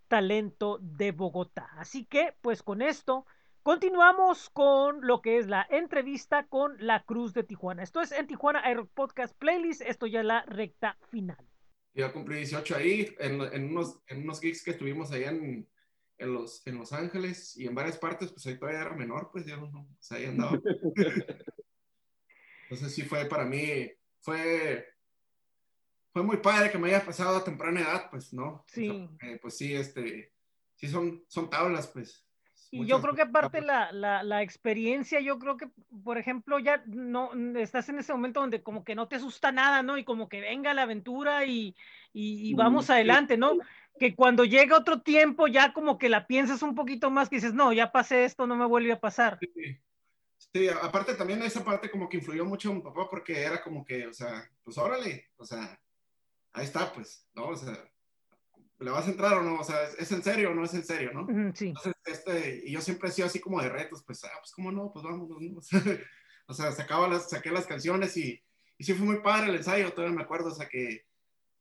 talento 0.07 0.77
de 0.81 1.11
Bogotá. 1.11 1.69
Así 1.77 2.05
que, 2.05 2.35
pues 2.41 2.61
con 2.61 2.81
esto, 2.81 3.25
continuamos 3.63 4.49
con 4.49 5.05
lo 5.05 5.21
que 5.21 5.37
es 5.37 5.47
la 5.47 5.65
entrevista 5.69 6.45
con 6.45 6.75
la 6.79 7.03
Cruz 7.03 7.33
de 7.33 7.43
Tijuana. 7.43 7.83
Esto 7.83 8.01
es 8.01 8.11
en 8.11 8.27
Tijuana 8.27 8.61
Air 8.69 8.85
Podcast 8.93 9.35
Playlist, 9.37 9.81
esto 9.81 10.05
ya 10.05 10.19
es 10.19 10.25
la 10.25 10.43
recta 10.43 10.97
final. 11.09 11.46
Yo 11.97 12.13
cumplí 12.13 12.37
18 12.37 12.75
ahí, 12.75 13.15
en, 13.17 13.41
en, 13.41 13.71
unos, 13.71 13.99
en 14.05 14.21
unos 14.21 14.39
gigs 14.39 14.63
que 14.63 14.69
estuvimos 14.69 15.11
allá 15.11 15.31
en, 15.31 15.67
en, 16.19 16.31
los, 16.31 16.61
en 16.67 16.77
Los 16.77 16.93
Ángeles 16.93 17.57
y 17.57 17.65
en 17.65 17.73
varias 17.73 17.97
partes, 17.97 18.31
pues 18.31 18.45
ahí 18.45 18.55
todavía 18.55 18.81
era 18.81 18.95
menor, 18.95 19.31
pues 19.31 19.47
yo 19.47 19.57
no, 19.57 19.79
o 19.79 19.97
sea, 19.99 20.19
ahí 20.19 20.25
andaba. 20.25 20.61
Entonces 22.69 22.93
sí 22.93 23.01
fue 23.01 23.25
para 23.25 23.45
mí, 23.45 23.91
fue, 24.19 24.87
fue 26.13 26.21
muy 26.21 26.37
padre 26.37 26.69
que 26.69 26.77
me 26.77 26.89
haya 26.89 27.03
pasado 27.03 27.37
a 27.37 27.43
temprana 27.43 27.81
edad, 27.81 28.11
pues, 28.11 28.31
¿no? 28.31 28.63
Sí. 28.67 28.89
O 28.89 29.17
sea, 29.17 29.29
eh, 29.31 29.39
pues 29.41 29.57
sí, 29.57 29.73
este, 29.73 30.33
sí 30.75 30.87
son, 30.87 31.25
son 31.27 31.49
tablas, 31.49 31.87
pues. 31.87 32.26
Y 32.71 32.85
yo 32.85 33.01
creo 33.01 33.15
que 33.15 33.21
aparte 33.21 33.61
la, 33.61 33.91
la, 33.91 34.23
la, 34.23 34.41
experiencia, 34.41 35.19
yo 35.21 35.39
creo 35.39 35.57
que, 35.57 35.69
por 36.03 36.17
ejemplo, 36.17 36.59
ya 36.59 36.83
no 36.85 37.31
estás 37.57 37.87
en 37.89 37.99
ese 37.99 38.11
momento 38.13 38.41
donde 38.41 38.61
como 38.61 38.83
que 38.83 38.95
no 38.95 39.07
te 39.07 39.15
asusta 39.15 39.51
nada, 39.51 39.83
¿no? 39.83 39.97
Y 39.97 40.03
como 40.03 40.27
que 40.27 40.41
venga 40.41 40.73
la 40.73 40.83
aventura 40.83 41.45
y, 41.45 41.75
y, 42.13 42.49
y 42.49 42.53
vamos 42.53 42.89
adelante, 42.89 43.37
¿no? 43.37 43.57
Que 43.99 44.15
cuando 44.15 44.43
llega 44.43 44.77
otro 44.77 45.01
tiempo 45.01 45.47
ya 45.47 45.73
como 45.73 45.97
que 45.97 46.09
la 46.09 46.27
piensas 46.27 46.61
un 46.61 46.75
poquito 46.75 47.09
más, 47.09 47.29
que 47.29 47.37
dices, 47.37 47.53
no, 47.53 47.71
ya 47.73 47.91
pasé 47.91 48.25
esto, 48.25 48.47
no 48.47 48.55
me 48.55 48.65
vuelve 48.65 48.91
a 48.91 48.99
pasar. 48.99 49.39
Sí. 49.39 49.79
Sí, 50.53 50.69
aparte 50.69 51.15
también 51.15 51.41
esa 51.43 51.63
parte 51.63 51.89
como 51.89 52.07
que 52.07 52.17
influyó 52.17 52.45
mucho 52.45 52.69
en 52.69 52.77
mi 52.77 52.81
papá 52.81 53.07
porque 53.09 53.41
era 53.41 53.61
como 53.61 53.83
que, 53.83 54.07
o 54.07 54.13
sea, 54.13 54.49
pues 54.63 54.77
órale, 54.77 55.29
o 55.35 55.45
sea, 55.45 55.79
ahí 56.53 56.65
está, 56.65 56.91
pues, 56.93 57.27
¿no? 57.33 57.49
O 57.49 57.55
sea, 57.55 57.73
¿le 58.79 58.91
vas 58.91 59.07
a 59.07 59.11
entrar 59.11 59.33
o 59.33 59.43
no? 59.43 59.59
O 59.59 59.63
sea, 59.63 59.83
¿es, 59.97 60.11
en 60.11 60.23
serio 60.23 60.51
o 60.51 60.53
no 60.53 60.63
es 60.63 60.73
en 60.73 60.85
serio, 60.85 61.11
no? 61.13 61.25
Sí. 61.55 61.69
Entonces, 61.69 61.93
este, 62.05 62.61
y 62.65 62.71
yo 62.71 62.81
siempre 62.81 63.09
he 63.09 63.11
sido 63.11 63.27
así 63.27 63.39
como 63.39 63.61
de 63.61 63.69
retos, 63.69 64.03
pues, 64.05 64.23
ah, 64.23 64.31
pues, 64.39 64.51
¿cómo 64.51 64.71
no? 64.71 64.91
Pues 64.91 65.03
vamos, 65.03 65.29
¿no? 65.29 65.37
o 66.47 66.53
sea, 66.53 66.71
sacaba 66.71 67.07
las, 67.07 67.29
saqué 67.29 67.51
las 67.51 67.65
canciones 67.65 68.15
y, 68.17 68.43
y 68.77 68.83
sí 68.83 68.93
fue 68.93 69.05
muy 69.05 69.21
padre 69.21 69.49
el 69.49 69.55
ensayo, 69.55 69.91
todavía 69.93 70.15
me 70.15 70.23
acuerdo, 70.23 70.49
o 70.49 70.55
sea, 70.55 70.67
que, 70.67 71.05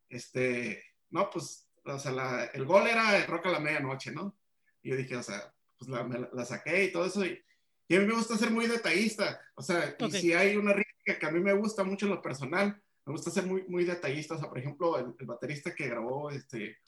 este, 0.09 0.83
no, 1.11 1.31
pues, 1.31 1.69
o 1.85 1.99
sea, 1.99 2.13
la, 2.13 2.45
el 2.47 2.65
gol 2.65 2.87
era 2.87 3.17
el 3.17 3.27
rock 3.27 3.47
a 3.47 3.53
la 3.53 3.61
medianoche, 3.61 4.13
¿no? 4.13 4.37
Y 4.83 4.91
yo 4.91 4.97
dije, 4.97 5.17
o 5.17 5.23
sea, 5.23 5.53
pues 5.79 5.91
la, 5.91 6.05
me, 6.05 6.29
la 6.33 6.45
saqué 6.45 6.85
y 6.85 6.93
todo 6.93 7.07
eso, 7.07 7.25
y, 7.25 7.43
y 7.89 7.97
a 7.97 8.01
mí 8.01 8.07
me 8.07 8.15
gusta 8.15 8.37
ser 8.37 8.51
muy 8.51 8.67
detallista, 8.67 9.41
o 9.55 9.63
sea, 9.63 9.95
okay. 9.95 10.09
y 10.09 10.13
si 10.13 10.33
hay 10.35 10.57
una 10.57 10.73
rítmica 10.73 11.19
que 11.19 11.27
a 11.27 11.31
mí 11.31 11.41
me 11.41 11.55
gusta 11.55 11.83
mucho 11.83 12.07
en 12.07 12.13
lo 12.13 12.23
personal, 12.23 12.81
me 13.07 13.13
gusta 13.13 13.31
ser 13.31 13.47
muy, 13.47 13.65
muy 13.69 13.85
detallista, 13.85 14.35
o 14.35 14.39
sea, 14.39 14.49
por 14.49 14.59
ejemplo, 14.59 14.99
el, 14.99 15.15
el 15.19 15.27
baterista 15.27 15.75
que 15.75 15.89
grabó 15.89 16.31
este, 16.31 16.79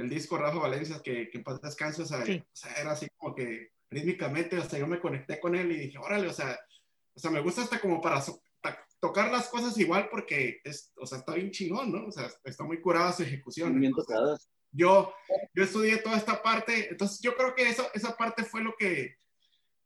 el 0.00 0.08
disco 0.08 0.36
Rafa 0.36 0.58
Valencia, 0.58 1.00
que, 1.02 1.30
que 1.30 1.38
en 1.38 1.44
paz 1.44 1.60
descanse, 1.60 2.02
o 2.02 2.06
sea, 2.06 2.24
sí. 2.24 2.42
o 2.42 2.56
sea, 2.56 2.72
era 2.74 2.92
así 2.92 3.06
como 3.16 3.34
que 3.34 3.72
rítmicamente, 3.90 4.58
o 4.58 4.68
sea, 4.68 4.78
yo 4.78 4.86
me 4.86 5.00
conecté 5.00 5.40
con 5.40 5.54
él 5.54 5.72
y 5.72 5.76
dije, 5.76 5.98
órale, 5.98 6.28
o 6.28 6.32
sea, 6.32 6.58
o 7.14 7.20
sea, 7.20 7.30
me 7.30 7.40
gusta 7.40 7.62
hasta 7.62 7.80
como 7.80 8.00
para 8.00 8.20
so, 8.20 8.40
tocar 9.00 9.32
las 9.32 9.48
cosas 9.48 9.76
igual 9.78 10.08
porque, 10.10 10.60
es, 10.64 10.92
o 10.96 11.06
sea, 11.06 11.18
está 11.18 11.34
bien 11.34 11.50
chingón, 11.50 11.90
¿no? 11.90 12.06
O 12.06 12.12
sea, 12.12 12.30
está 12.44 12.64
muy 12.64 12.80
curada 12.80 13.12
su 13.12 13.22
ejecución. 13.22 13.78
Bien 13.80 13.92
tocadas. 13.92 14.48
Yo, 14.72 15.12
yo 15.52 15.64
estudié 15.64 15.96
toda 15.98 16.16
esta 16.16 16.42
parte, 16.42 16.90
entonces 16.90 17.20
yo 17.20 17.34
creo 17.34 17.54
que 17.54 17.68
eso, 17.68 17.88
esa 17.92 18.16
parte 18.16 18.44
fue 18.44 18.62
lo 18.62 18.74
que, 18.78 19.16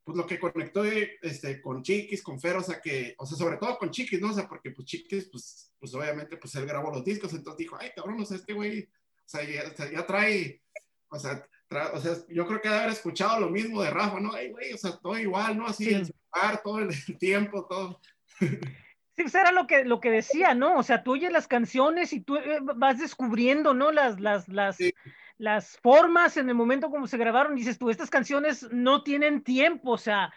pues 0.04 0.18
lo 0.18 0.26
que 0.26 0.38
conectó 0.38 0.84
este, 0.84 1.62
con 1.62 1.82
Chiquis, 1.82 2.22
con 2.22 2.38
Fer, 2.38 2.56
o 2.56 2.62
sea 2.62 2.80
que, 2.80 3.14
o 3.16 3.24
sea, 3.24 3.38
sobre 3.38 3.56
todo 3.56 3.78
con 3.78 3.90
Chiquis, 3.90 4.20
¿no? 4.20 4.30
O 4.30 4.34
sea, 4.34 4.46
porque 4.46 4.72
pues 4.72 4.86
Chiquis, 4.86 5.30
pues, 5.30 5.72
pues 5.78 5.94
obviamente, 5.94 6.36
pues 6.36 6.54
él 6.56 6.66
grabó 6.66 6.90
los 6.90 7.04
discos, 7.04 7.32
entonces 7.32 7.58
dijo, 7.58 7.76
ay, 7.80 7.90
cabrón, 7.96 8.20
o 8.20 8.26
sea, 8.26 8.36
este 8.36 8.52
güey, 8.52 8.86
sea, 9.26 9.44
ya, 9.44 9.68
o 9.70 9.76
sea, 9.76 9.90
ya 9.90 10.06
trae, 10.06 10.62
o 11.08 11.18
sea, 11.18 11.46
tra 11.68 11.92
o 11.92 12.00
sea, 12.00 12.14
yo 12.28 12.46
creo 12.46 12.60
que 12.60 12.68
debe 12.68 12.80
haber 12.82 12.92
escuchado 12.92 13.40
lo 13.40 13.50
mismo 13.50 13.82
de 13.82 13.90
Rafa, 13.90 14.20
¿no? 14.20 14.32
Ay, 14.32 14.50
güey, 14.50 14.72
o 14.72 14.78
sea, 14.78 14.98
todo 14.98 15.18
igual, 15.18 15.58
¿no? 15.58 15.66
Así, 15.66 15.86
sí. 15.86 15.94
en 15.94 16.06
su 16.06 16.12
lugar, 16.32 16.62
todo 16.62 16.78
el 16.80 16.88
tiempo, 17.18 17.66
todo. 17.66 18.00
Sí, 18.38 19.22
pues 19.22 19.34
era 19.34 19.52
lo 19.52 19.66
que, 19.66 19.84
lo 19.84 20.00
que 20.00 20.10
decía, 20.10 20.54
¿no? 20.54 20.76
O 20.76 20.82
sea, 20.82 21.04
tú 21.04 21.12
oyes 21.12 21.30
las 21.30 21.46
canciones 21.46 22.12
y 22.12 22.20
tú 22.20 22.36
eh, 22.36 22.58
vas 22.60 22.98
descubriendo, 22.98 23.72
¿no? 23.72 23.92
Las, 23.92 24.18
las, 24.18 24.48
las, 24.48 24.76
sí 24.76 24.92
las 25.38 25.78
formas 25.78 26.36
en 26.36 26.48
el 26.48 26.54
momento 26.54 26.90
como 26.90 27.06
se 27.06 27.18
grabaron, 27.18 27.56
dices 27.56 27.78
tú, 27.78 27.90
estas 27.90 28.10
canciones 28.10 28.68
no 28.70 29.02
tienen 29.02 29.42
tiempo, 29.42 29.92
o 29.92 29.98
sea, 29.98 30.32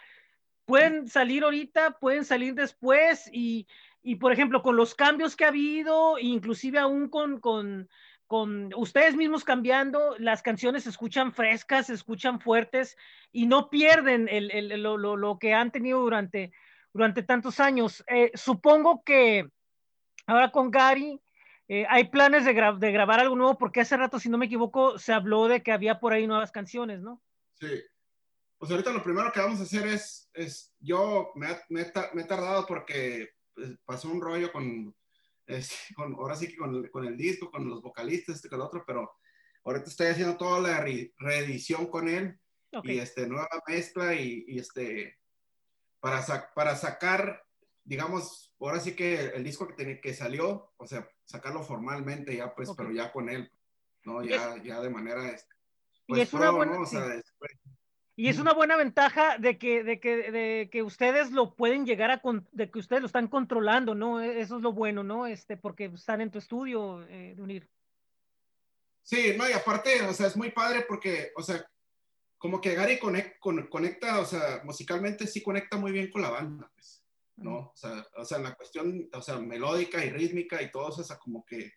pueden 0.66 1.08
salir 1.08 1.44
ahorita, 1.44 2.00
pueden 2.00 2.26
salir 2.26 2.56
después 2.56 3.30
y, 3.32 3.68
y 4.02 4.16
por 4.16 4.34
ejemplo, 4.34 4.62
con 4.64 4.76
los 4.76 4.96
cambios 4.96 5.36
que 5.36 5.46
ha 5.46 5.50
habido, 5.50 6.18
inclusive 6.20 6.80
aún 6.80 7.10
con, 7.10 7.40
con, 7.40 7.90
con 8.28 8.74
ustedes 8.76 9.16
mismos 9.16 9.44
cambiando, 9.44 10.16
las 10.20 10.42
canciones 10.42 10.84
se 10.84 10.90
escuchan 10.90 11.34
frescas, 11.34 11.88
se 11.88 11.94
escuchan 11.94 12.40
fuertes 12.40 12.98
y 13.32 13.48
no 13.48 13.70
pierden 13.70 14.28
el, 14.30 14.52
el, 14.52 14.82
lo, 14.84 14.98
lo, 14.98 15.16
lo, 15.16 15.40
que 15.40 15.54
han 15.54 15.72
tenido 15.72 16.02
durante, 16.02 16.52
durante 16.94 17.24
tantos 17.24 17.60
años. 17.60 18.04
Eh, 18.08 18.32
supongo 18.36 19.02
que 19.04 19.50
ahora 20.28 20.52
con 20.52 20.70
Gary, 20.70 21.22
eh, 21.70 21.86
¿Hay 21.90 22.10
planes 22.10 22.46
de, 22.46 22.54
gra 22.54 22.74
de, 22.74 22.92
grabar 22.92 23.20
algo 23.20 23.36
nuevo? 23.36 23.58
Porque 23.58 23.82
hace 23.82 23.98
rato, 23.98 24.20
si 24.20 24.30
no 24.30 24.38
me 24.38 24.46
equivoco, 24.46 24.98
se 24.98 25.12
habló 25.12 25.48
de 25.48 25.62
que 25.62 25.74
había 25.74 26.00
por 26.00 26.14
ahí 26.14 26.26
nuevas 26.26 26.52
canciones, 26.52 27.02
¿no? 27.02 27.22
Sí. 27.60 27.84
Pues 28.58 28.72
ahorita 28.72 28.92
lo 28.92 29.04
primero 29.04 29.32
que 29.32 29.42
vamos 29.42 29.60
a 29.60 29.64
hacer 29.64 29.86
es, 29.88 30.30
es 30.34 30.74
yo 30.80 31.32
me, 31.36 31.50
me, 31.70 31.86
me 32.14 32.22
he 32.22 32.26
tardado 32.26 32.66
porque 32.66 33.32
pues, 33.54 33.78
pasó 33.86 34.10
un 34.10 34.22
rollo 34.22 34.52
con, 34.52 34.96
es, 35.48 35.74
con 35.96 36.14
ahora 36.14 36.36
sí 36.36 36.48
que 36.48 36.58
con, 36.58 36.88
con, 36.90 37.06
el 37.06 37.18
disco, 37.18 37.50
con 37.50 37.68
los 37.68 37.82
vocalistas, 37.82 38.36
este, 38.36 38.50
con 38.50 38.60
el 38.60 38.66
otro, 38.66 38.84
pero 38.86 39.12
ahorita 39.64 39.90
estoy 39.90 40.08
haciendo 40.08 40.38
toda 40.38 40.60
la 40.60 40.80
re 40.82 41.14
reedición 41.18 41.88
con 41.88 42.08
él 42.08 42.40
okay. 42.72 42.98
y 42.98 43.00
este, 43.00 43.28
nueva 43.28 43.50
mezcla 43.68 44.14
y, 44.14 44.46
y 44.48 44.60
este, 44.60 45.18
para, 46.00 46.22
sa 46.22 46.52
para 46.54 46.76
sacar 46.76 47.44
digamos, 47.88 48.54
ahora 48.60 48.82
sí 48.82 48.96
que 48.96 49.28
el 49.28 49.44
disco 49.46 49.66
que, 49.66 49.74
ten, 49.74 50.02
que 50.02 50.14
salió, 50.14 50.74
o 50.76 50.86
sea, 50.86 51.10
sacarlo 51.24 51.64
formalmente 51.64 52.36
ya, 52.36 52.54
pues, 52.54 52.68
okay. 52.70 52.86
pero 52.86 52.96
ya 52.96 53.14
con 53.14 53.30
él, 53.30 53.50
¿no? 54.04 54.24
Ya, 54.24 54.62
ya 54.62 54.82
de 54.82 54.90
manera, 54.90 55.30
este, 55.30 55.56
pues, 56.06 56.20
y 56.20 56.22
es 56.24 56.34
una 56.34 56.52
buena, 56.52 56.74
¿no? 56.74 56.82
o 56.82 56.86
sí. 56.86 56.98
sea, 56.98 57.08
después, 57.08 57.52
Y 58.20 58.30
es 58.30 58.40
una 58.40 58.52
buena 58.52 58.76
ventaja 58.76 59.38
de 59.38 59.60
que, 59.60 59.84
de 59.84 60.00
que, 60.00 60.32
de 60.32 60.70
que 60.72 60.82
ustedes 60.82 61.32
lo 61.32 61.54
pueden 61.54 61.86
llegar 61.86 62.10
a, 62.10 62.20
con, 62.20 62.48
de 62.52 62.72
que 62.72 62.80
ustedes 62.80 63.04
lo 63.04 63.06
están 63.06 63.28
controlando, 63.28 63.94
¿no? 63.94 64.20
E, 64.20 64.42
Eso 64.42 64.58
es 64.58 64.64
lo 64.64 64.74
bueno, 64.74 65.04
¿no? 65.04 65.28
Este, 65.28 65.56
porque 65.56 65.86
están 65.86 66.22
en 66.22 66.32
tu 66.32 66.40
estudio, 66.40 67.04
eh, 67.10 67.36
de 67.36 67.42
unir. 67.44 67.70
Sí, 69.04 69.36
no, 69.38 69.48
y 69.48 69.54
aparte, 69.54 70.02
o 70.02 70.14
sea, 70.14 70.26
es 70.26 70.36
muy 70.36 70.50
padre 70.50 70.84
porque, 70.88 71.32
o 71.36 71.44
sea, 71.44 71.64
como 72.40 72.60
que 72.60 72.74
Gary 72.74 72.98
conect, 72.98 73.38
con, 73.40 73.68
conecta, 73.68 74.20
o 74.20 74.26
sea, 74.26 74.62
musicalmente 74.64 75.28
sí 75.28 75.44
conecta 75.44 75.78
muy 75.78 75.92
bien 75.92 76.10
con 76.10 76.24
la 76.24 76.32
banda, 76.32 76.72
pues, 76.74 77.04
¿no? 77.36 77.72
O 77.72 77.74
sea, 77.76 78.04
o 78.16 78.26
sea, 78.26 78.40
la 78.40 78.56
cuestión, 78.56 79.08
o 79.14 79.22
sea, 79.22 79.38
melódica 79.38 80.04
y 80.04 80.10
rítmica 80.10 80.60
y 80.60 80.72
todo 80.72 80.88
o 80.88 81.04
sea, 81.04 81.20
como 81.20 81.46
que, 81.46 81.72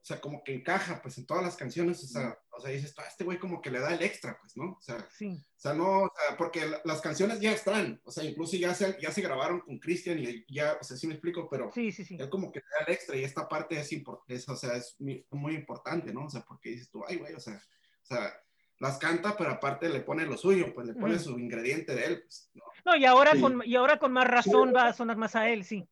o 0.00 0.04
sea, 0.08 0.20
como 0.20 0.42
que 0.42 0.54
encaja, 0.54 1.02
pues, 1.02 1.18
en 1.18 1.26
todas 1.26 1.42
las 1.42 1.56
canciones, 1.56 2.02
o 2.02 2.06
sea, 2.06 2.38
o 2.50 2.60
sea 2.60 2.70
dices, 2.70 2.94
"Ah, 2.96 3.04
este 3.08 3.24
güey 3.24 3.38
como 3.38 3.60
que 3.60 3.70
le 3.70 3.80
da 3.80 3.92
el 3.92 4.02
extra, 4.02 4.38
pues, 4.40 4.56
¿no? 4.56 4.72
O 4.72 4.80
sea, 4.80 5.06
Sí. 5.10 5.44
o 5.56 5.60
sea, 5.60 5.74
no, 5.74 6.02
o 6.04 6.12
sea, 6.14 6.36
porque 6.36 6.64
la- 6.66 6.80
las 6.84 7.00
canciones 7.00 7.40
ya 7.40 7.52
están, 7.52 8.00
o 8.04 8.10
sea, 8.10 8.24
incluso 8.24 8.56
ya 8.56 8.74
se, 8.74 8.96
ya 9.00 9.10
se 9.10 9.20
grabaron 9.20 9.60
con 9.60 9.78
Christian 9.78 10.18
y 10.18 10.44
ya, 10.48 10.78
o 10.80 10.84
sea, 10.84 10.96
sí 10.96 11.06
me 11.06 11.14
explico, 11.14 11.48
pero 11.50 11.70
Sí, 11.74 11.92
sí, 11.92 12.04
sí. 12.04 12.16
él 12.18 12.30
como 12.30 12.50
que 12.52 12.60
le 12.60 12.64
da 12.78 12.84
el 12.86 12.92
extra 12.94 13.16
y 13.16 13.24
esta 13.24 13.48
parte 13.48 13.78
es, 13.78 13.90
es 14.28 14.48
o 14.48 14.56
sea, 14.56 14.74
es 14.76 14.96
muy, 14.98 15.54
importante, 15.54 16.12
¿no? 16.12 16.24
O 16.26 16.30
sea, 16.30 16.42
porque 16.42 16.70
dices 16.70 16.90
tú, 16.90 17.04
ay, 17.06 17.16
güey, 17.16 17.34
o 17.34 17.40
sea, 17.40 17.54
o 18.02 18.06
sea, 18.06 18.32
las 18.78 18.96
canta, 18.98 19.36
pero 19.36 19.50
aparte 19.50 19.88
le 19.88 20.00
pone 20.00 20.24
lo 20.24 20.36
suyo, 20.38 20.72
pues 20.72 20.86
le 20.86 20.94
pone 20.94 21.16
Ujú. 21.16 21.24
su 21.24 21.38
ingrediente 21.38 21.94
de 21.94 22.04
él, 22.06 22.22
pues, 22.22 22.48
¿no? 22.54 22.62
No, 22.86 22.96
y 22.96 23.04
ahora, 23.04 23.32
Sí. 23.32 23.40
con, 23.40 23.62
y 23.66 23.74
ahora 23.74 23.98
con 23.98 24.12
más 24.12 24.26
razón 24.28 24.72
va 24.74 24.86
a 24.86 24.92
sonar 24.92 25.16
más 25.16 25.34
a 25.36 25.48
él, 25.50 25.64
sí. 25.64 25.86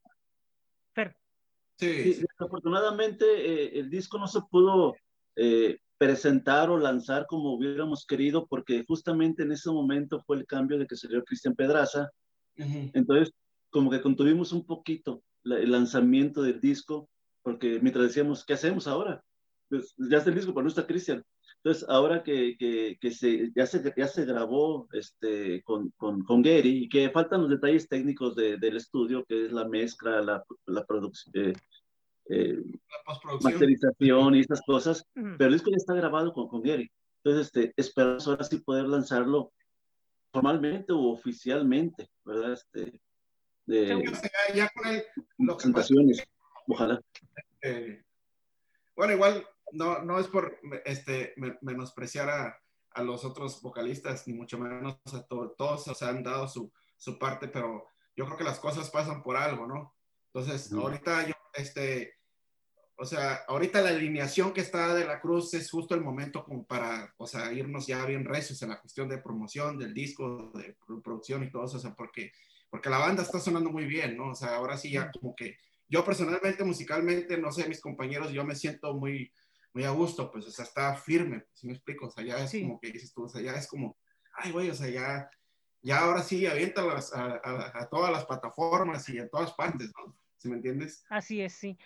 Sí, 2.14 2.24
desafortunadamente 2.38 3.24
eh, 3.26 3.78
el 3.80 3.90
disco 3.90 4.18
no 4.18 4.26
se 4.26 4.40
pudo 4.50 4.94
eh, 5.36 5.78
presentar 5.98 6.70
o 6.70 6.78
lanzar 6.78 7.26
como 7.26 7.54
hubiéramos 7.54 8.06
querido 8.06 8.46
porque 8.46 8.84
justamente 8.86 9.42
en 9.42 9.52
ese 9.52 9.70
momento 9.70 10.22
fue 10.26 10.36
el 10.38 10.46
cambio 10.46 10.78
de 10.78 10.86
que 10.86 10.96
salió 10.96 11.22
Cristian 11.24 11.54
Pedraza. 11.54 12.10
Entonces, 12.94 13.32
como 13.70 13.90
que 13.90 14.00
contuvimos 14.00 14.52
un 14.52 14.64
poquito 14.64 15.22
la- 15.42 15.58
el 15.58 15.70
lanzamiento 15.70 16.42
del 16.42 16.60
disco 16.60 17.08
porque 17.42 17.78
mientras 17.80 18.06
decíamos, 18.06 18.44
¿qué 18.44 18.54
hacemos 18.54 18.86
ahora? 18.86 19.22
Pues 19.68 19.94
ya 19.98 20.18
está 20.18 20.30
el 20.30 20.36
disco, 20.36 20.52
pero 20.52 20.62
no 20.64 20.68
está 20.68 20.86
Cristian. 20.86 21.22
Entonces, 21.66 21.88
ahora 21.88 22.22
que, 22.22 22.56
que, 22.56 22.96
que 23.00 23.10
se, 23.10 23.50
ya, 23.56 23.66
se, 23.66 23.92
ya 23.96 24.06
se 24.06 24.24
grabó 24.24 24.86
este, 24.92 25.64
con, 25.64 25.90
con, 25.96 26.22
con 26.22 26.40
Gary 26.40 26.84
y 26.84 26.88
que 26.88 27.10
faltan 27.10 27.40
los 27.40 27.50
detalles 27.50 27.88
técnicos 27.88 28.36
de, 28.36 28.56
del 28.56 28.76
estudio, 28.76 29.24
que 29.24 29.46
es 29.46 29.50
la 29.50 29.66
mezcla, 29.66 30.22
la, 30.22 30.44
la 30.66 30.86
producción, 30.86 31.34
eh, 31.34 31.54
eh, 32.30 32.62
masterización 33.40 34.36
y 34.36 34.40
estas 34.42 34.62
cosas, 34.64 35.04
Ujú. 35.16 35.34
pero 35.38 35.48
el 35.48 35.54
disco 35.54 35.70
ya 35.72 35.76
está 35.76 35.94
grabado 35.94 36.32
con, 36.32 36.46
con 36.46 36.62
Gary. 36.62 36.88
Entonces, 37.24 37.46
este, 37.46 37.74
esperamos 37.76 38.28
ahora 38.28 38.44
sí 38.44 38.58
poder 38.58 38.84
lanzarlo 38.86 39.52
formalmente 40.32 40.92
o 40.92 41.00
oficialmente, 41.08 42.08
¿verdad? 42.24 42.52
Este, 42.52 43.00
de 43.64 43.92
O 43.92 44.14
sea, 44.14 44.30
ya, 44.54 44.70
con 44.72 44.92
que 44.92 45.02
pasa 45.02 45.56
presentaciones, 45.56 46.24
ojalá. 46.68 47.00
eh, 47.62 48.04
bueno, 48.94 49.14
igual 49.14 49.44
no, 49.72 50.02
no 50.02 50.18
es 50.18 50.28
por 50.28 50.58
este, 50.84 51.34
me- 51.36 51.58
menospreciar 51.62 52.28
a, 52.30 52.58
a 52.90 53.02
los 53.02 53.24
otros 53.24 53.60
vocalistas, 53.62 54.26
ni 54.26 54.34
mucho 54.34 54.58
menos 54.58 54.98
a 55.12 55.22
to- 55.26 55.54
todos, 55.56 55.86
o 55.88 55.94
sea, 55.94 56.08
han 56.08 56.22
dado 56.22 56.48
su, 56.48 56.72
su 56.96 57.18
parte, 57.18 57.48
pero 57.48 57.86
yo 58.16 58.24
creo 58.26 58.38
que 58.38 58.44
las 58.44 58.58
cosas 58.58 58.90
pasan 58.90 59.22
por 59.22 59.36
algo, 59.36 59.66
¿no? 59.66 59.94
Entonces, 60.32 60.70
ahorita 60.72 61.26
yo, 61.26 61.34
este, 61.54 62.14
o 62.98 63.04
sea, 63.04 63.44
ahorita 63.48 63.82
la 63.82 63.90
alineación 63.90 64.52
que 64.52 64.62
está 64.62 64.94
de 64.94 65.04
la 65.04 65.20
Cruz 65.20 65.52
es 65.54 65.70
justo 65.70 65.94
el 65.94 66.00
momento 66.00 66.44
como 66.44 66.64
para, 66.66 67.12
o 67.18 67.26
sea, 67.26 67.52
irnos 67.52 67.86
ya 67.86 68.04
bien 68.06 68.24
recios 68.24 68.62
en 68.62 68.70
la 68.70 68.80
cuestión 68.80 69.08
de 69.08 69.18
promoción 69.18 69.78
del 69.78 69.92
disco, 69.92 70.50
de 70.54 70.76
pro- 70.86 71.02
producción 71.02 71.42
y 71.44 71.50
todo 71.50 71.66
eso, 71.66 71.76
o 71.76 71.80
sea, 71.80 71.94
porque, 71.94 72.32
porque 72.70 72.88
la 72.88 72.98
banda 72.98 73.22
está 73.22 73.38
sonando 73.38 73.70
muy 73.70 73.84
bien, 73.84 74.16
¿no? 74.16 74.30
O 74.30 74.34
sea, 74.34 74.56
ahora 74.56 74.78
sí 74.78 74.90
ya 74.90 75.10
como 75.10 75.34
que 75.36 75.56
yo 75.88 76.04
personalmente, 76.04 76.64
musicalmente, 76.64 77.36
no 77.38 77.52
sé, 77.52 77.68
mis 77.68 77.80
compañeros, 77.80 78.32
yo 78.32 78.44
me 78.44 78.54
siento 78.56 78.94
muy, 78.94 79.30
muy 79.76 79.84
a 79.84 79.90
gusto, 79.90 80.30
pues, 80.30 80.46
o 80.46 80.50
sea, 80.50 80.64
está 80.64 80.94
firme, 80.94 81.44
si 81.52 81.66
me 81.66 81.74
explico, 81.74 82.06
o 82.06 82.10
sea, 82.10 82.24
ya 82.24 82.38
es 82.42 82.50
Sí. 82.50 82.62
como 82.62 82.80
que 82.80 82.90
dices 82.90 83.12
tú, 83.12 83.24
o 83.24 83.28
sea, 83.28 83.42
ya 83.42 83.52
es 83.52 83.68
como, 83.68 83.98
ay, 84.32 84.50
güey, 84.50 84.70
o 84.70 84.74
sea, 84.74 84.88
ya, 84.88 85.28
ya 85.82 85.98
ahora 85.98 86.22
sí 86.22 86.46
avienta 86.46 86.82
las- 86.82 87.12
a, 87.12 87.34
a- 87.44 87.72
a 87.82 87.88
todas 87.90 88.10
las 88.10 88.24
plataformas 88.24 89.06
y 89.10 89.18
a 89.18 89.28
todas 89.28 89.52
partes, 89.52 89.92
¿no? 89.98 90.16
¿Sí 90.38 90.48
me 90.48 90.56
entiendes? 90.56 91.04
Así 91.10 91.42
es, 91.42 91.52
sí. 91.52 91.76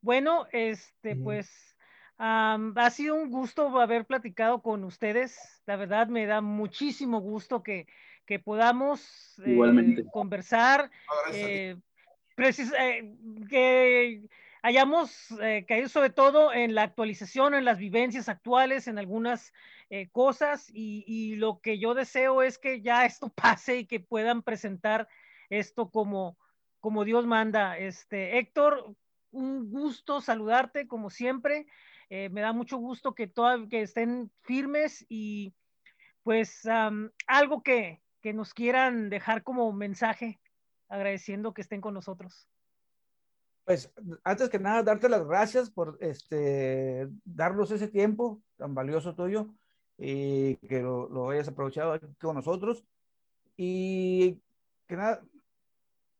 Bueno, 0.00 0.46
este, 0.52 1.16
pues 1.16 1.76
am, 2.18 2.72
ha 2.78 2.88
sido 2.90 3.16
un 3.16 3.30
gusto 3.32 3.80
haber 3.80 4.06
platicado 4.06 4.62
con 4.62 4.84
ustedes. 4.84 5.36
La 5.66 5.74
verdad 5.74 6.06
me 6.06 6.26
da 6.26 6.40
muchísimo 6.40 7.18
gusto 7.20 7.64
que, 7.64 7.88
que 8.26 8.38
podamos 8.38 9.34
eh, 9.44 9.50
Igualmente. 9.50 10.04
conversar, 10.12 10.88
eh, 11.32 11.76
precis- 12.36 12.72
eh, 12.78 13.16
que 13.48 14.28
hayamos 14.62 15.30
eh, 15.42 15.64
caído 15.66 15.88
sobre 15.88 16.10
todo 16.10 16.52
en 16.52 16.74
la 16.74 16.82
actualización, 16.82 17.54
en 17.54 17.64
las 17.64 17.78
vivencias 17.78 18.28
actuales, 18.28 18.86
en 18.86 18.98
algunas 18.98 19.52
eh, 19.88 20.08
cosas 20.10 20.70
y, 20.72 21.36
lo 21.36 21.60
que 21.60 21.78
yo 21.78 21.94
deseo 21.94 22.42
es 22.42 22.58
que 22.58 22.80
ya 22.82 23.04
esto 23.06 23.28
pase 23.30 23.78
y 23.78 23.86
que 23.86 24.00
puedan 24.00 24.42
presentar 24.42 25.08
esto 25.48 25.90
como, 25.90 26.36
como 26.80 27.04
Dios 27.04 27.26
manda. 27.26 27.78
Este, 27.78 28.38
Héctor, 28.38 28.94
un 29.30 29.70
gusto 29.70 30.20
saludarte 30.20 30.86
como 30.86 31.10
siempre. 31.10 31.66
Eh, 32.08 32.28
me 32.28 32.40
da 32.40 32.52
mucho 32.52 32.76
gusto 32.76 33.14
que, 33.14 33.26
toda- 33.26 33.68
que 33.68 33.82
estén 33.82 34.30
firmes 34.42 35.06
y 35.08 35.54
pues 36.22 36.68
algo 37.26 37.62
que, 37.62 38.02
que 38.20 38.32
nos 38.34 38.52
quieran 38.52 39.08
dejar 39.08 39.42
como 39.42 39.72
mensaje, 39.72 40.38
agradeciendo 40.88 41.54
que 41.54 41.62
estén 41.62 41.80
con 41.80 41.94
nosotros. 41.94 42.46
Pues 43.64 43.92
antes 44.24 44.48
que 44.48 44.58
nada, 44.58 44.82
darte 44.82 45.08
las 45.08 45.26
gracias 45.26 45.70
por 45.70 45.96
este, 46.00 47.08
darnos 47.24 47.70
ese 47.70 47.88
tiempo 47.88 48.42
tan 48.56 48.74
valioso 48.74 49.14
tuyo 49.14 49.48
y 49.96 50.56
que 50.56 50.80
lo, 50.80 51.08
lo 51.08 51.30
hayas 51.30 51.48
aprovechado 51.48 51.92
aquí 51.92 52.06
con 52.20 52.34
nosotros. 52.34 52.84
Y 53.56 54.40
que 54.86 54.96
nada, 54.96 55.22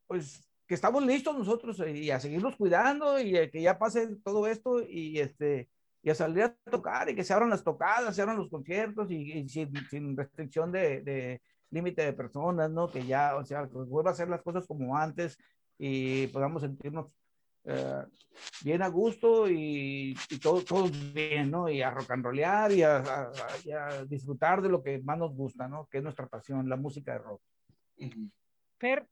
pues 0.07 0.47
que 0.67 0.75
estamos 0.75 1.05
listos 1.05 1.37
nosotros 1.37 1.83
y 1.85 2.11
a 2.11 2.19
seguirnos 2.19 2.55
cuidando 2.55 3.19
y 3.19 3.49
que 3.49 3.61
ya 3.61 3.77
pase 3.77 4.15
todo 4.23 4.47
esto 4.47 4.81
y 4.81 5.19
este 5.19 5.69
y 6.01 6.09
a 6.09 6.15
salir 6.15 6.43
a 6.43 6.55
tocar 6.69 7.09
y 7.09 7.15
que 7.15 7.23
se 7.23 7.33
abran 7.33 7.49
las 7.49 7.63
tocadas, 7.63 8.15
se 8.15 8.21
abran 8.21 8.37
los 8.37 8.49
conciertos 8.49 9.11
y, 9.11 9.33
y 9.33 9.49
sin, 9.49 9.73
sin, 9.89 10.15
restricción 10.15 10.71
de, 10.71 11.01
de 11.01 11.41
límite 11.69 12.03
de 12.03 12.13
personas, 12.13 12.71
¿no? 12.71 12.89
Que 12.89 13.05
ya, 13.05 13.35
o 13.35 13.45
sea, 13.45 13.67
pues 13.67 13.87
vuelva 13.87 14.11
a 14.11 14.13
hacer 14.13 14.29
las 14.29 14.41
cosas 14.41 14.65
como 14.65 14.97
antes 14.97 15.37
y 15.77 16.27
podamos 16.27 16.61
sentirnos 16.61 17.07
eh, 17.65 18.03
bien 18.63 18.81
a 18.81 18.87
gusto 18.87 19.49
y, 19.49 20.15
y 20.29 20.39
todo, 20.39 20.61
todo 20.63 20.89
bien, 21.13 21.51
¿no? 21.51 21.69
Y 21.69 21.81
a 21.81 21.91
rock 21.91 22.11
and 22.11 22.25
rollear 22.25 22.71
y 22.71 22.83
a, 22.83 22.97
a, 22.97 23.31
y 23.63 23.71
a, 23.71 24.05
disfrutar 24.05 24.61
de 24.61 24.69
lo 24.69 24.81
que 24.81 24.99
más 24.99 25.17
nos 25.17 25.35
gusta, 25.35 25.67
¿no? 25.67 25.87
Que 25.89 25.99
es 25.99 26.03
nuestra 26.03 26.27
pasión, 26.27 26.69
la 26.69 26.77
música 26.77 27.13
de 27.13 27.19
rock. 27.19 27.41
Fer. 28.77 29.07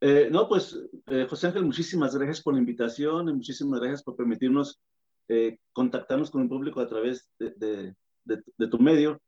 Eh, 0.00 0.28
no, 0.30 0.48
pues, 0.48 0.78
eh, 1.06 1.26
José 1.28 1.48
Ángel, 1.48 1.64
muchísimas 1.64 2.14
gracias 2.14 2.40
por 2.40 2.54
la 2.54 2.60
invitación 2.60 3.28
y 3.28 3.32
muchísimas 3.32 3.80
gracias 3.80 4.02
por 4.04 4.14
permitirnos 4.14 4.80
eh, 5.26 5.58
contactarnos 5.72 6.30
con 6.30 6.42
el 6.42 6.48
público 6.48 6.80
a 6.80 6.88
través 6.88 7.28
de, 7.38 7.50
de, 7.56 7.96
de, 8.24 8.42
de, 8.56 8.68
tu 8.68 8.78
medio 8.78 9.20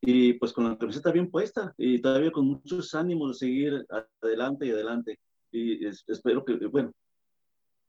y 0.00 0.32
pues 0.34 0.52
con 0.52 0.64
la 0.64 0.76
camiseta 0.76 1.12
bien 1.12 1.30
puesta 1.30 1.72
y 1.78 2.00
todavía 2.00 2.32
con 2.32 2.46
muchos 2.46 2.94
ánimos 2.94 3.30
de 3.30 3.46
seguir 3.46 3.86
adelante 4.20 4.66
y 4.66 4.70
adelante. 4.70 5.18
Y 5.50 5.86
es, 5.86 6.04
espero 6.06 6.44
que, 6.44 6.54
bueno, 6.66 6.92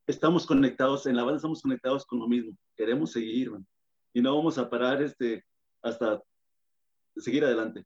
estamos 0.08 0.46
conectados, 0.46 1.06
en 1.06 1.16
la 1.16 1.24
banda 1.24 1.38
estamos 1.38 1.62
conectados 1.62 2.06
con 2.06 2.20
lo 2.20 2.28
mismo, 2.28 2.58
queremos 2.76 3.12
seguir 3.12 3.52
man, 3.52 3.68
y 4.14 4.22
no 4.22 4.36
vamos 4.36 4.58
a 4.58 4.70
parar 4.70 5.02
este, 5.02 5.46
hasta 5.82 6.22
seguir 7.16 7.44
adelante. 7.44 7.86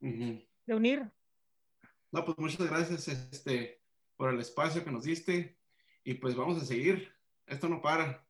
Uh 0.00 0.06
-huh. 0.06 0.48
De 0.66 0.74
unir. 0.74 1.10
No, 2.12 2.24
pues 2.24 2.38
muchas 2.38 2.68
gracias 2.68 3.08
este, 3.08 3.80
por 4.16 4.32
el 4.32 4.40
espacio 4.40 4.84
que 4.84 4.90
nos 4.90 5.04
diste 5.04 5.58
y 6.04 6.14
pues 6.14 6.34
vamos 6.34 6.62
a 6.62 6.64
seguir. 6.64 7.12
Esto 7.46 7.68
no 7.68 7.80
para. 7.80 8.26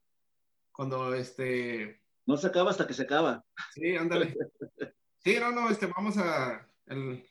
Cuando 0.73 1.15
este... 1.15 2.01
No 2.27 2.37
se 2.37 2.47
acaba 2.47 2.71
hasta 2.71 2.87
que 2.87 2.95
se 2.95 3.03
acaba. 3.03 3.45
Sí, 3.75 3.97
ándale. 3.97 4.35
Sí, 5.21 5.37
no, 5.41 5.51
no, 5.51 5.69
este, 5.69 5.87
vamos 5.87 6.17
a... 6.17 6.67
El, 6.87 7.29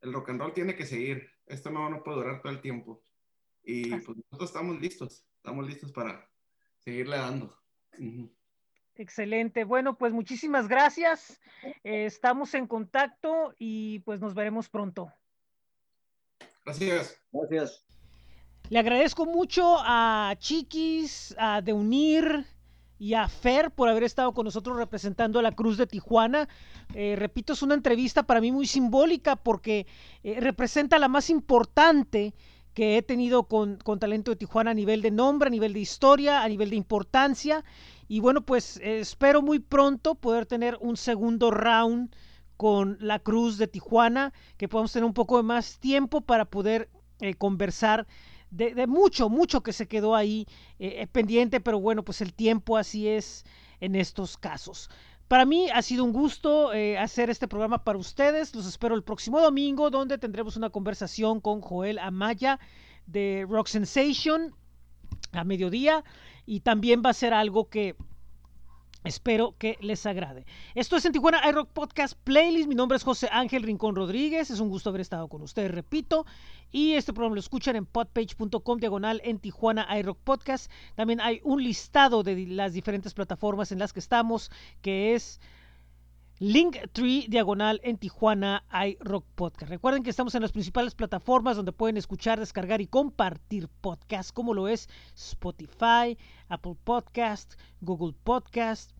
el 0.00 0.12
rock 0.12 0.30
and 0.30 0.40
roll 0.40 0.52
tiene 0.52 0.74
que 0.74 0.84
seguir. 0.84 1.30
Esto 1.48 1.70
no, 1.70 1.88
no 1.88 2.02
puede 2.02 2.18
durar 2.18 2.40
todo 2.42 2.52
el 2.52 2.60
tiempo. 2.60 3.02
Y 3.62 3.90
pues 3.90 4.16
nosotros 4.16 4.50
estamos 4.50 4.80
listos. 4.80 5.24
Estamos 5.36 5.66
listos 5.66 5.92
para 5.92 6.28
seguirle 6.78 7.16
dando. 7.16 7.56
Uh 7.98 8.02
-huh. 8.02 8.30
Excelente. 8.96 9.64
Bueno, 9.64 9.96
pues 9.96 10.12
muchísimas 10.12 10.66
gracias. 10.68 11.40
Eh, 11.84 12.06
estamos 12.06 12.54
en 12.54 12.66
contacto 12.66 13.54
y 13.58 14.00
pues 14.00 14.20
nos 14.20 14.34
veremos 14.34 14.68
pronto. 14.68 15.12
Gracias. 16.64 17.20
Gracias. 17.32 17.84
Le 18.70 18.78
agradezco 18.78 19.24
mucho 19.24 19.76
a 19.78 20.34
Chiquis, 20.38 21.34
a 21.38 21.62
De 21.62 21.72
Unir, 21.72 22.44
y 22.98 23.14
a 23.14 23.28
Fer 23.28 23.70
por 23.70 23.88
haber 23.88 24.02
estado 24.02 24.32
con 24.32 24.44
nosotros 24.44 24.76
representando 24.76 25.38
a 25.38 25.42
la 25.42 25.52
Cruz 25.52 25.76
de 25.76 25.86
Tijuana. 25.86 26.48
Eh, 26.94 27.14
repito, 27.16 27.52
es 27.52 27.62
una 27.62 27.74
entrevista 27.74 28.24
para 28.24 28.40
mí 28.40 28.50
muy 28.50 28.66
simbólica 28.66 29.36
porque 29.36 29.86
eh, 30.24 30.40
representa 30.40 30.98
la 30.98 31.08
más 31.08 31.30
importante 31.30 32.34
que 32.74 32.96
he 32.96 33.02
tenido 33.02 33.44
con, 33.44 33.76
con, 33.76 33.98
Talento 33.98 34.30
de 34.32 34.36
Tijuana 34.36 34.72
a 34.72 34.74
nivel 34.74 35.02
de 35.02 35.10
nombre, 35.10 35.48
a 35.48 35.50
nivel 35.50 35.72
de 35.72 35.80
historia, 35.80 36.42
a 36.42 36.48
nivel 36.48 36.70
de 36.70 36.76
importancia. 36.76 37.64
Y 38.08 38.20
bueno, 38.20 38.42
pues 38.42 38.78
eh, 38.78 39.00
espero 39.00 39.42
muy 39.42 39.60
pronto 39.60 40.16
poder 40.16 40.46
tener 40.46 40.76
un 40.80 40.96
segundo 40.96 41.50
round 41.50 42.14
con 42.56 42.98
la 43.00 43.20
Cruz 43.20 43.58
de 43.58 43.68
Tijuana, 43.68 44.32
que 44.56 44.68
podamos 44.68 44.92
tener 44.92 45.04
un 45.04 45.14
poco 45.14 45.36
de 45.36 45.44
más 45.44 45.78
tiempo 45.78 46.20
para 46.20 46.44
poder 46.44 46.90
conversar 47.38 48.06
de, 48.50 48.86
mucho, 48.86 49.28
mucho 49.28 49.62
que 49.62 49.72
se 49.72 49.88
quedó 49.88 50.14
ahí 50.14 50.46
eh, 50.78 51.06
pendiente, 51.10 51.60
pero 51.60 51.80
bueno, 51.80 52.04
pues 52.04 52.20
el 52.20 52.32
tiempo 52.32 52.76
así 52.76 53.08
es 53.08 53.44
en 53.80 53.94
estos 53.94 54.36
casos. 54.36 54.90
Para 55.28 55.44
mí 55.44 55.68
ha 55.68 55.82
sido 55.82 56.04
un 56.04 56.12
gusto 56.12 56.72
eh, 56.72 56.96
hacer 56.96 57.28
este 57.28 57.48
programa 57.48 57.84
para 57.84 57.98
ustedes. 57.98 58.54
Los 58.54 58.66
espero 58.66 58.94
el 58.94 59.02
próximo 59.02 59.40
domingo, 59.40 59.90
donde 59.90 60.16
tendremos 60.16 60.56
una 60.56 60.70
conversación 60.70 61.40
con 61.40 61.60
Joel 61.60 61.98
Amaya 61.98 62.58
de 63.06 63.46
Rock 63.46 63.66
Sensation 63.66 64.54
a 65.32 65.44
mediodía. 65.44 66.02
Y 66.46 66.60
también 66.60 67.02
va 67.04 67.10
a 67.10 67.14
ser 67.14 67.34
algo 67.34 67.68
que 67.68 67.94
Espero 69.04 69.54
que 69.58 69.78
les 69.80 70.04
agrade. 70.06 70.44
Esto 70.74 70.96
es 70.96 71.04
en 71.04 71.12
Tijuana 71.12 71.40
iRock 71.48 71.70
Podcast 71.70 72.18
Playlist. 72.24 72.68
Mi 72.68 72.74
nombre 72.74 72.96
es 72.96 73.04
José 73.04 73.28
Ángel 73.30 73.62
Rincón 73.62 73.94
Rodríguez. 73.94 74.50
Es 74.50 74.58
un 74.58 74.68
gusto 74.68 74.90
haber 74.90 75.00
estado 75.00 75.28
con 75.28 75.40
ustedes, 75.40 75.70
repito. 75.70 76.26
Y 76.72 76.94
este 76.94 77.12
programa 77.12 77.36
lo 77.36 77.40
escuchan 77.40 77.76
en 77.76 77.86
podpage.com 77.86 78.78
diagonal 78.78 79.20
en 79.24 79.38
Tijuana 79.38 79.86
iRock 79.98 80.18
Podcast. 80.18 80.70
También 80.96 81.20
hay 81.20 81.40
un 81.44 81.62
listado 81.62 82.24
de 82.24 82.46
las 82.48 82.72
diferentes 82.72 83.14
plataformas 83.14 83.70
en 83.70 83.78
las 83.78 83.92
que 83.92 84.00
estamos, 84.00 84.50
que 84.82 85.14
es 85.14 85.40
Linktree 86.40 87.26
diagonal 87.28 87.80
en 87.82 87.98
Tijuana 87.98 88.64
iRock 88.70 89.26
Podcast. 89.34 89.70
Recuerden 89.70 90.04
que 90.04 90.10
estamos 90.10 90.36
en 90.36 90.42
las 90.42 90.52
principales 90.52 90.94
plataformas 90.94 91.56
donde 91.56 91.72
pueden 91.72 91.96
escuchar, 91.96 92.38
descargar 92.38 92.80
y 92.80 92.86
compartir 92.86 93.66
podcasts, 93.80 94.30
como 94.30 94.54
lo 94.54 94.68
es 94.68 94.88
Spotify, 95.16 96.16
Apple 96.48 96.76
Podcast, 96.84 97.54
Google 97.80 98.14
Podcast, 98.22 98.92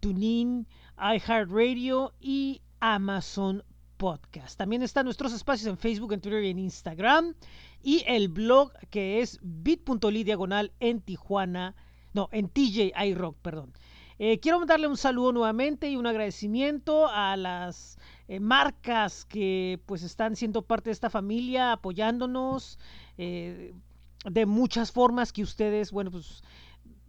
TuneIn, 0.00 0.66
iHeartRadio 0.98 2.12
y 2.18 2.60
Amazon 2.80 3.62
Podcast. 3.96 4.58
También 4.58 4.82
están 4.82 5.04
nuestros 5.04 5.32
espacios 5.32 5.68
en 5.68 5.78
Facebook, 5.78 6.12
en 6.12 6.20
Twitter 6.20 6.42
y 6.42 6.50
en 6.50 6.58
Instagram. 6.58 7.36
Y 7.84 8.02
el 8.08 8.26
blog 8.26 8.72
que 8.90 9.20
es 9.20 9.38
bit.ly 9.42 10.24
diagonal 10.24 10.72
en 10.80 11.02
Tijuana, 11.02 11.76
no, 12.14 12.28
en 12.32 12.48
TJ 12.48 12.94
iRock, 13.06 13.36
perdón. 13.36 13.74
Eh, 14.22 14.38
quiero 14.38 14.62
darle 14.66 14.86
un 14.86 14.98
saludo 14.98 15.32
nuevamente 15.32 15.88
y 15.88 15.96
un 15.96 16.06
agradecimiento 16.06 17.08
a 17.08 17.38
las 17.38 17.96
eh, 18.28 18.38
marcas 18.38 19.24
que 19.24 19.80
pues 19.86 20.02
están 20.02 20.36
siendo 20.36 20.60
parte 20.60 20.90
de 20.90 20.92
esta 20.92 21.08
familia, 21.08 21.72
apoyándonos 21.72 22.78
eh, 23.16 23.72
de 24.26 24.44
muchas 24.44 24.92
formas 24.92 25.32
que 25.32 25.42
ustedes, 25.42 25.90
bueno, 25.90 26.10
pues 26.10 26.42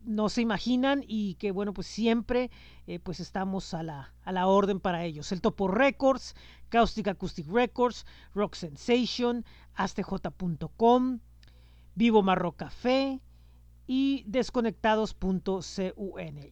no 0.06 0.30
se 0.30 0.40
imaginan 0.40 1.04
y 1.06 1.36
que 1.36 1.52
bueno 1.52 1.74
pues 1.74 1.86
siempre 1.86 2.50
pues 3.04 3.20
estamos 3.20 3.74
a 3.74 3.84
la, 3.84 4.14
a 4.24 4.32
la 4.32 4.48
orden 4.48 4.80
para 4.80 5.04
ellos. 5.04 5.34
El 5.34 5.42
Topo 5.42 5.68
Records 5.68 6.34
Caustic 6.70 7.10
Acoustic 7.10 7.46
Records 7.50 8.06
Rock 8.34 8.56
Sensation 8.56 9.44
astj.com 9.76 11.20
Vivo 11.94 12.24
Marro 12.24 12.54
Café 12.54 13.20
y 13.94 14.24
desconectados.cun 14.26 15.42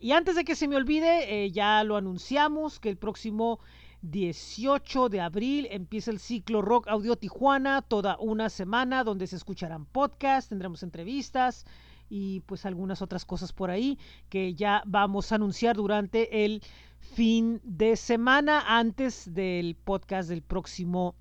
y 0.01 0.11
antes 0.11 0.35
de 0.35 0.43
que 0.43 0.57
se 0.57 0.67
me 0.67 0.75
olvide 0.75 1.45
eh, 1.45 1.51
ya 1.51 1.81
lo 1.85 1.95
anunciamos 1.95 2.81
que 2.81 2.89
el 2.89 2.97
próximo 2.97 3.61
18 4.01 5.07
de 5.07 5.21
abril 5.21 5.65
empieza 5.71 6.11
el 6.11 6.19
ciclo 6.19 6.61
Rock 6.61 6.89
Audio 6.89 7.15
Tijuana 7.15 7.81
toda 7.81 8.17
una 8.19 8.49
semana 8.49 9.05
donde 9.05 9.25
se 9.25 9.37
escucharán 9.37 9.85
podcasts 9.85 10.49
tendremos 10.49 10.83
entrevistas 10.83 11.65
y 12.09 12.41
pues 12.41 12.65
algunas 12.65 13.01
otras 13.01 13.23
cosas 13.23 13.53
por 13.53 13.71
ahí 13.71 13.97
que 14.27 14.53
ya 14.53 14.83
vamos 14.85 15.31
a 15.31 15.35
anunciar 15.35 15.77
durante 15.77 16.43
el 16.43 16.61
fin 16.99 17.61
de 17.63 17.95
semana 17.95 18.65
antes 18.67 19.33
del 19.33 19.77
podcast 19.77 20.27
del 20.27 20.41
próximo 20.41 21.15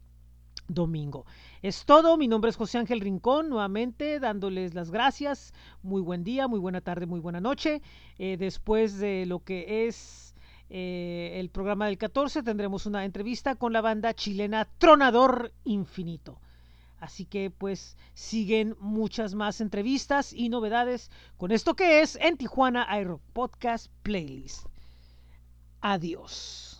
domingo. 0.67 1.27
Es 1.61 1.85
todo, 1.85 2.17
mi 2.17 2.29
nombre 2.29 2.51
es 2.51 2.57
José 2.57 2.79
Ángel 2.79 3.01
Rincón, 3.01 3.49
nuevamente 3.49 4.21
dándoles 4.21 4.75
las 4.75 4.93
gracias. 4.93 5.53
Muy 5.83 6.01
buen 6.01 6.23
día, 6.23 6.47
muy 6.47 6.61
buena 6.61 6.81
tarde, 6.81 7.07
muy 7.07 7.19
buena 7.19 7.41
noche. 7.41 7.83
Eh, 8.19 8.37
después 8.39 8.99
de 8.99 9.27
lo 9.27 9.41
que 9.41 9.89
es 9.89 10.37
eh, 10.71 11.33
el 11.35 11.51
programa 11.51 11.87
del 11.87 11.99
14 11.99 12.45
tendremos 12.45 12.87
una 12.87 13.05
entrevista 13.05 13.57
con 13.57 13.73
la 13.73 13.81
banda 13.81 14.15
chilena 14.15 14.69
Tronador 14.79 15.53
Infinito. 15.65 16.39
Así 17.01 17.25
que 17.25 17.51
pues 17.51 17.97
siguen 18.15 18.77
muchas 18.79 19.35
más 19.35 19.61
entrevistas 19.61 20.33
y 20.33 20.51
novedades 20.51 21.11
con 21.37 21.51
esto 21.51 21.75
que 21.75 22.03
es 22.03 22.15
en 22.21 22.37
Tijuana 22.37 22.87
iRock 23.01 23.23
Podcast 23.33 23.91
Playlist. 24.05 24.65
Adiós. 25.81 26.78